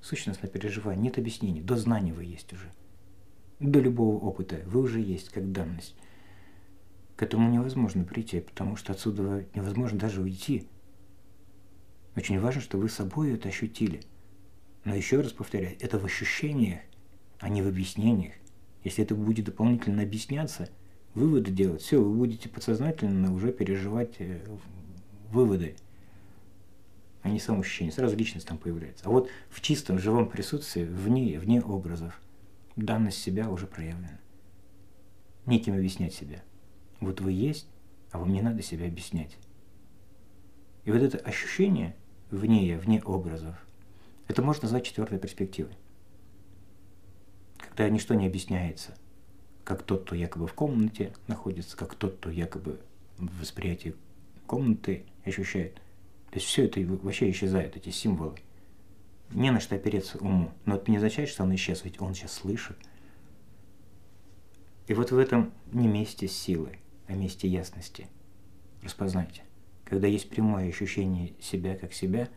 Сущностное 0.00 0.48
переживание, 0.48 1.02
нет 1.02 1.18
объяснений, 1.18 1.60
до 1.60 1.76
знания 1.76 2.12
вы 2.12 2.22
есть 2.22 2.52
уже. 2.52 2.70
До 3.58 3.80
любого 3.80 4.24
опыта 4.24 4.60
вы 4.66 4.82
уже 4.82 5.00
есть 5.00 5.30
как 5.30 5.50
данность. 5.50 5.96
К 7.16 7.24
этому 7.24 7.50
невозможно 7.50 8.04
прийти, 8.04 8.38
потому 8.38 8.76
что 8.76 8.92
отсюда 8.92 9.44
невозможно 9.52 9.98
даже 9.98 10.20
уйти. 10.20 10.68
Очень 12.14 12.38
важно, 12.38 12.60
что 12.60 12.78
вы 12.78 12.88
собой 12.88 13.32
это 13.32 13.48
ощутили. 13.48 14.00
Но 14.84 14.94
еще 14.94 15.20
раз 15.20 15.32
повторяю, 15.32 15.76
это 15.80 15.98
в 15.98 16.04
ощущениях, 16.04 16.82
а 17.40 17.48
не 17.48 17.62
в 17.62 17.66
объяснениях. 17.66 18.34
Если 18.84 19.02
это 19.02 19.16
будет 19.16 19.46
дополнительно 19.46 20.02
объясняться, 20.02 20.68
выводы 21.14 21.50
делать, 21.50 21.82
все, 21.82 22.00
вы 22.00 22.14
будете 22.14 22.48
подсознательно 22.48 23.34
уже 23.34 23.50
переживать 23.50 24.14
э, 24.20 24.40
выводы, 25.30 25.76
а 27.22 27.30
не 27.30 27.40
само. 27.40 27.62
Сразу 27.62 28.16
личность 28.16 28.46
там 28.46 28.58
появляется. 28.58 29.06
А 29.06 29.10
вот 29.10 29.30
в 29.48 29.60
чистом, 29.60 29.98
живом 29.98 30.28
присутствии, 30.28 30.84
вне, 30.84 31.38
вне 31.38 31.62
образов, 31.62 32.20
данность 32.76 33.18
себя 33.18 33.48
уже 33.48 33.66
проявлена. 33.66 34.20
Неким 35.46 35.74
объяснять 35.74 36.14
себя. 36.14 36.42
Вот 37.00 37.20
вы 37.20 37.32
есть, 37.32 37.66
а 38.10 38.18
вам 38.18 38.32
не 38.32 38.42
надо 38.42 38.62
себя 38.62 38.86
объяснять. 38.86 39.36
И 40.84 40.90
вот 40.90 41.00
это 41.00 41.18
ощущение 41.18 41.96
вне 42.30 42.66
я, 42.66 42.78
вне 42.78 43.02
образов, 43.02 43.56
это 44.28 44.42
можно 44.42 44.64
назвать 44.64 44.84
четвертой 44.84 45.18
перспективой. 45.18 45.72
Когда 47.56 47.88
ничто 47.88 48.14
не 48.14 48.26
объясняется, 48.26 48.94
как 49.64 49.82
тот, 49.82 50.04
кто 50.04 50.14
якобы 50.14 50.46
в 50.46 50.54
комнате 50.54 51.14
находится, 51.26 51.76
как 51.76 51.94
тот, 51.94 52.16
кто 52.18 52.30
якобы 52.30 52.80
в 53.16 53.40
восприятии 53.40 53.94
комнаты 54.46 55.06
ощущает. 55.24 55.74
То 56.30 56.36
есть 56.38 56.46
все 56.46 56.64
это 56.64 56.80
вообще 56.80 57.30
исчезает, 57.30 57.76
эти 57.76 57.90
символы. 57.90 58.36
Не 59.30 59.50
на 59.50 59.60
что 59.60 59.74
опереться 59.76 60.18
уму. 60.18 60.52
Но 60.64 60.76
это 60.76 60.90
не 60.90 60.96
означает, 60.96 61.28
что 61.28 61.44
он 61.44 61.54
исчез, 61.54 61.84
ведь 61.84 62.00
он 62.00 62.14
сейчас 62.14 62.32
слышит. 62.32 62.76
И 64.86 64.94
вот 64.94 65.10
в 65.12 65.18
этом 65.18 65.52
не 65.72 65.86
месте 65.88 66.28
силы, 66.28 66.78
а 67.06 67.14
месте 67.14 67.48
ясности. 67.48 68.06
Распознайте. 68.82 69.42
Когда 69.84 70.06
есть 70.06 70.28
прямое 70.28 70.68
ощущение 70.68 71.32
себя 71.40 71.76
как 71.76 71.92
себя, 71.92 72.28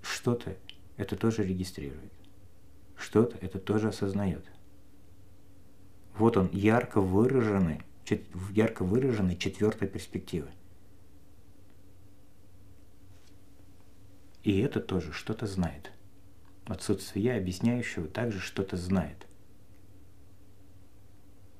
что-то 0.00 0.56
это 0.96 1.16
тоже 1.16 1.42
регистрирует. 1.42 2.12
Что-то 2.96 3.36
это 3.38 3.58
тоже 3.58 3.88
осознает. 3.88 4.44
Вот 6.16 6.36
он, 6.36 6.50
ярко 6.52 7.00
выраженный, 7.00 7.80
ярко 8.52 8.84
выраженной 8.84 9.36
четвертой 9.36 9.88
перспективы. 9.88 10.48
И 14.42 14.58
это 14.58 14.80
тоже 14.80 15.12
что-то 15.12 15.46
знает. 15.46 15.92
Отсутствие 16.66 17.24
я, 17.24 17.36
объясняющего, 17.36 18.08
также 18.08 18.40
что-то 18.40 18.76
знает. 18.76 19.26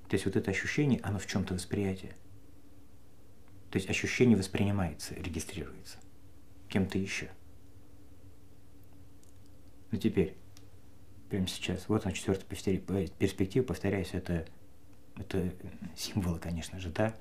То 0.09 0.15
есть 0.15 0.27
вот 0.27 0.37
это 0.37 0.51
ощущение, 0.51 1.01
оно 1.03 1.19
в 1.19 1.27
чем-то 1.27 1.55
восприятие. 1.55 2.15
То 3.71 3.79
есть 3.79 3.89
ощущение 3.89 4.37
воспринимается, 4.37 5.15
регистрируется 5.15 5.99
кем-то 6.69 6.99
еще. 6.99 7.31
Ну 9.91 9.99
теперь, 9.99 10.37
прямо 11.29 11.47
сейчас, 11.47 11.89
вот 11.89 12.07
он 12.07 12.13
четвертая 12.13 12.47
перспектива, 12.47 13.65
повторяюсь, 13.65 14.11
это, 14.13 14.47
это 15.17 15.53
символы, 15.97 16.39
конечно 16.39 16.81
же, 16.81 16.91
да, 16.91 17.15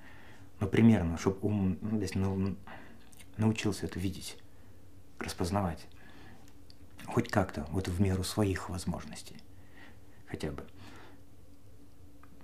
но 0.59 0.68
примерно, 0.68 1.18
чтобы 1.18 1.39
ум 1.41 1.78
ну, 1.82 2.55
научился 3.38 3.86
это 3.86 3.99
видеть 3.99 4.38
распознавать. 5.24 5.88
Хоть 7.05 7.30
как-то, 7.30 7.65
вот 7.72 7.88
в 7.88 7.99
меру 7.99 8.24
своих 8.24 8.69
возможностей. 8.69 9.38
Хотя 10.28 10.51
бы. 10.51 10.65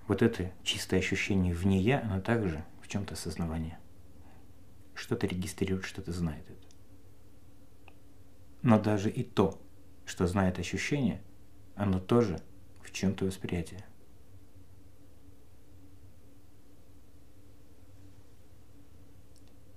Вот 0.07 0.21
это 0.21 0.51
чистое 0.63 0.99
ощущение 0.99 1.53
вне 1.53 1.79
я, 1.79 2.01
оно 2.01 2.21
также 2.21 2.63
в 2.81 2.87
чем-то 2.87 3.13
осознавание. 3.13 3.79
Что-то 4.93 5.27
регистрирует, 5.27 5.85
что-то 5.85 6.11
знает 6.11 6.49
это. 6.49 6.67
Но 8.61 8.79
даже 8.79 9.09
и 9.09 9.23
то, 9.23 9.61
что 10.05 10.27
знает 10.27 10.59
ощущение, 10.59 11.21
оно 11.75 11.99
тоже 11.99 12.41
в 12.81 12.91
чем-то 12.91 13.25
восприятие. 13.25 13.85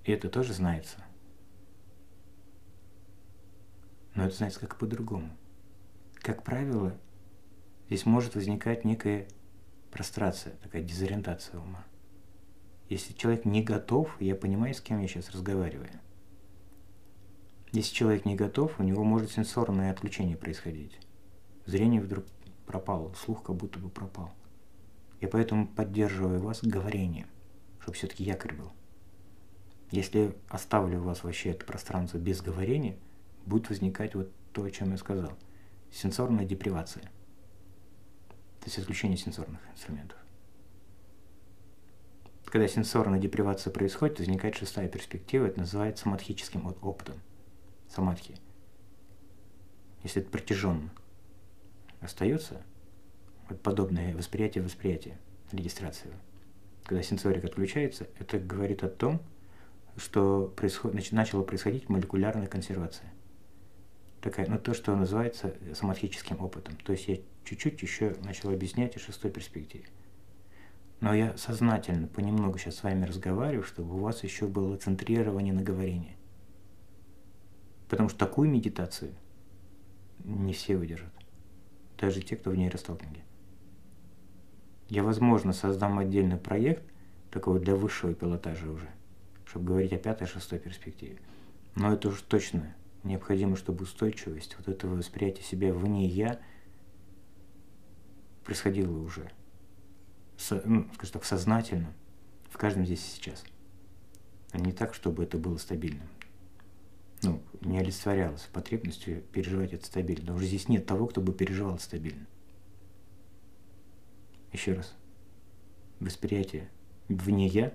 И 0.03 0.11
это 0.11 0.29
тоже 0.29 0.53
знается– 0.53 0.97
Но 4.15 4.25
это 4.25 4.35
знается 4.35 4.59
как 4.59 4.77
по-другому. 4.77 5.29
Как 6.15 6.43
правило, 6.43 6.97
здесь 7.87 8.05
может 8.05 8.35
возникать 8.35 8.85
некая 8.85 9.27
прострация, 9.91 10.55
такая 10.57 10.81
дезориентация 10.81 11.59
ума. 11.59 11.83
Если 12.89 13.13
человек 13.13 13.45
не 13.45 13.63
готов, 13.63 14.19
я 14.19 14.35
понимаю, 14.35 14.73
с 14.73 14.81
кем 14.81 14.99
я 14.99 15.07
сейчас 15.07 15.31
разговариваю. 15.31 15.89
Если 17.71 17.93
человек 17.93 18.25
не 18.25 18.35
готов, 18.35 18.79
у 18.79 18.83
него 18.83 19.03
может 19.03 19.31
сенсорное 19.31 19.91
отключение 19.91 20.35
происходить. 20.35 20.99
Зрение 21.65 22.01
вдруг 22.01 22.25
пропало, 22.65 23.13
слух 23.13 23.43
как 23.43 23.55
будто 23.55 23.79
бы 23.79 23.89
пропал. 23.89 24.33
Я 25.21 25.29
поэтому 25.29 25.67
поддерживаю 25.67 26.41
вас 26.41 26.63
говорением, 26.63 27.27
чтобы 27.79 27.95
все-таки 27.95 28.25
якорь 28.25 28.55
был. 28.55 28.71
Если 29.91 30.35
оставлю 30.49 31.01
вас 31.01 31.23
вообще 31.23 31.51
это 31.51 31.65
пространство 31.65 32.17
без 32.17 32.41
говорения, 32.41 32.97
будет 33.45 33.69
возникать 33.69 34.15
вот 34.15 34.31
то, 34.53 34.63
о 34.63 34.71
чем 34.71 34.91
я 34.91 34.97
сказал. 34.97 35.31
Сенсорная 35.91 36.45
депривация. 36.45 37.03
То 38.59 38.67
есть 38.67 38.77
отключение 38.77 39.17
сенсорных 39.17 39.59
инструментов. 39.71 40.17
Когда 42.45 42.67
сенсорная 42.67 43.19
депривация 43.19 43.71
происходит, 43.71 44.19
возникает 44.19 44.55
шестая 44.55 44.89
перспектива, 44.89 45.45
это 45.45 45.59
называется 45.59 46.03
самадхическим 46.03 46.67
опытом. 46.81 47.15
Самадхи. 47.89 48.35
Если 50.03 50.21
это 50.21 50.31
протяженно 50.31 50.91
остается, 52.01 52.61
вот 53.47 53.61
подобное 53.61 54.15
восприятие 54.15 54.63
восприятия, 54.63 55.17
регистрация. 55.51 56.11
Когда 56.83 57.03
сенсорик 57.03 57.45
отключается, 57.45 58.07
это 58.19 58.39
говорит 58.39 58.83
о 58.83 58.89
том, 58.89 59.21
что 59.97 60.51
происход... 60.55 60.93
начала 60.93 61.43
происходить 61.43 61.89
молекулярная 61.89 62.47
консервация. 62.47 63.11
Такая, 64.21 64.47
ну, 64.47 64.59
то, 64.59 64.73
что 64.73 64.95
называется 64.95 65.55
самадхическим 65.73 66.39
опытом. 66.41 66.75
То 66.83 66.91
есть 66.91 67.07
я 67.07 67.17
чуть-чуть 67.43 67.81
еще 67.81 68.15
начал 68.23 68.51
объяснять 68.51 68.95
о 68.95 68.99
шестой 68.99 69.31
перспективе. 69.31 69.85
Но 70.99 71.13
я 71.15 71.35
сознательно 71.37 72.07
понемногу 72.07 72.59
сейчас 72.59 72.75
с 72.75 72.83
вами 72.83 73.05
разговариваю, 73.05 73.63
чтобы 73.63 73.95
у 73.95 73.99
вас 73.99 74.23
еще 74.23 74.45
было 74.45 74.77
центрирование 74.77 75.53
на 75.53 75.63
говорении. 75.63 76.15
Потому 77.89 78.09
что 78.09 78.19
такую 78.19 78.49
медитацию 78.49 79.15
не 80.23 80.53
все 80.53 80.77
выдержат. 80.77 81.11
Даже 81.97 82.21
те, 82.21 82.35
кто 82.35 82.51
в 82.51 82.55
нейросталкинге. 82.55 83.23
Я, 84.89 85.03
возможно, 85.03 85.53
создам 85.53 85.97
отдельный 85.97 86.37
проект, 86.37 86.83
такого 87.31 87.59
для 87.59 87.75
высшего 87.75 88.13
пилотажа 88.13 88.69
уже, 88.69 88.89
чтобы 89.45 89.65
говорить 89.65 89.93
о 89.93 89.97
пятой, 89.97 90.27
шестой 90.27 90.59
перспективе. 90.59 91.17
Но 91.75 91.93
это 91.93 92.09
уж 92.09 92.21
точно 92.21 92.75
необходимо, 93.03 93.55
чтобы 93.55 93.83
устойчивость 93.83 94.55
вот 94.57 94.67
этого 94.67 94.95
восприятия 94.95 95.43
себя 95.43 95.73
вне 95.73 96.05
«я» 96.07 96.39
происходила 98.43 98.97
уже– 98.97 99.31
со, 100.41 100.61
ну, 100.65 100.87
скажем 100.95 101.13
так, 101.13 101.25
сознательно 101.25 101.93
в 102.49 102.57
каждом 102.57 102.85
здесь 102.85 103.05
и 103.05 103.15
сейчас. 103.15 103.43
А 104.51 104.57
не 104.57 104.71
так, 104.71 104.93
чтобы 104.93 105.23
это 105.23 105.37
было 105.37 105.57
стабильным. 105.57 106.07
Ну, 107.21 107.41
не 107.61 107.77
олицетворялось 107.77 108.49
потребностью 108.51 109.21
переживать 109.21 109.73
это 109.73 109.85
стабильно. 109.85 110.33
Уже 110.33 110.47
здесь 110.47 110.67
нет 110.67 110.85
того, 110.85 111.07
кто 111.07 111.21
бы 111.21 111.31
переживал 111.31 111.77
стабильно. 111.79 112.25
Еще 114.51 114.73
раз. 114.73 114.95
Восприятие 115.99 116.69
вне 117.07 117.47
«я» 117.47 117.73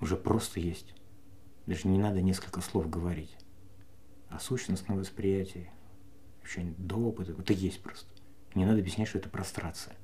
уже 0.00 0.16
просто 0.16 0.58
есть. 0.58 0.94
Даже 1.66 1.86
не 1.86 1.98
надо 1.98 2.22
несколько 2.22 2.62
слов 2.62 2.88
говорить. 2.88 3.36
А 4.32 4.38
сущностное 4.38 4.96
восприятие, 4.96 5.70
ощущение 6.42 6.74
до 6.78 6.96
опыта, 6.96 7.32
это 7.32 7.52
есть 7.52 7.82
просто. 7.82 8.08
Не 8.54 8.64
надо 8.64 8.80
объяснять, 8.80 9.08
что 9.08 9.18
это 9.18 9.28
прострация. 9.28 9.94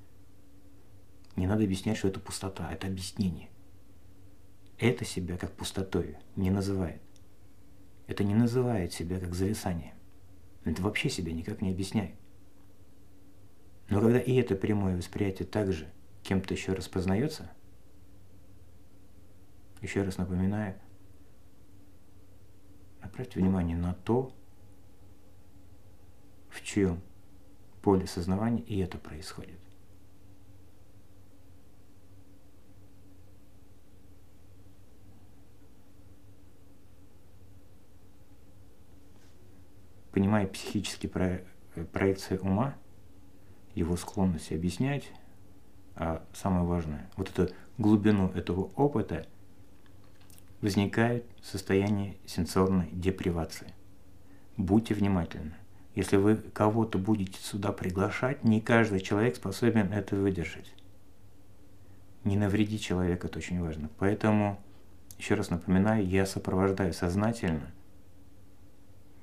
Не 1.34 1.46
надо 1.46 1.64
объяснять, 1.64 1.96
что 1.96 2.08
это 2.08 2.20
пустота, 2.20 2.70
это 2.70 2.88
объяснение. 2.88 3.48
Это 4.76 5.06
себя 5.06 5.38
как 5.38 5.52
пустотой 5.52 6.18
не 6.36 6.50
называет. 6.50 7.00
Это 8.06 8.22
не 8.22 8.34
называет 8.34 8.92
себя 8.92 9.18
как 9.18 9.34
зависание. 9.34 9.94
Это 10.64 10.82
вообще 10.82 11.08
себя 11.08 11.32
никак 11.32 11.62
не 11.62 11.70
объясняет. 11.70 12.14
Но 13.88 14.00
когда 14.00 14.20
и 14.20 14.34
это 14.34 14.56
прямое 14.56 14.98
восприятие 14.98 15.48
также 15.48 15.88
кем-то 16.22 16.52
еще 16.52 16.74
распознается, 16.74 17.50
еще 19.80 20.02
раз 20.02 20.18
напоминаю, 20.18 20.78
направьте 23.02 23.40
внимание 23.40 23.76
на 23.76 23.94
то, 23.94 24.32
в 26.50 26.62
чьем 26.62 27.00
поле 27.82 28.06
сознавания 28.06 28.62
и 28.62 28.78
это 28.78 28.98
происходит. 28.98 29.58
понимая 40.18 40.48
психические 40.48 41.10
про, 41.10 41.26
э, 41.76 41.84
проекции 41.92 42.38
ума, 42.38 42.74
его 43.76 43.96
склонность 43.96 44.50
объяснять, 44.50 45.12
а 45.94 46.24
самое 46.32 46.64
важное, 46.64 47.08
вот 47.14 47.30
эту 47.30 47.54
глубину 47.78 48.28
этого 48.32 48.70
опыта, 48.74 49.28
возникает 50.60 51.24
состояние 51.42 52.16
сенсорной 52.26 52.88
депривации. 52.92 53.74
Будьте 54.56 54.94
внимательны. 54.94 55.54
Если 55.94 56.16
вы 56.16 56.36
кого-то 56.36 56.98
будете 56.98 57.38
сюда 57.40 57.72
приглашать, 57.72 58.44
не 58.44 58.60
каждый 58.60 59.00
человек 59.00 59.36
способен 59.36 59.92
это 59.92 60.16
выдержать. 60.16 60.72
Не 62.24 62.36
навреди 62.36 62.78
человека, 62.78 63.28
это 63.28 63.38
очень 63.38 63.60
важно. 63.60 63.90
Поэтому, 63.98 64.60
еще 65.18 65.34
раз 65.34 65.50
напоминаю, 65.50 66.06
я 66.06 66.26
сопровождаю 66.26 66.92
сознательно 66.92 67.72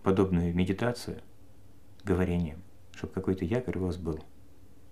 подобную 0.04 0.54
медитацию 0.54 1.22
говорением, 2.04 2.62
чтобы 2.94 3.14
какой-то 3.14 3.46
якорь 3.46 3.78
у 3.78 3.86
вас 3.86 3.98
был 3.98 4.24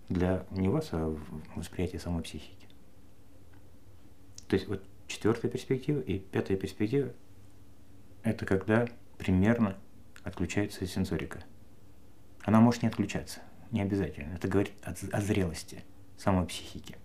для 0.09 0.45
не 0.51 0.67
вас, 0.67 0.89
а 0.91 1.17
восприятия 1.55 1.99
самой 1.99 2.23
психики. 2.23 2.67
То 4.47 4.55
есть 4.55 4.67
вот 4.67 4.83
четвертая 5.07 5.51
перспектива 5.51 5.99
и 5.99 6.19
пятая 6.19 6.57
перспектива– 6.57 7.11
это 8.23 8.45
когда 8.45 8.87
примерно 9.17 9.77
отключается 10.23 10.85
сенсорика. 10.85 11.43
Она 12.43 12.59
может 12.61 12.81
не 12.81 12.87
отключаться, 12.87 13.41
не 13.71 13.81
обязательно. 13.81 14.33
Это 14.33 14.47
говорит 14.47 14.73
о, 14.83 15.21
зрелости 15.21 15.83
самой 16.17 16.45
психики. 16.45 16.97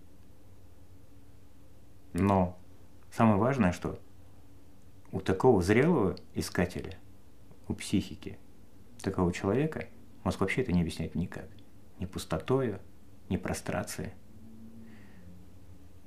Но 2.13 2.57
самое 3.11 3.37
важное, 3.37 3.71
что 3.71 3.99
у 5.11 5.21
такого 5.21 5.61
зрелого 5.61 6.15
искателя– 6.33 6.97
у 7.69 7.73
психики 7.75 8.37
такого 9.01 9.31
человека 9.31 9.87
мозг 10.23 10.41
вообще 10.41 10.61
это 10.61 10.73
не 10.73 10.81
объясняет 10.81 11.15
никак. 11.15 11.47
Ни 11.99 12.05
пустотою, 12.05 12.79
ни 13.29 13.37
прострацией. 13.37 14.11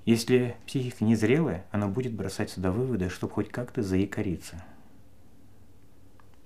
Если 0.04 0.56
психика 0.66 1.04
незрелая, 1.04 1.64
она 1.70 1.86
будет 1.86 2.12
бросать 2.12 2.50
сюда 2.50 2.72
выводы, 2.72 3.08
чтобы 3.08 3.32
хоть 3.32 3.50
как-то 3.50 3.82
заикариться. 3.82 4.64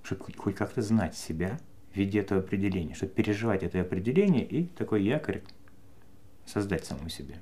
Чтобы 0.02 0.24
хоть 0.36 0.54
как-то 0.54 0.82
знать 0.82 1.16
себя 1.16 1.59
в 1.92 1.96
виде 1.96 2.20
этого 2.20 2.40
определения, 2.40 2.94
чтобы 2.94 3.12
переживать 3.12 3.62
это 3.62 3.80
определение 3.80 4.44
и 4.46 4.66
такой 4.66 5.02
якорь 5.02 5.42
создать 6.44 6.84
самому 6.84 7.09
себе. 7.09 7.40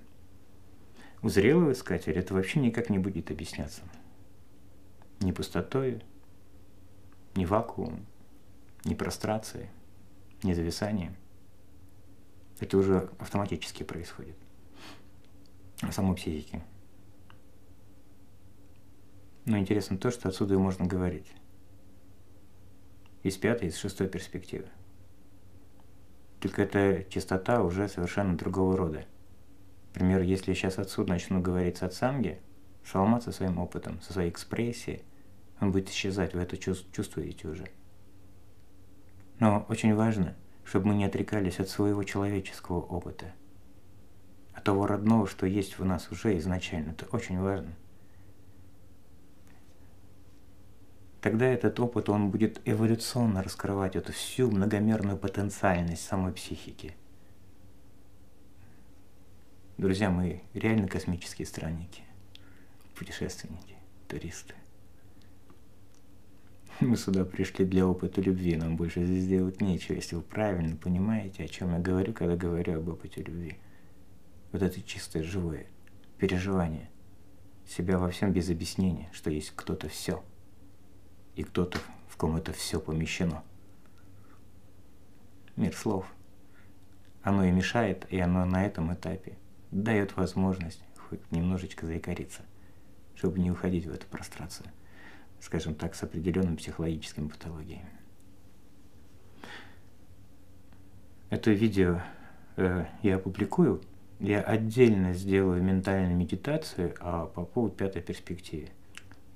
У 1.21 1.29
зрелого 1.29 1.73
искателя 1.73 2.21
это 2.21 2.33
вообще 2.35 2.61
никак 2.61 2.91
не 2.91 2.99
будет 2.99 3.31
объясняться. 3.31 3.83
Ни 5.21 5.33
пустотой, 5.33 6.03
ни 7.35 7.45
вакуум, 7.45 8.07
ни 8.85 8.95
прострации, 8.95 9.69
ни 10.45 10.53
зависание. 10.53 11.13
Это 12.61 12.79
уже 12.79 13.11
автоматически 13.19 13.83
происходит 13.83 14.37
самой 15.91 16.17
психике. 16.17 16.63
Но 19.45 19.59
интересно 19.59 19.99
то, 19.99 20.11
что 20.11 20.29
отсюда 20.29 20.55
и 20.55 20.59
можно 20.59 20.87
говорить. 20.87 21.31
Из 23.23 23.37
пятой, 23.37 23.69
из 23.69 23.77
шестой 23.77 24.09
перспективы. 24.09 24.69
Только 26.41 26.63
эта 26.63 27.05
чистота 27.11 27.63
уже 27.63 27.89
совершенно 27.89 28.37
другого 28.37 28.77
рода. 28.77 29.05
Например, 29.93 30.23
если 30.23 30.51
я 30.51 30.55
сейчас 30.55 30.79
отсюда 30.79 31.11
начну 31.11 31.41
говорить 31.41 31.79
сатсанги, 31.79 32.41
шалмат 32.83 33.23
со 33.23 33.33
своим 33.33 33.59
опытом, 33.59 34.01
со 34.01 34.13
своей 34.13 34.31
экспрессией– 34.31 35.03
он 35.61 35.73
будет 35.73 35.89
исчезать, 35.89 36.35
вы 36.35 36.43
это 36.43 36.57
чувствуете 36.57 37.49
уже. 37.49 37.69
Но 39.39 39.65
очень 39.69 39.95
важно, 39.95 40.35
чтобы 40.65 40.89
мы 40.89 40.95
не 40.95 41.05
отрекались 41.05 41.61
от 41.61 41.69
своего 41.69 42.03
человеческого 42.05 42.81
опыта, 42.81 43.33
того 44.61 44.87
родного, 44.87 45.27
что 45.27 45.47
есть 45.47 45.79
в 45.79 45.85
нас 45.85 46.11
уже 46.11 46.39
изначально. 46.39 46.91
Это 46.91 47.07
очень 47.15 47.41
важно. 47.41 47.75
тогда 51.25 51.47
этот 51.47 51.81
опыт, 51.81 52.11
он 52.11 52.31
будет 52.31 52.61
эволюционно 52.67 53.43
раскрывать 53.43 53.97
эту 53.97 54.13
всю 54.13 54.51
многомерную 54.51 55.17
потенциальность 55.17 56.05
самой 56.05 56.35
психики. 56.35 56.95
Друзья, 59.79 60.11
мы 60.11 60.43
реально 60.53 60.87
космические 60.87 61.47
странники, 61.47 62.03
путешественники, 62.95 63.75
туристы. 64.07 64.53
Мы 66.81 66.99
сюда 66.99 67.25
пришли 67.25 67.65
для 67.65 67.87
опыта 67.87 68.21
любви, 68.21 68.57
нам 68.57 68.77
больше 68.77 69.07
здесь 69.07 69.27
делать 69.27 69.63
нечего, 69.63 69.95
если 69.95 70.17
вы 70.17 70.23
правильно 70.23 70.77
понимаете, 70.77 71.45
о 71.45 71.49
чем 71.49 71.73
я 71.73 71.79
говорю, 71.79 72.13
когда 72.13 72.37
говорю 72.37 72.81
об 72.81 72.89
опыте 72.91 73.23
любви. 73.23 73.57
Вот 74.55 74.63
это 74.63 74.81
чистое, 74.81 75.25
живое 75.25 75.67
переживание 76.17 76.89
себя 77.67 77.99
во 77.99 78.09
всем 78.09 78.33
без 78.33 78.49
объяснения, 78.51 79.11
что 79.13 79.29
есть 79.29 79.51
кто-то 79.57 79.89
все, 79.89 80.23
и 81.35 81.43
кто-то, 81.43 81.81
в 82.07 82.17
ком 82.17 82.37
это 82.37 82.53
все 82.53 82.79
помещено. 82.79 83.43
Мир 85.57 85.75
слов. 85.75 86.07
Оно 87.25 87.45
и 87.45 87.51
мешает, 87.51 88.07
и 88.11 88.21
оно 88.21 88.45
на 88.45 88.65
этом 88.65 88.95
этапе 88.95 89.37
дает 89.73 90.17
возможность 90.17 90.85
хоть 91.09 91.33
немножечко 91.33 91.85
заикариться, 91.85 92.43
чтобы 93.17 93.41
не 93.41 93.51
уходить 93.51 93.87
в 93.87 93.93
эту 93.93 94.07
прострацию 94.07 94.71
скажем 95.41 95.75
так, 95.75 95.97
с 95.97 96.03
определенными 96.05 96.55
психологическими 96.55 97.27
патологиями. 97.27 97.91
Это 101.29 101.51
видео 101.51 102.01
э, 102.57 102.87
я 103.03 103.17
опубликую, 103.17 103.83
я 104.25 104.41
отдельно 104.41 105.13
сделаю 105.13 105.63
ментальную 105.63 106.17
медитацию 106.17 106.95
а 107.01 107.27
по 107.27 107.45
поводу 107.45 107.75
пятой 107.75 108.03
перспективы. 108.03 108.69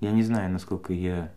Я 0.00 0.12
не 0.12 0.22
знаю, 0.22 0.50
насколько 0.50 0.92
я 0.92 1.32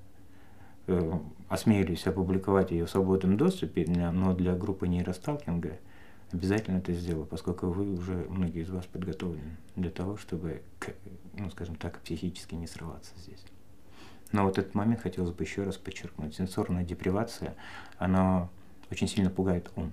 э, 0.87 1.19
осмелюсь 1.49 2.07
опубликовать 2.07 2.71
ее 2.71 2.85
в 2.85 2.89
свободном 2.89 3.37
доступе, 3.37 3.85
но 3.87 4.33
для 4.33 4.55
группы 4.55 4.87
нейросталкинга 4.87 5.79
обязательно 6.31 6.77
это 6.77 6.93
сделаю, 6.93 7.25
поскольку 7.25 7.67
вы 7.67 7.93
уже, 7.93 8.25
многие 8.29 8.61
из 8.61 8.69
вас 8.69 8.85
подготовлены 8.85 9.57
для 9.75 9.89
того, 9.89 10.17
чтобы, 10.17 10.61
ну, 11.37 11.49
скажем 11.49 11.75
так, 11.75 11.99
психически 11.99 12.55
не 12.55 12.67
срываться 12.67 13.11
здесь. 13.17 13.43
Но 14.31 14.45
вот 14.45 14.57
этот 14.57 14.75
момент 14.75 15.01
хотелось 15.01 15.31
бы 15.31 15.43
еще 15.43 15.63
раз 15.63 15.75
подчеркнуть. 15.75 16.35
Сенсорная 16.35 16.85
депривация, 16.85 17.55
она 17.97 18.49
очень 18.89 19.07
сильно 19.07 19.29
пугает 19.29 19.69
ум. 19.75 19.91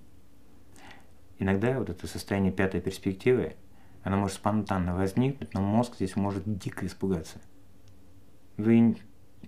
Иногда 1.39 1.79
вот 1.79 1.91
это 1.91 2.07
состояние 2.07 2.53
пятой 2.53 2.81
перспективы, 2.81 3.55
оно 4.03 4.17
может 4.17 4.37
спонтанно 4.37 4.95
возникнуть, 4.95 5.55
но 5.55 5.61
мозг 5.61 5.95
здесь 5.97 6.17
может 6.17 6.43
дико 6.59 6.87
испугаться. 6.87 7.39
Вы, 8.57 8.97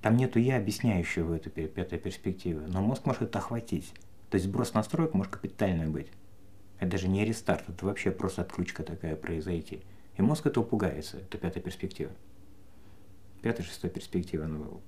там 0.01 0.17
нету 0.17 0.39
я, 0.39 0.57
объясняющего 0.57 1.35
эту 1.35 1.51
пятой 1.51 1.99
перспективу, 1.99 2.63
но 2.69 2.81
мозг 2.81 3.07
может 3.07 3.23
это 3.23 3.39
охватить. 3.39 3.93
То 4.31 4.37
есть 4.37 4.47
сброс 4.47 4.75
настроек 4.75 5.15
может 5.15 5.33
капитальный 5.33 5.89
быть. 5.89 6.09
Это 6.79 6.93
даже 6.93 7.09
не 7.09 7.25
рестарт, 7.25 7.69
это 7.69 7.85
вообще 7.85 8.11
просто 8.11 8.43
отключка 8.43 8.83
такая 8.83 9.17
произойти. 9.17 9.83
И 10.17 10.23
мозг 10.23 10.47
этого 10.47 10.65
пугается, 10.65 11.19
это 11.19 11.39
пятая 11.39 11.63
перспектива 11.63 12.13
пятая, 13.41 13.65
шестая 13.65 13.91
перспектива, 13.91 14.47
ну, 14.47 14.81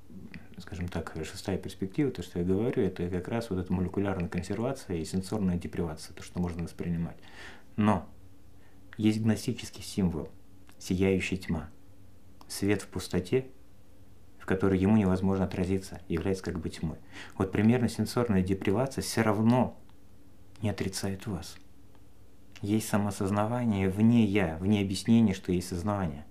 скажем 0.59 0.89
так, 0.89 1.15
шестая 1.25 1.59
перспектива, 1.59 2.11
то, 2.11 2.23
что 2.23 2.39
я 2.39 2.45
говорю, 2.45 2.83
это 2.83 3.09
как 3.09 3.29
раз 3.29 3.51
вот 3.51 3.59
эта 3.59 3.73
молекулярная 3.73 4.29
консервация 4.29 4.97
и 4.97 5.05
сенсорная 5.05 5.57
депривация, 5.57 6.15
то, 6.15 6.23
что 6.23 6.41
можно 6.41 6.65
воспринимать. 6.65 7.17
Но 7.77 8.09
есть 8.97 9.23
гностический 9.23 9.83
символ, 9.83 10.29
сияющая 10.79 11.39
тьма, 11.39 11.71
свет 12.49 12.83
в 12.83 12.89
пустоте, 12.89 13.47
в 14.39 14.47
которой 14.47 14.79
ему 14.79 14.97
невозможно 14.97 15.45
отразиться, 15.45 16.01
является 16.09 16.45
как 16.45 16.59
бы 16.59 16.69
тьмой. 16.69 16.99
Вот 17.39 17.53
примерно 17.53 17.89
сенсорная 17.89 18.43
депривация 18.43 19.03
все 19.03 19.23
равно 19.23 19.79
не 20.61 20.71
отрицает 20.71 21.27
вас. 21.27 21.57
Есть 22.61 22.89
самосознавание 22.89 23.89
вне 23.89 24.25
я, 24.25 24.57
вне 24.61 24.81
объяснения, 24.81 25.35
что 25.35 25.53
есть 25.53 25.69
сознание. 25.69 26.25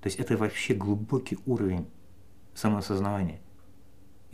То 0.00 0.08
есть 0.08 0.18
это 0.18 0.36
вообще 0.36 0.74
глубокий 0.74 1.38
уровень 1.46 1.86
самосознания. 2.54 3.40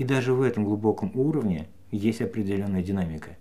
И 0.01 0.05
даже 0.05 0.33
в 0.33 0.41
этом 0.41 0.65
глубоком 0.65 1.13
уровне 1.15 1.69
есть 1.91 2.23
определенная 2.23 2.83
динамика. 2.83 3.37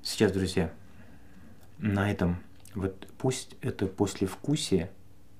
Сейчас, 0.00 0.32
друзья, 0.32 0.72
на 1.76 2.10
этом 2.10 2.38
вот 2.74 3.06
пусть 3.18 3.56
это 3.60 3.86
послевкусие 3.86 4.90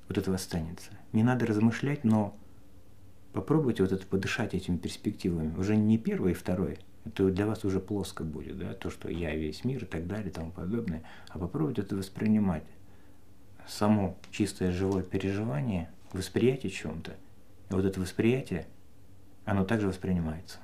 вот 0.07 0.19
этого 0.19 0.37
останется. 0.37 0.91
Не 1.15 1.23
надо 1.23 1.47
размышлять, 1.47 2.05
но 2.05 2.37
попробуйте 3.33 3.83
вот 3.83 3.93
это 3.93 4.07
подышать 4.07 4.53
этими 4.53 4.77
перспективами. 4.77 5.57
Уже 5.57 5.77
не 5.77 5.97
первое 5.97 6.33
и 6.33 6.35
второе, 6.35 6.77
это 7.07 7.31
для 7.31 7.47
вас 7.47 7.65
уже 7.65 7.81
плоско 7.81 8.23
будет, 8.23 8.59
да, 8.59 8.75
то, 8.75 8.91
что 8.91 9.09
я 9.09 9.35
весь 9.35 9.65
мир 9.65 9.85
и 9.85 9.87
так 9.87 10.07
далее 10.07 10.29
и 10.29 10.31
тому 10.31 10.51
подобное. 10.51 11.05
А 11.31 11.39
попробуйте 11.39 11.81
это 11.81 11.97
воспринимать. 11.97 12.65
Само 13.67 14.19
чистое 14.31 14.73
живое 14.73 15.03
переживание, 15.03 15.89
восприятие 16.15 16.71
чем-то, 16.71 17.13
и 17.71 17.75
вот 17.75 17.85
это 17.85 18.01
восприятие, 18.01 18.67
оно 19.45 19.65
также 19.65 19.89
воспринимается. 19.89 20.59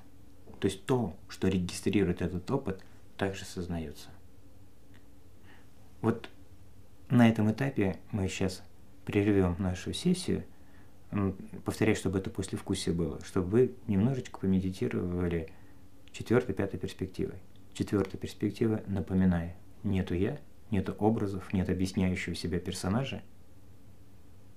То 0.61 0.68
есть 0.68 0.86
то, 0.86 1.16
что 1.28 1.48
регистрирует 1.48 2.22
этот 2.22 2.51
опыт, 2.51 2.82
также 3.16 3.44
сознается. 3.44 4.09
Вот 6.01 6.30
на 7.11 7.28
этом 7.28 7.51
этапе 7.51 7.98
мы 8.12 8.28
сейчас 8.28 8.62
прервем 9.05 9.57
нашу 9.59 9.92
сессию. 9.92 10.44
Повторяю, 11.64 11.96
чтобы 11.96 12.18
это 12.18 12.30
послевкусие 12.30 12.94
было, 12.94 13.22
чтобы 13.24 13.48
вы 13.48 13.74
немножечко 13.86 14.38
помедитировали 14.38 15.53
четвертой, 16.12 16.55
пятой 16.55 16.78
перспективой. 16.78 17.36
Четвертая 17.74 18.18
перспектива, 18.18 18.82
напоминаю, 18.86 19.53
нету 19.82 20.14
я, 20.14 20.38
нету 20.70 20.94
образов, 20.98 21.53
нет 21.53 21.68
объясняющего 21.68 22.34
себя 22.34 22.61
персонажа, 22.61 23.22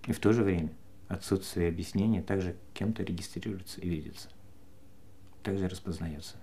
и 0.06 0.12
в 0.12 0.20
то 0.20 0.34
же 0.34 0.44
время 0.44 0.70
отсутствие 1.08 1.70
объяснения 1.70 2.22
также 2.22 2.56
кем-то 2.74 3.04
регистрируется 3.04 3.82
и 3.82 3.90
видится, 3.90 4.30
также 5.44 5.68
распознается. 5.68 6.36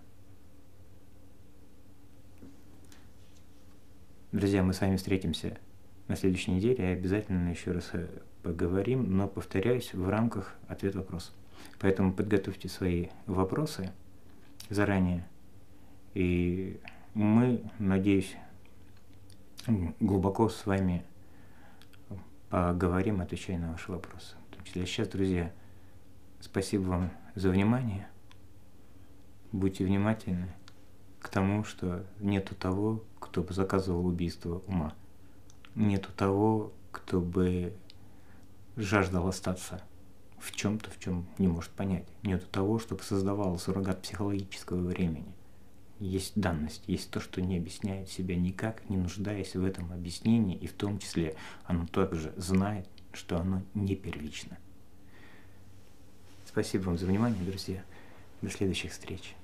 Друзья, 4.32 4.62
мы 4.62 4.72
с 4.72 4.80
вами 4.80 4.96
встретимся 4.96 5.58
на 6.06 6.16
следующей 6.16 6.52
неделе 6.52 6.84
и 6.84 6.92
обязательно 6.92 7.50
еще 7.50 7.72
раз 7.72 7.90
э, 7.94 8.06
поговорим, 8.42 9.16
но 9.16 9.26
повторяюсь 9.26 9.92
в 9.92 10.08
рамках 10.08 10.54
ответ-вопрос. 10.68 11.32
Поэтому 11.80 12.12
подготовьте 12.12 12.68
свои 12.68 13.08
вопросы– 13.26 13.92
заранее. 14.70 15.26
И 16.14 16.80
мы, 17.14 17.62
надеюсь, 17.78 18.36
глубоко 20.00 20.48
с 20.48 20.64
вами 20.64 21.04
поговорим, 22.48 23.20
отвечая 23.20 23.58
на 23.58 23.72
ваши 23.72 23.92
вопросы. 23.92 24.36
Числе 24.64 24.86
сейчас, 24.86 25.08
друзья, 25.08 25.52
спасибо 26.40 26.82
вам 26.82 27.10
за 27.34 27.50
внимание. 27.50 28.08
Будьте 29.52 29.84
внимательны 29.84 30.52
к 31.20 31.28
тому, 31.28 31.64
что 31.64 32.04
нету 32.18 32.54
того, 32.54 33.04
кто 33.18 33.42
бы 33.42 33.52
заказывал 33.52 34.06
убийство 34.06 34.62
ума. 34.66 34.94
Нету 35.74 36.10
того, 36.12 36.72
кто 36.92 37.20
бы 37.20 37.74
жаждал 38.76 39.28
остаться 39.28 39.82
в 40.38 40.52
чем-то, 40.52 40.90
в 40.90 40.98
чем 40.98 41.26
не 41.38 41.48
может 41.48 41.70
понять. 41.70 42.06
Нету 42.22 42.46
того, 42.50 42.78
чтобы 42.78 43.02
создавало 43.02 43.56
суррогат 43.58 44.02
психологического 44.02 44.80
времени. 44.86 45.32
Есть 45.98 46.32
данность, 46.34 46.82
есть 46.86 47.10
то, 47.10 47.20
что 47.20 47.42
не 47.42 47.58
объясняет 47.58 48.08
себя 48.08 48.34
никак, 48.34 48.88
не 48.88 48.96
нуждаясь 48.96 49.54
в 49.54 49.64
этом 49.64 49.92
объяснении, 49.92 50.56
и 50.56 50.66
в 50.66 50.72
том 50.72 50.98
числе 50.98 51.36
оно 51.64 51.86
также 51.86 52.32
знает, 52.36 52.88
что 53.12 53.38
оно 53.38 53.62
не 53.74 53.96
первично. 53.96 54.58
Спасибо 56.46 56.84
вам 56.84 56.98
за 56.98 57.06
внимание, 57.06 57.42
друзья. 57.44 57.82
До 58.42 58.50
следующих 58.50 58.92
встреч. 58.92 59.34